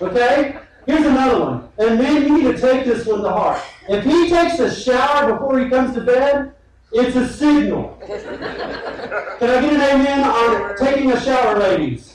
Okay? 0.00 0.58
Here's 0.86 1.06
another 1.06 1.40
one. 1.40 1.68
And 1.78 1.98
men, 1.98 2.22
you 2.22 2.38
need 2.38 2.54
to 2.54 2.60
take 2.60 2.84
this 2.84 3.06
one 3.06 3.22
to 3.22 3.30
heart. 3.30 3.60
If 3.88 4.04
he 4.04 4.28
takes 4.28 4.58
a 4.58 4.74
shower 4.74 5.32
before 5.32 5.60
he 5.60 5.68
comes 5.68 5.94
to 5.94 6.02
bed, 6.02 6.54
it's 6.92 7.16
a 7.16 7.28
signal. 7.28 7.98
Can 8.06 8.20
I 8.20 9.48
get 9.60 9.72
an 9.72 9.80
amen 9.80 10.24
on 10.24 10.76
taking 10.76 11.12
a 11.12 11.20
shower, 11.20 11.58
ladies? 11.58 12.11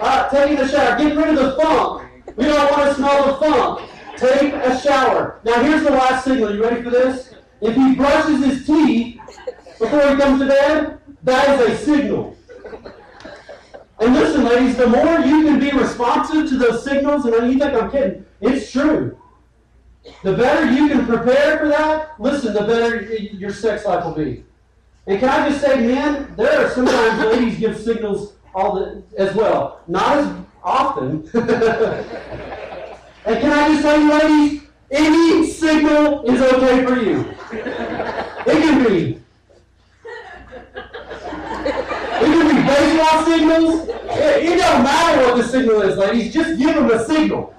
Uh, 0.00 0.28
taking 0.28 0.58
a 0.58 0.68
shower. 0.68 0.98
Get 0.98 1.16
rid 1.16 1.28
of 1.28 1.36
the 1.36 1.62
funk. 1.62 2.08
We 2.36 2.44
don't 2.44 2.70
want 2.70 2.88
to 2.88 2.94
smell 2.94 3.26
the 3.26 3.46
funk. 3.46 3.90
Take 4.16 4.52
a 4.52 4.78
shower. 4.80 5.40
Now, 5.44 5.62
here's 5.62 5.82
the 5.82 5.90
last 5.90 6.24
signal. 6.24 6.54
You 6.54 6.62
ready 6.62 6.82
for 6.82 6.90
this? 6.90 7.34
If 7.60 7.74
he 7.74 7.94
brushes 7.94 8.44
his 8.44 8.66
teeth 8.66 9.20
before 9.78 10.08
he 10.08 10.16
comes 10.16 10.40
to 10.40 10.46
bed, 10.46 10.98
that 11.22 11.60
is 11.60 11.70
a 11.70 11.84
signal. 11.84 12.36
And 13.98 14.14
listen, 14.14 14.44
ladies, 14.44 14.76
the 14.76 14.86
more 14.86 15.20
you 15.20 15.44
can 15.44 15.58
be 15.58 15.70
responsive 15.70 16.48
to 16.50 16.58
those 16.58 16.84
signals, 16.84 17.24
and 17.24 17.50
you 17.50 17.58
think 17.58 17.74
I'm 17.74 17.90
kidding, 17.90 18.26
it's 18.42 18.70
true. 18.70 19.18
The 20.22 20.36
better 20.36 20.70
you 20.70 20.88
can 20.88 21.06
prepare 21.06 21.58
for 21.58 21.68
that, 21.68 22.20
listen, 22.20 22.52
the 22.52 22.60
better 22.60 23.02
your 23.14 23.52
sex 23.52 23.84
life 23.86 24.04
will 24.04 24.12
be. 24.12 24.44
And 25.06 25.18
can 25.18 25.28
I 25.28 25.48
just 25.48 25.62
say, 25.62 25.86
men, 25.86 26.34
there 26.36 26.66
are 26.66 26.70
sometimes 26.70 27.24
ladies 27.24 27.58
give 27.58 27.78
signals 27.78 28.34
all 28.56 28.74
the, 28.74 29.02
as 29.18 29.34
well. 29.34 29.82
Not 29.86 30.16
as 30.16 30.34
often. 30.64 31.28
and 31.34 31.34
can 33.40 33.52
I 33.52 33.68
just 33.68 33.82
tell 33.82 34.00
you, 34.00 34.10
ladies, 34.10 34.62
any 34.90 35.46
signal 35.50 36.24
is 36.24 36.40
okay 36.40 36.84
for 36.84 36.96
you. 36.96 37.20
It 37.52 38.62
can 38.62 38.84
be. 38.84 39.20
It 42.18 42.28
can 42.32 42.46
be 42.48 42.62
baseball 42.66 43.24
signals. 43.26 43.88
It, 43.88 44.44
it 44.44 44.56
don't 44.56 44.82
matter 44.82 45.22
what 45.22 45.36
the 45.36 45.44
signal 45.44 45.82
is, 45.82 45.98
ladies. 45.98 46.32
Just 46.32 46.58
give 46.58 46.74
them 46.74 46.90
a 46.90 47.04
signal. 47.04 47.54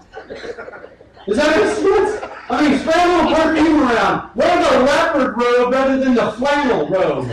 Does 1.28 1.38
that 1.38 1.58
make 1.58 1.76
sense? 1.76 2.34
I 2.50 2.62
mean, 2.62 2.80
spray 2.80 3.04
a 3.04 3.08
little 3.08 3.36
perfume 3.36 3.82
around. 3.82 4.36
Wear 4.36 4.64
the 4.64 4.80
leopard 4.86 5.38
robe 5.38 5.74
rather 5.74 5.98
than 6.00 6.16
the 6.16 6.32
flannel 6.32 6.88
robe. 6.88 7.30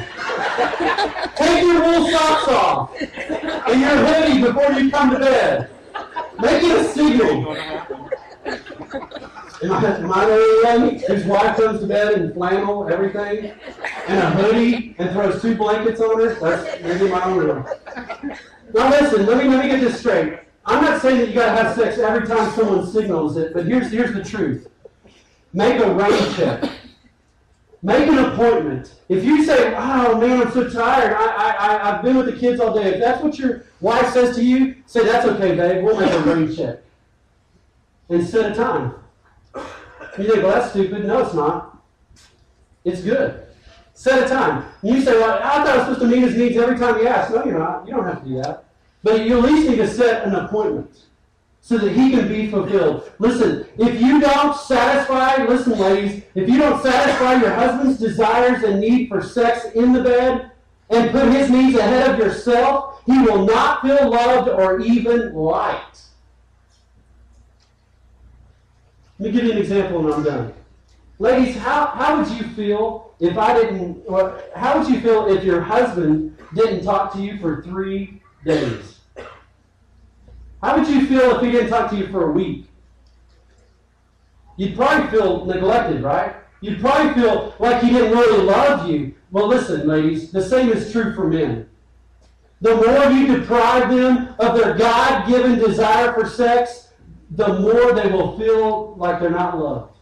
Take 1.36 1.62
your 1.62 1.80
wool 1.80 2.10
socks 2.10 2.48
off 2.48 3.00
and 3.00 3.80
your 3.80 3.96
hoodie 3.96 4.42
before 4.42 4.72
you 4.72 4.90
come 4.90 5.10
to 5.10 5.18
bed. 5.20 5.70
Make 6.40 6.62
it 6.64 6.80
a 6.80 6.84
signal. 6.84 7.56
Am 9.62 9.72
I, 9.72 9.86
am 9.86 10.02
the 10.02 10.68
only 10.68 10.88
one 10.88 10.98
whose 10.98 11.24
wife 11.24 11.56
comes 11.56 11.80
to 11.80 11.86
bed 11.86 12.12
in 12.14 12.34
flannel, 12.34 12.88
everything, 12.88 13.52
and 14.08 14.18
a 14.18 14.30
hoodie, 14.30 14.96
and 14.98 15.10
throws 15.12 15.40
two 15.40 15.54
blankets 15.54 16.00
on 16.00 16.20
her? 16.20 16.34
That's 16.34 16.82
maybe 16.82 17.08
my 17.08 17.24
own 17.24 17.38
room. 17.38 17.66
Now 18.74 18.90
listen, 18.90 19.24
let 19.24 19.38
me 19.38 19.48
let 19.48 19.64
me 19.64 19.70
get 19.70 19.80
this 19.80 20.00
straight. 20.00 20.43
I'm 20.66 20.82
not 20.82 21.02
saying 21.02 21.18
that 21.18 21.28
you 21.28 21.34
gotta 21.34 21.62
have 21.62 21.74
sex 21.74 21.98
every 21.98 22.26
time 22.26 22.50
someone 22.52 22.86
signals 22.86 23.36
it, 23.36 23.52
but 23.52 23.66
here's 23.66 23.90
here's 23.90 24.14
the 24.14 24.24
truth. 24.24 24.68
Make 25.52 25.80
a 25.80 25.94
rain 25.94 26.34
check. 26.34 26.70
Make 27.82 28.08
an 28.08 28.18
appointment. 28.18 28.94
If 29.10 29.24
you 29.24 29.44
say, 29.44 29.74
oh 29.76 30.18
man, 30.18 30.40
I'm 30.40 30.52
so 30.52 30.70
tired, 30.70 31.14
I, 31.14 31.52
I, 31.52 31.90
I've 31.90 32.02
been 32.02 32.16
with 32.16 32.26
the 32.26 32.32
kids 32.32 32.58
all 32.58 32.74
day, 32.74 32.94
if 32.94 33.00
that's 33.00 33.22
what 33.22 33.38
your 33.38 33.64
wife 33.82 34.10
says 34.14 34.34
to 34.36 34.42
you, 34.42 34.76
say, 34.86 35.04
that's 35.04 35.26
okay, 35.26 35.54
babe, 35.54 35.84
we'll 35.84 36.00
make 36.00 36.10
a 36.10 36.20
rain 36.20 36.54
check. 36.54 36.78
And 38.08 38.26
set 38.26 38.52
a 38.52 38.54
time. 38.54 38.94
You 40.16 40.24
think, 40.24 40.42
well, 40.42 40.52
that's 40.52 40.70
stupid. 40.70 41.04
No, 41.04 41.18
it's 41.18 41.34
not. 41.34 41.82
It's 42.84 43.02
good. 43.02 43.46
Set 43.92 44.24
a 44.24 44.28
time. 44.28 44.64
You 44.82 45.00
say, 45.02 45.18
well, 45.18 45.38
I 45.42 45.64
thought 45.64 45.68
I 45.68 45.76
was 45.76 45.82
supposed 45.84 46.00
to 46.00 46.06
meet 46.06 46.22
his 46.22 46.36
needs 46.36 46.56
every 46.56 46.78
time 46.78 47.00
he 47.00 47.06
asks. 47.06 47.34
No, 47.34 47.44
you're 47.44 47.58
not. 47.58 47.86
You 47.86 47.94
don't 47.94 48.04
have 48.04 48.22
to 48.22 48.28
do 48.28 48.36
that. 48.36 48.63
But 49.04 49.26
you 49.26 49.38
at 49.38 49.44
least 49.44 49.68
need 49.68 49.76
to 49.76 49.86
set 49.86 50.24
an 50.24 50.34
appointment 50.34 51.04
so 51.60 51.78
that 51.78 51.92
he 51.92 52.10
can 52.10 52.26
be 52.26 52.50
fulfilled. 52.50 53.12
Listen, 53.18 53.66
if 53.78 54.00
you 54.00 54.18
don't 54.20 54.56
satisfy, 54.56 55.44
listen, 55.44 55.78
ladies, 55.78 56.22
if 56.34 56.48
you 56.48 56.58
don't 56.58 56.82
satisfy 56.82 57.40
your 57.40 57.52
husband's 57.52 57.98
desires 57.98 58.62
and 58.64 58.80
need 58.80 59.08
for 59.08 59.22
sex 59.22 59.66
in 59.74 59.92
the 59.92 60.02
bed 60.02 60.50
and 60.90 61.10
put 61.10 61.32
his 61.32 61.50
needs 61.50 61.78
ahead 61.78 62.10
of 62.10 62.18
yourself, 62.18 63.02
he 63.06 63.18
will 63.20 63.44
not 63.44 63.82
feel 63.82 64.10
loved 64.10 64.48
or 64.48 64.80
even 64.80 65.34
liked. 65.34 66.00
Let 69.18 69.26
me 69.26 69.32
give 69.32 69.44
you 69.44 69.52
an 69.52 69.58
example 69.58 70.04
and 70.04 70.14
I'm 70.14 70.22
done. 70.24 70.54
Ladies, 71.18 71.56
how, 71.56 71.86
how 71.86 72.18
would 72.18 72.28
you 72.28 72.44
feel 72.54 73.14
if 73.20 73.36
I 73.36 73.54
didn't, 73.54 74.02
how 74.56 74.78
would 74.78 74.88
you 74.88 75.00
feel 75.00 75.34
if 75.34 75.44
your 75.44 75.60
husband 75.60 76.36
didn't 76.54 76.84
talk 76.84 77.12
to 77.12 77.20
you 77.20 77.38
for 77.38 77.62
three 77.62 78.20
days? 78.44 78.93
How 80.64 80.78
would 80.78 80.88
you 80.88 81.06
feel 81.06 81.36
if 81.36 81.42
he 81.42 81.52
didn't 81.52 81.68
talk 81.68 81.90
to 81.90 81.96
you 81.96 82.06
for 82.06 82.30
a 82.30 82.32
week? 82.32 82.64
You'd 84.56 84.74
probably 84.74 85.10
feel 85.10 85.44
neglected, 85.44 86.02
right? 86.02 86.36
You'd 86.62 86.80
probably 86.80 87.12
feel 87.12 87.54
like 87.58 87.82
he 87.82 87.90
didn't 87.90 88.12
really 88.12 88.44
love 88.44 88.88
you. 88.88 89.14
Well, 89.30 89.46
listen, 89.46 89.86
ladies, 89.86 90.32
the 90.32 90.40
same 90.40 90.70
is 90.70 90.90
true 90.90 91.14
for 91.14 91.28
men. 91.28 91.68
The 92.62 92.76
more 92.76 93.12
you 93.12 93.26
deprive 93.26 93.94
them 93.94 94.34
of 94.38 94.58
their 94.58 94.74
God 94.74 95.28
given 95.28 95.58
desire 95.58 96.14
for 96.14 96.26
sex, 96.26 96.88
the 97.32 97.60
more 97.60 97.92
they 97.92 98.10
will 98.10 98.38
feel 98.38 98.94
like 98.96 99.20
they're 99.20 99.28
not 99.28 99.58
loved. 99.58 99.92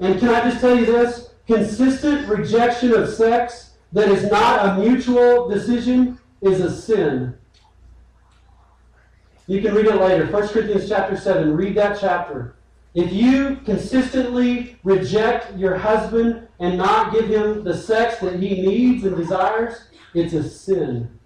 And 0.00 0.18
can 0.18 0.30
I 0.30 0.50
just 0.50 0.60
tell 0.60 0.76
you 0.76 0.84
this? 0.84 1.30
Consistent 1.46 2.28
rejection 2.28 2.92
of 2.92 3.08
sex 3.08 3.70
that 3.92 4.08
is 4.08 4.28
not 4.32 4.66
a 4.66 4.80
mutual 4.80 5.48
decision 5.48 6.18
is 6.40 6.60
a 6.60 6.74
sin. 6.74 7.38
You 9.46 9.62
can 9.62 9.74
read 9.74 9.86
it 9.86 9.96
later. 9.96 10.26
1 10.26 10.48
Corinthians 10.48 10.88
chapter 10.88 11.16
7. 11.16 11.56
Read 11.56 11.76
that 11.76 11.98
chapter. 12.00 12.56
If 12.94 13.12
you 13.12 13.56
consistently 13.64 14.78
reject 14.82 15.56
your 15.56 15.76
husband 15.76 16.48
and 16.58 16.78
not 16.78 17.12
give 17.12 17.28
him 17.28 17.62
the 17.62 17.76
sex 17.76 18.18
that 18.20 18.40
he 18.40 18.62
needs 18.62 19.04
and 19.04 19.16
desires, 19.16 19.88
it's 20.14 20.32
a 20.32 20.48
sin. 20.48 21.18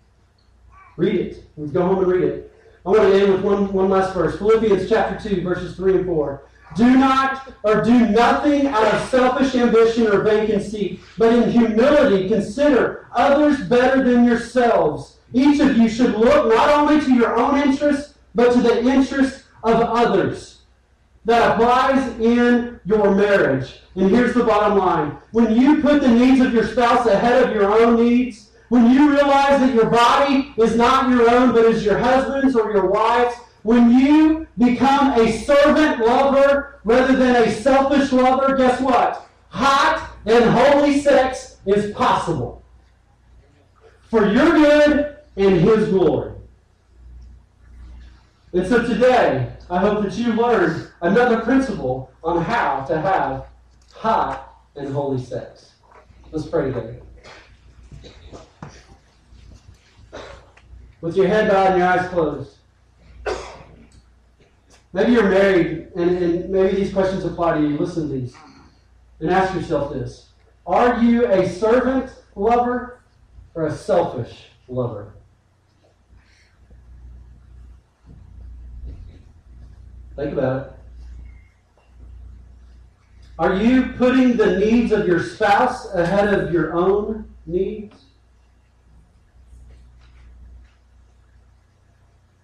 Read 0.97 1.14
it. 1.14 1.73
Go 1.73 1.87
home 1.87 1.99
and 2.01 2.09
read 2.09 2.25
it. 2.25 2.53
I 2.85 2.89
want 2.91 3.03
to 3.03 3.14
end 3.14 3.33
with 3.33 3.43
one, 3.43 3.73
one 3.73 3.89
last 3.89 4.14
verse. 4.14 4.37
Philippians 4.39 4.89
chapter 4.89 5.29
2, 5.29 5.43
verses 5.43 5.77
3 5.77 5.99
and 5.99 6.07
4. 6.07 6.43
Do 6.77 6.97
not 6.97 7.53
or 7.62 7.83
do 7.83 8.07
nothing 8.07 8.66
out 8.66 8.95
of 8.95 9.09
selfish 9.09 9.55
ambition 9.55 10.07
or 10.07 10.23
vain 10.23 10.47
conceit, 10.47 11.01
but 11.18 11.33
in 11.33 11.51
humility 11.51 12.29
consider 12.29 13.09
others 13.12 13.61
better 13.68 14.03
than 14.03 14.25
yourselves. 14.25 15.18
Each 15.33 15.61
of 15.61 15.76
you 15.76 15.89
should 15.89 16.14
look 16.14 16.49
not 16.49 16.70
only 16.70 17.01
to 17.01 17.14
your 17.14 17.37
own 17.37 17.59
interests, 17.59 18.14
but 18.35 18.53
to 18.53 18.61
the 18.61 18.81
interests 18.81 19.45
of 19.62 19.81
others. 19.81 20.62
That 21.24 21.55
applies 21.55 22.18
in 22.18 22.81
your 22.85 23.14
marriage. 23.14 23.81
And 23.95 24.11
here's 24.11 24.35
the 24.35 24.45
bottom 24.45 24.78
line. 24.78 25.18
When 25.33 25.55
you 25.55 25.83
put 25.83 26.01
the 26.01 26.09
needs 26.09 26.41
of 26.41 26.55
your 26.55 26.66
spouse 26.66 27.07
ahead 27.07 27.43
of 27.43 27.55
your 27.55 27.70
own 27.70 27.97
needs, 27.97 28.51
when 28.68 28.91
you 28.91 29.11
realize 29.11 29.61
that 29.61 29.74
your 29.74 29.91
body 29.91 30.55
is 30.57 30.76
not 30.76 31.11
your 31.11 31.28
own, 31.31 31.53
but 31.53 31.66
is 31.66 31.85
your 31.85 31.99
husband's 31.99 32.57
or 32.57 32.72
your 32.72 32.87
wife's, 32.87 33.37
when 33.62 33.91
you 33.91 34.47
become 34.57 35.18
a 35.20 35.31
servant 35.43 36.01
lover 36.01 36.81
rather 36.85 37.14
than 37.14 37.37
a 37.37 37.53
selfish 37.53 38.12
lover, 38.12 38.57
guess 38.57 38.81
what? 38.81 39.28
Hot 39.49 40.16
and 40.24 40.45
holy 40.45 41.01
sex 41.01 41.59
is 41.66 41.93
possible. 41.93 42.62
For 44.09 44.26
your 44.26 44.53
good 44.53 45.16
and 45.41 45.61
His 45.61 45.88
glory. 45.88 46.32
And 48.53 48.66
so 48.66 48.86
today, 48.86 49.53
I 49.70 49.78
hope 49.78 50.03
that 50.03 50.12
you 50.14 50.32
learned 50.34 50.91
another 51.01 51.41
principle 51.41 52.12
on 52.22 52.43
how 52.43 52.84
to 52.86 53.01
have 53.01 53.47
hot 53.93 54.55
and 54.76 54.93
holy 54.93 55.22
sex. 55.22 55.72
Let's 56.30 56.47
pray 56.47 56.66
together. 56.66 57.01
With 61.01 61.16
your 61.16 61.28
head 61.28 61.51
bowed 61.51 61.70
and 61.70 61.78
your 61.78 61.88
eyes 61.88 62.09
closed. 62.09 62.57
Maybe 64.93 65.12
you're 65.12 65.30
married, 65.30 65.88
and, 65.95 66.18
and 66.18 66.51
maybe 66.51 66.76
these 66.76 66.93
questions 66.93 67.24
apply 67.24 67.59
to 67.59 67.62
you. 67.62 67.78
Listen 67.78 68.09
to 68.09 68.14
these. 68.14 68.34
And 69.20 69.30
ask 69.30 69.55
yourself 69.55 69.93
this 69.93 70.30
Are 70.66 71.03
you 71.03 71.26
a 71.30 71.49
servant 71.49 72.12
lover 72.34 73.01
or 73.55 73.66
a 73.66 73.74
selfish 73.74 74.47
lover? 74.68 75.14
Think 80.17 80.33
about 80.33 80.67
it. 80.67 80.73
Are 83.39 83.55
you 83.55 83.95
putting 83.97 84.37
the 84.37 84.59
needs 84.59 84.93
of 84.93 85.07
your 85.07 85.23
spouse 85.23 85.95
ahead 85.95 86.35
of 86.35 86.53
your 86.53 86.75
own 86.75 87.35
needs? 87.47 87.97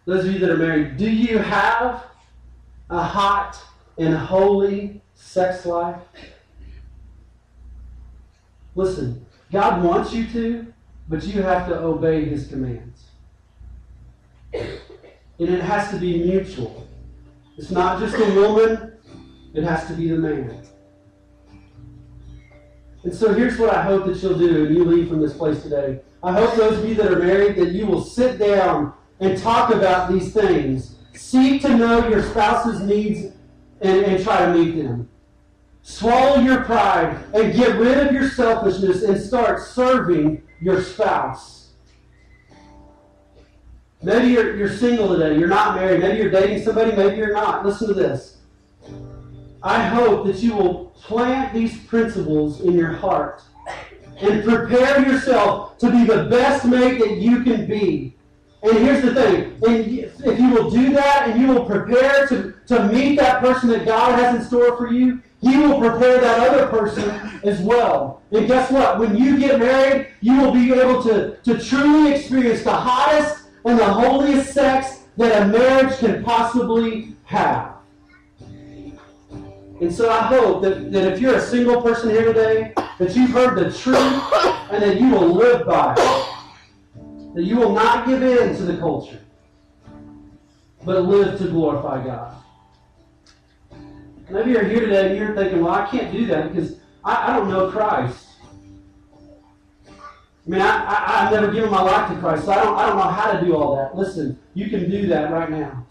Those 0.07 0.25
of 0.25 0.33
you 0.33 0.39
that 0.39 0.51
are 0.51 0.57
married, 0.57 0.97
do 0.97 1.11
you 1.11 1.39
have 1.39 2.05
a 2.89 3.03
hot 3.03 3.61
and 3.99 4.17
holy 4.17 5.03
sex 5.15 5.67
life? 5.67 6.01
Listen, 8.75 9.27
God 9.51 9.83
wants 9.83 10.15
you 10.15 10.27
to, 10.29 10.73
but 11.09 11.25
you 11.25 11.43
have 11.43 11.69
to 11.69 11.79
obey 11.79 12.25
His 12.25 12.47
commands. 12.47 13.05
And 14.53 14.71
it 15.39 15.61
has 15.61 15.91
to 15.91 15.99
be 15.99 16.23
mutual. 16.23 16.86
It's 17.59 17.71
not 17.71 18.01
just 18.01 18.17
the 18.17 18.25
woman, 18.35 18.93
it 19.55 19.65
has 19.65 19.87
to 19.89 19.95
be 19.95 20.09
the 20.09 20.17
man. 20.17 20.63
And 23.03 23.15
so 23.15 23.33
here's 23.33 23.59
what 23.59 23.75
I 23.75 23.83
hope 23.83 24.07
that 24.07 24.23
you'll 24.23 24.39
do 24.39 24.65
when 24.65 24.75
you 24.75 24.85
leave 24.85 25.09
from 25.09 25.21
this 25.21 25.33
place 25.33 25.63
today. 25.63 26.01
I 26.23 26.33
hope 26.33 26.55
those 26.57 26.79
of 26.79 26.89
you 26.89 26.95
that 26.97 27.13
are 27.13 27.19
married 27.19 27.57
that 27.57 27.71
you 27.71 27.87
will 27.87 28.03
sit 28.03 28.39
down 28.39 28.93
and 29.21 29.39
talk 29.39 29.73
about 29.73 30.11
these 30.11 30.33
things 30.33 30.97
Seek 31.17 31.63
to 31.63 31.75
know 31.77 32.09
your 32.09 32.23
spouse's 32.23 32.83
needs 32.83 33.33
and, 33.81 34.05
and 34.05 34.23
try 34.23 34.45
to 34.45 34.53
meet 34.53 34.77
them. 34.77 35.09
Swallow 35.83 36.41
your 36.41 36.65
pride 36.65 37.25
and 37.33 37.55
get 37.55 37.77
rid 37.77 38.07
of 38.07 38.13
your 38.13 38.29
selfishness 38.29 39.03
and 39.03 39.19
start 39.21 39.61
serving 39.61 40.43
your 40.61 40.83
spouse. 40.83 41.66
Maybe 44.03 44.29
you're, 44.29 44.57
you're 44.57 44.73
single 44.73 45.09
today, 45.09 45.39
you're 45.39 45.49
not 45.49 45.75
married, 45.75 46.01
maybe 46.01 46.19
you're 46.19 46.31
dating 46.31 46.63
somebody, 46.63 46.93
maybe 46.93 47.17
you're 47.17 47.33
not. 47.33 47.65
Listen 47.65 47.89
to 47.89 47.95
this. 47.95 48.39
I 49.63 49.83
hope 49.83 50.27
that 50.27 50.37
you 50.37 50.55
will 50.55 50.87
plant 50.97 51.55
these 51.55 51.79
principles 51.85 52.61
in 52.61 52.75
your 52.75 52.93
heart 52.93 53.43
and 54.21 54.45
prepare 54.45 55.07
yourself 55.07 55.79
to 55.79 55.91
be 55.91 56.05
the 56.05 56.25
best 56.25 56.65
mate 56.65 56.99
that 56.99 57.17
you 57.17 57.43
can 57.43 57.67
be 57.67 58.17
and 58.63 58.79
here's 58.79 59.03
the 59.03 59.15
thing, 59.15 59.59
and 59.65 59.87
if 60.25 60.41
you 60.41 60.51
will 60.51 60.71
do 60.71 60.93
that 60.95 61.29
and 61.29 61.41
you 61.41 61.49
will 61.49 61.65
prepare 61.65 62.27
to, 62.27 62.55
to 62.67 62.89
meet 62.89 63.17
that 63.17 63.41
person 63.41 63.69
that 63.69 63.85
God 63.85 64.19
has 64.19 64.37
in 64.37 64.45
store 64.45 64.77
for 64.77 64.91
you, 64.91 65.23
He 65.41 65.57
will 65.57 65.79
prepare 65.79 66.21
that 66.21 66.49
other 66.49 66.67
person 66.67 67.09
as 67.45 67.61
well. 67.61 68.23
And 68.33 68.49
guess 68.49 68.71
what? 68.71 68.99
When 68.99 69.17
you 69.17 69.39
get 69.39 69.61
married, 69.61 70.09
you 70.21 70.41
will 70.41 70.53
be 70.53 70.73
able 70.73 71.01
to, 71.05 71.37
to 71.37 71.63
truly 71.63 72.13
experience 72.15 72.65
the 72.65 72.73
hottest 72.73 73.46
and 73.67 73.79
the 73.79 73.85
holiest 73.85 74.53
sex 74.53 75.03
that 75.17 75.43
a 75.43 75.47
marriage 75.47 75.99
can 75.99 76.25
possibly 76.25 77.15
have. 77.25 77.75
And 78.41 79.93
so 79.93 80.11
I 80.11 80.23
hope 80.23 80.63
that, 80.63 80.91
that 80.93 81.13
if 81.13 81.21
you're 81.21 81.35
a 81.35 81.41
single 81.41 81.83
person 81.83 82.09
here 82.09 82.25
today, 82.25 82.73
that 82.99 83.15
you've 83.15 83.31
heard 83.31 83.57
the 83.57 83.77
truth 83.77 84.23
and 84.71 84.83
that 84.83 84.99
you 84.99 85.11
will 85.11 85.29
live 85.35 85.67
by 85.67 85.95
it 85.99 86.27
that 87.37 87.45
you 87.45 87.57
will 87.57 87.73
not 87.73 88.07
give 88.07 88.23
in 88.23 88.57
to 88.57 88.63
the 88.63 88.79
culture, 88.79 89.21
but 90.87 91.03
live 91.03 91.37
to 91.37 91.49
glorify 91.49 92.03
God. 92.03 92.35
And 93.71 94.31
maybe 94.31 94.53
you're 94.53 94.65
here 94.65 94.81
today 94.81 95.11
and 95.11 95.19
you're 95.19 95.35
thinking, 95.35 95.63
well, 95.63 95.75
I 95.75 95.87
can't 95.87 96.11
do 96.11 96.25
that 96.29 96.55
because 96.55 96.79
I, 97.05 97.31
I 97.31 97.37
don't 97.37 97.51
know 97.51 97.71
Christ. 97.71 98.27
I 100.47 100.51
mean, 100.51 100.61
I, 100.61 100.67
I, 100.67 101.25
have 101.25 101.33
never 101.33 101.53
given 101.53 101.71
my 101.71 101.83
life 101.83 102.09
to 102.13 102.19
Christ, 102.21 102.45
so 102.45 102.53
I 102.53 102.63
don't, 102.63 102.77
I 102.77 102.87
don't 102.87 102.97
know 102.97 103.03
how 103.03 103.33
to 103.33 103.45
do 103.45 103.57
all 103.57 103.75
that. 103.77 103.97
Listen, 103.97 104.39
you 104.55 104.71
can 104.71 104.89
do 104.89 105.09
that 105.09 105.33
right 105.33 105.51
now. 105.51 105.85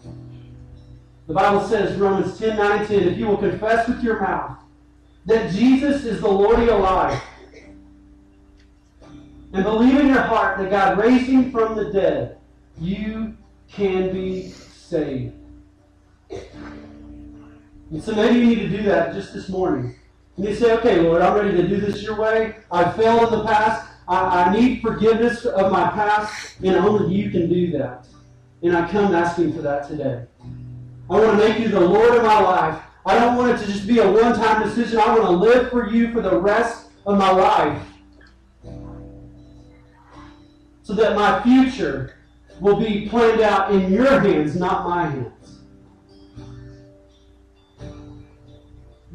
The 1.26 1.34
Bible 1.34 1.60
says, 1.60 1.98
Romans 1.98 2.38
10 2.38 2.56
9 2.56 2.78
and 2.78 2.88
10, 2.88 3.02
if 3.02 3.18
you 3.18 3.26
will 3.26 3.36
confess 3.36 3.86
with 3.86 4.02
your 4.02 4.18
mouth 4.20 4.56
that 5.26 5.50
Jesus 5.50 6.04
is 6.04 6.20
the 6.20 6.28
Lord 6.28 6.60
of 6.60 6.64
your 6.64 6.78
life, 6.78 7.22
and 9.52 9.62
believe 9.62 9.98
in 9.98 10.06
your 10.06 10.22
heart 10.22 10.58
that 10.58 10.70
God 10.70 10.98
raised 10.98 11.26
him 11.26 11.50
from 11.50 11.76
the 11.76 11.92
dead, 11.92 12.38
you 12.78 13.36
can 13.70 14.12
be 14.12 14.48
saved. 14.48 15.34
And 17.90 18.02
so 18.02 18.14
maybe 18.14 18.38
you 18.38 18.46
need 18.46 18.70
to 18.70 18.76
do 18.76 18.82
that 18.84 19.12
just 19.12 19.32
this 19.34 19.48
morning. 19.48 19.94
And 20.36 20.46
you 20.46 20.54
say, 20.54 20.72
okay, 20.78 21.00
Lord, 21.00 21.22
I'm 21.22 21.34
ready 21.34 21.56
to 21.56 21.68
do 21.68 21.80
this 21.80 22.02
your 22.02 22.16
way. 22.16 22.56
I've 22.70 22.96
failed 22.96 23.32
in 23.32 23.38
the 23.38 23.44
past. 23.44 23.92
I, 24.08 24.44
I 24.44 24.52
need 24.52 24.82
forgiveness 24.82 25.44
of 25.44 25.72
my 25.72 25.90
past, 25.90 26.60
and 26.62 26.76
only 26.76 27.14
you 27.14 27.30
can 27.30 27.48
do 27.48 27.70
that. 27.78 28.06
And 28.62 28.76
I 28.76 28.90
come 28.90 29.14
asking 29.14 29.52
for 29.52 29.62
that 29.62 29.88
today. 29.88 30.24
I 31.08 31.12
want 31.12 31.38
to 31.38 31.48
make 31.48 31.58
you 31.58 31.68
the 31.68 31.80
Lord 31.80 32.16
of 32.16 32.22
my 32.22 32.40
life. 32.40 32.82
I 33.04 33.18
don't 33.18 33.36
want 33.36 33.52
it 33.52 33.64
to 33.64 33.72
just 33.72 33.86
be 33.86 34.00
a 34.00 34.10
one 34.10 34.34
time 34.34 34.62
decision. 34.62 34.98
I 34.98 35.08
want 35.16 35.22
to 35.22 35.30
live 35.30 35.70
for 35.70 35.88
you 35.88 36.12
for 36.12 36.20
the 36.20 36.36
rest 36.38 36.88
of 37.06 37.18
my 37.18 37.30
life 37.30 37.82
so 40.82 40.94
that 40.94 41.16
my 41.16 41.42
future 41.42 42.14
will 42.60 42.76
be 42.76 43.08
planned 43.08 43.40
out 43.40 43.72
in 43.72 43.92
your 43.92 44.20
hands, 44.20 44.54
not 44.56 44.88
my 44.88 45.06
hands. 45.06 45.60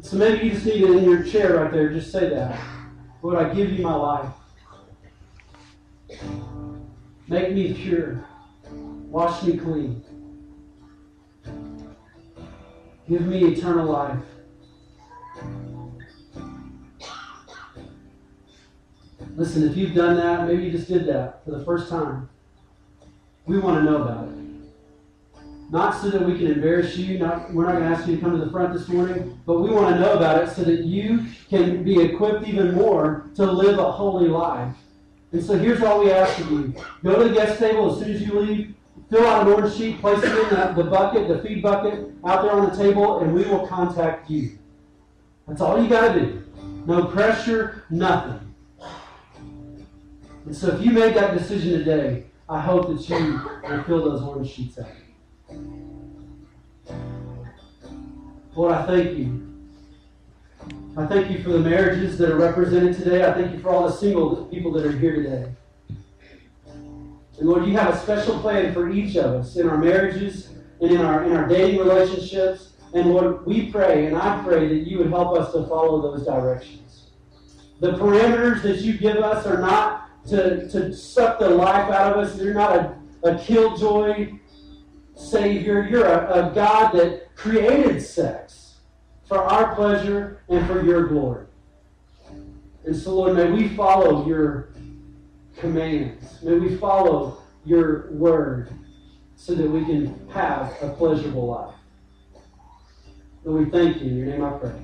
So 0.02 0.16
maybe 0.16 0.46
you 0.46 0.52
just 0.52 0.66
need 0.66 0.82
it 0.82 0.90
in 0.90 1.04
your 1.04 1.22
chair 1.24 1.56
right 1.56 1.72
there. 1.72 1.90
Just 1.90 2.12
say 2.12 2.28
that. 2.28 2.60
Lord, 3.22 3.38
I 3.38 3.54
give 3.54 3.72
you 3.72 3.82
my 3.82 3.94
life. 3.94 4.32
Make 7.28 7.52
me 7.52 7.72
pure. 7.74 8.24
Wash 8.70 9.42
me 9.42 9.56
clean. 9.56 10.02
Give 13.08 13.22
me 13.26 13.44
eternal 13.44 13.86
life. 13.90 14.18
Listen, 19.34 19.68
if 19.68 19.76
you've 19.76 19.94
done 19.94 20.16
that, 20.16 20.46
maybe 20.46 20.64
you 20.64 20.70
just 20.70 20.88
did 20.88 21.06
that 21.06 21.44
for 21.44 21.52
the 21.52 21.64
first 21.64 21.88
time. 21.88 22.28
We 23.46 23.58
want 23.58 23.78
to 23.78 23.90
know 23.90 24.02
about 24.02 24.28
it. 24.28 24.34
not 25.72 25.92
so 26.00 26.10
that 26.10 26.22
we 26.22 26.36
can 26.36 26.48
embarrass 26.48 26.96
you. 26.98 27.18
Not, 27.18 27.52
we're 27.52 27.64
not 27.64 27.72
going 27.78 27.90
to 27.90 27.96
ask 27.96 28.06
you 28.06 28.16
to 28.16 28.20
come 28.20 28.38
to 28.38 28.44
the 28.44 28.50
front 28.50 28.74
this 28.74 28.88
morning, 28.88 29.40
but 29.46 29.60
we 29.60 29.70
want 29.70 29.94
to 29.94 30.00
know 30.00 30.12
about 30.12 30.42
it 30.42 30.50
so 30.50 30.62
that 30.64 30.84
you 30.84 31.24
can 31.48 31.82
be 31.82 31.98
equipped 31.98 32.46
even 32.46 32.74
more 32.74 33.30
to 33.36 33.50
live 33.50 33.78
a 33.78 33.90
holy 33.90 34.28
life. 34.28 34.76
And 35.32 35.42
so 35.42 35.58
here's 35.58 35.82
all 35.82 36.04
we 36.04 36.10
ask 36.10 36.38
of 36.40 36.50
you. 36.50 36.74
Go 37.02 37.22
to 37.22 37.28
the 37.28 37.34
guest 37.34 37.58
table 37.58 37.92
as 37.92 37.98
soon 37.98 38.14
as 38.14 38.22
you 38.22 38.38
leave. 38.38 38.74
Fill 39.10 39.26
out 39.26 39.46
an 39.46 39.52
order 39.52 39.70
sheet, 39.70 40.00
place 40.00 40.22
it 40.22 40.30
in 40.30 40.48
the, 40.50 40.82
the 40.82 40.90
bucket, 40.90 41.28
the 41.28 41.38
feed 41.38 41.62
bucket, 41.62 42.10
out 42.24 42.42
there 42.42 42.52
on 42.52 42.70
the 42.70 42.76
table, 42.76 43.20
and 43.20 43.34
we 43.34 43.42
will 43.44 43.66
contact 43.66 44.30
you. 44.30 44.58
That's 45.46 45.60
all 45.60 45.82
you 45.82 45.88
got 45.88 46.14
to 46.14 46.20
do. 46.20 46.44
No 46.86 47.06
pressure, 47.06 47.84
nothing. 47.90 48.54
And 50.46 50.56
so 50.56 50.68
if 50.68 50.84
you 50.84 50.92
made 50.92 51.14
that 51.14 51.36
decision 51.36 51.78
today, 51.78 52.24
I 52.48 52.60
hope 52.60 52.88
that 52.88 53.08
you 53.08 53.40
will 53.62 53.82
fill 53.84 54.04
those 54.10 54.22
orange 54.22 54.50
sheets 54.50 54.78
out. 54.78 54.88
Lord, 58.54 58.72
I 58.72 58.86
thank 58.86 59.16
you. 59.18 59.51
I 60.94 61.06
thank 61.06 61.30
you 61.30 61.42
for 61.42 61.48
the 61.48 61.58
marriages 61.58 62.18
that 62.18 62.30
are 62.30 62.36
represented 62.36 62.94
today. 62.94 63.24
I 63.24 63.32
thank 63.32 63.50
you 63.52 63.60
for 63.60 63.70
all 63.70 63.86
the 63.86 63.92
single 63.92 64.44
people 64.46 64.70
that 64.72 64.84
are 64.84 64.92
here 64.92 65.14
today. 65.14 65.50
And 65.88 67.48
Lord, 67.48 67.64
you 67.64 67.72
have 67.78 67.94
a 67.94 67.98
special 67.98 68.38
plan 68.40 68.74
for 68.74 68.90
each 68.90 69.16
of 69.16 69.32
us 69.32 69.56
in 69.56 69.70
our 69.70 69.78
marriages 69.78 70.50
and 70.82 70.90
in 70.90 71.00
our 71.00 71.24
in 71.24 71.32
our 71.32 71.48
dating 71.48 71.78
relationships. 71.78 72.74
And 72.92 73.08
Lord, 73.08 73.46
we 73.46 73.70
pray 73.72 74.04
and 74.04 74.18
I 74.18 74.42
pray 74.44 74.68
that 74.68 74.86
you 74.86 74.98
would 74.98 75.08
help 75.08 75.38
us 75.38 75.54
to 75.54 75.66
follow 75.66 76.02
those 76.02 76.26
directions. 76.26 77.06
The 77.80 77.92
parameters 77.92 78.60
that 78.62 78.82
you 78.82 78.98
give 78.98 79.16
us 79.16 79.46
are 79.46 79.62
not 79.62 80.26
to, 80.26 80.68
to 80.68 80.92
suck 80.92 81.38
the 81.38 81.48
life 81.48 81.90
out 81.90 82.12
of 82.12 82.18
us. 82.18 82.38
You're 82.38 82.52
not 82.52 82.76
a, 82.76 82.96
a 83.24 83.38
killjoy 83.38 84.34
Savior. 85.14 85.88
You're 85.90 86.04
a, 86.04 86.50
a 86.50 86.54
God 86.54 86.92
that 86.92 87.34
created 87.34 88.02
sex 88.02 88.61
for 89.32 89.42
our 89.44 89.74
pleasure 89.74 90.42
and 90.50 90.66
for 90.66 90.84
your 90.84 91.06
glory. 91.06 91.46
And 92.84 92.94
so, 92.94 93.14
Lord, 93.14 93.34
may 93.34 93.50
we 93.50 93.68
follow 93.68 94.26
your 94.26 94.68
commands. 95.56 96.42
May 96.42 96.58
we 96.58 96.76
follow 96.76 97.38
your 97.64 98.10
word 98.10 98.68
so 99.36 99.54
that 99.54 99.66
we 99.66 99.86
can 99.86 100.28
have 100.34 100.74
a 100.82 100.90
pleasurable 100.90 101.46
life. 101.46 101.74
Lord, 103.42 103.64
we 103.64 103.70
thank 103.70 104.02
you. 104.02 104.10
In 104.10 104.16
your 104.18 104.26
name 104.26 104.44
I 104.44 104.50
pray. 104.50 104.74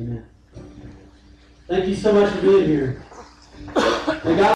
Amen. 0.00 0.26
Thank 1.68 1.86
you 1.86 1.94
so 1.94 2.14
much 2.14 2.32
for 2.32 2.40
being 2.40 2.66
here. 2.66 3.02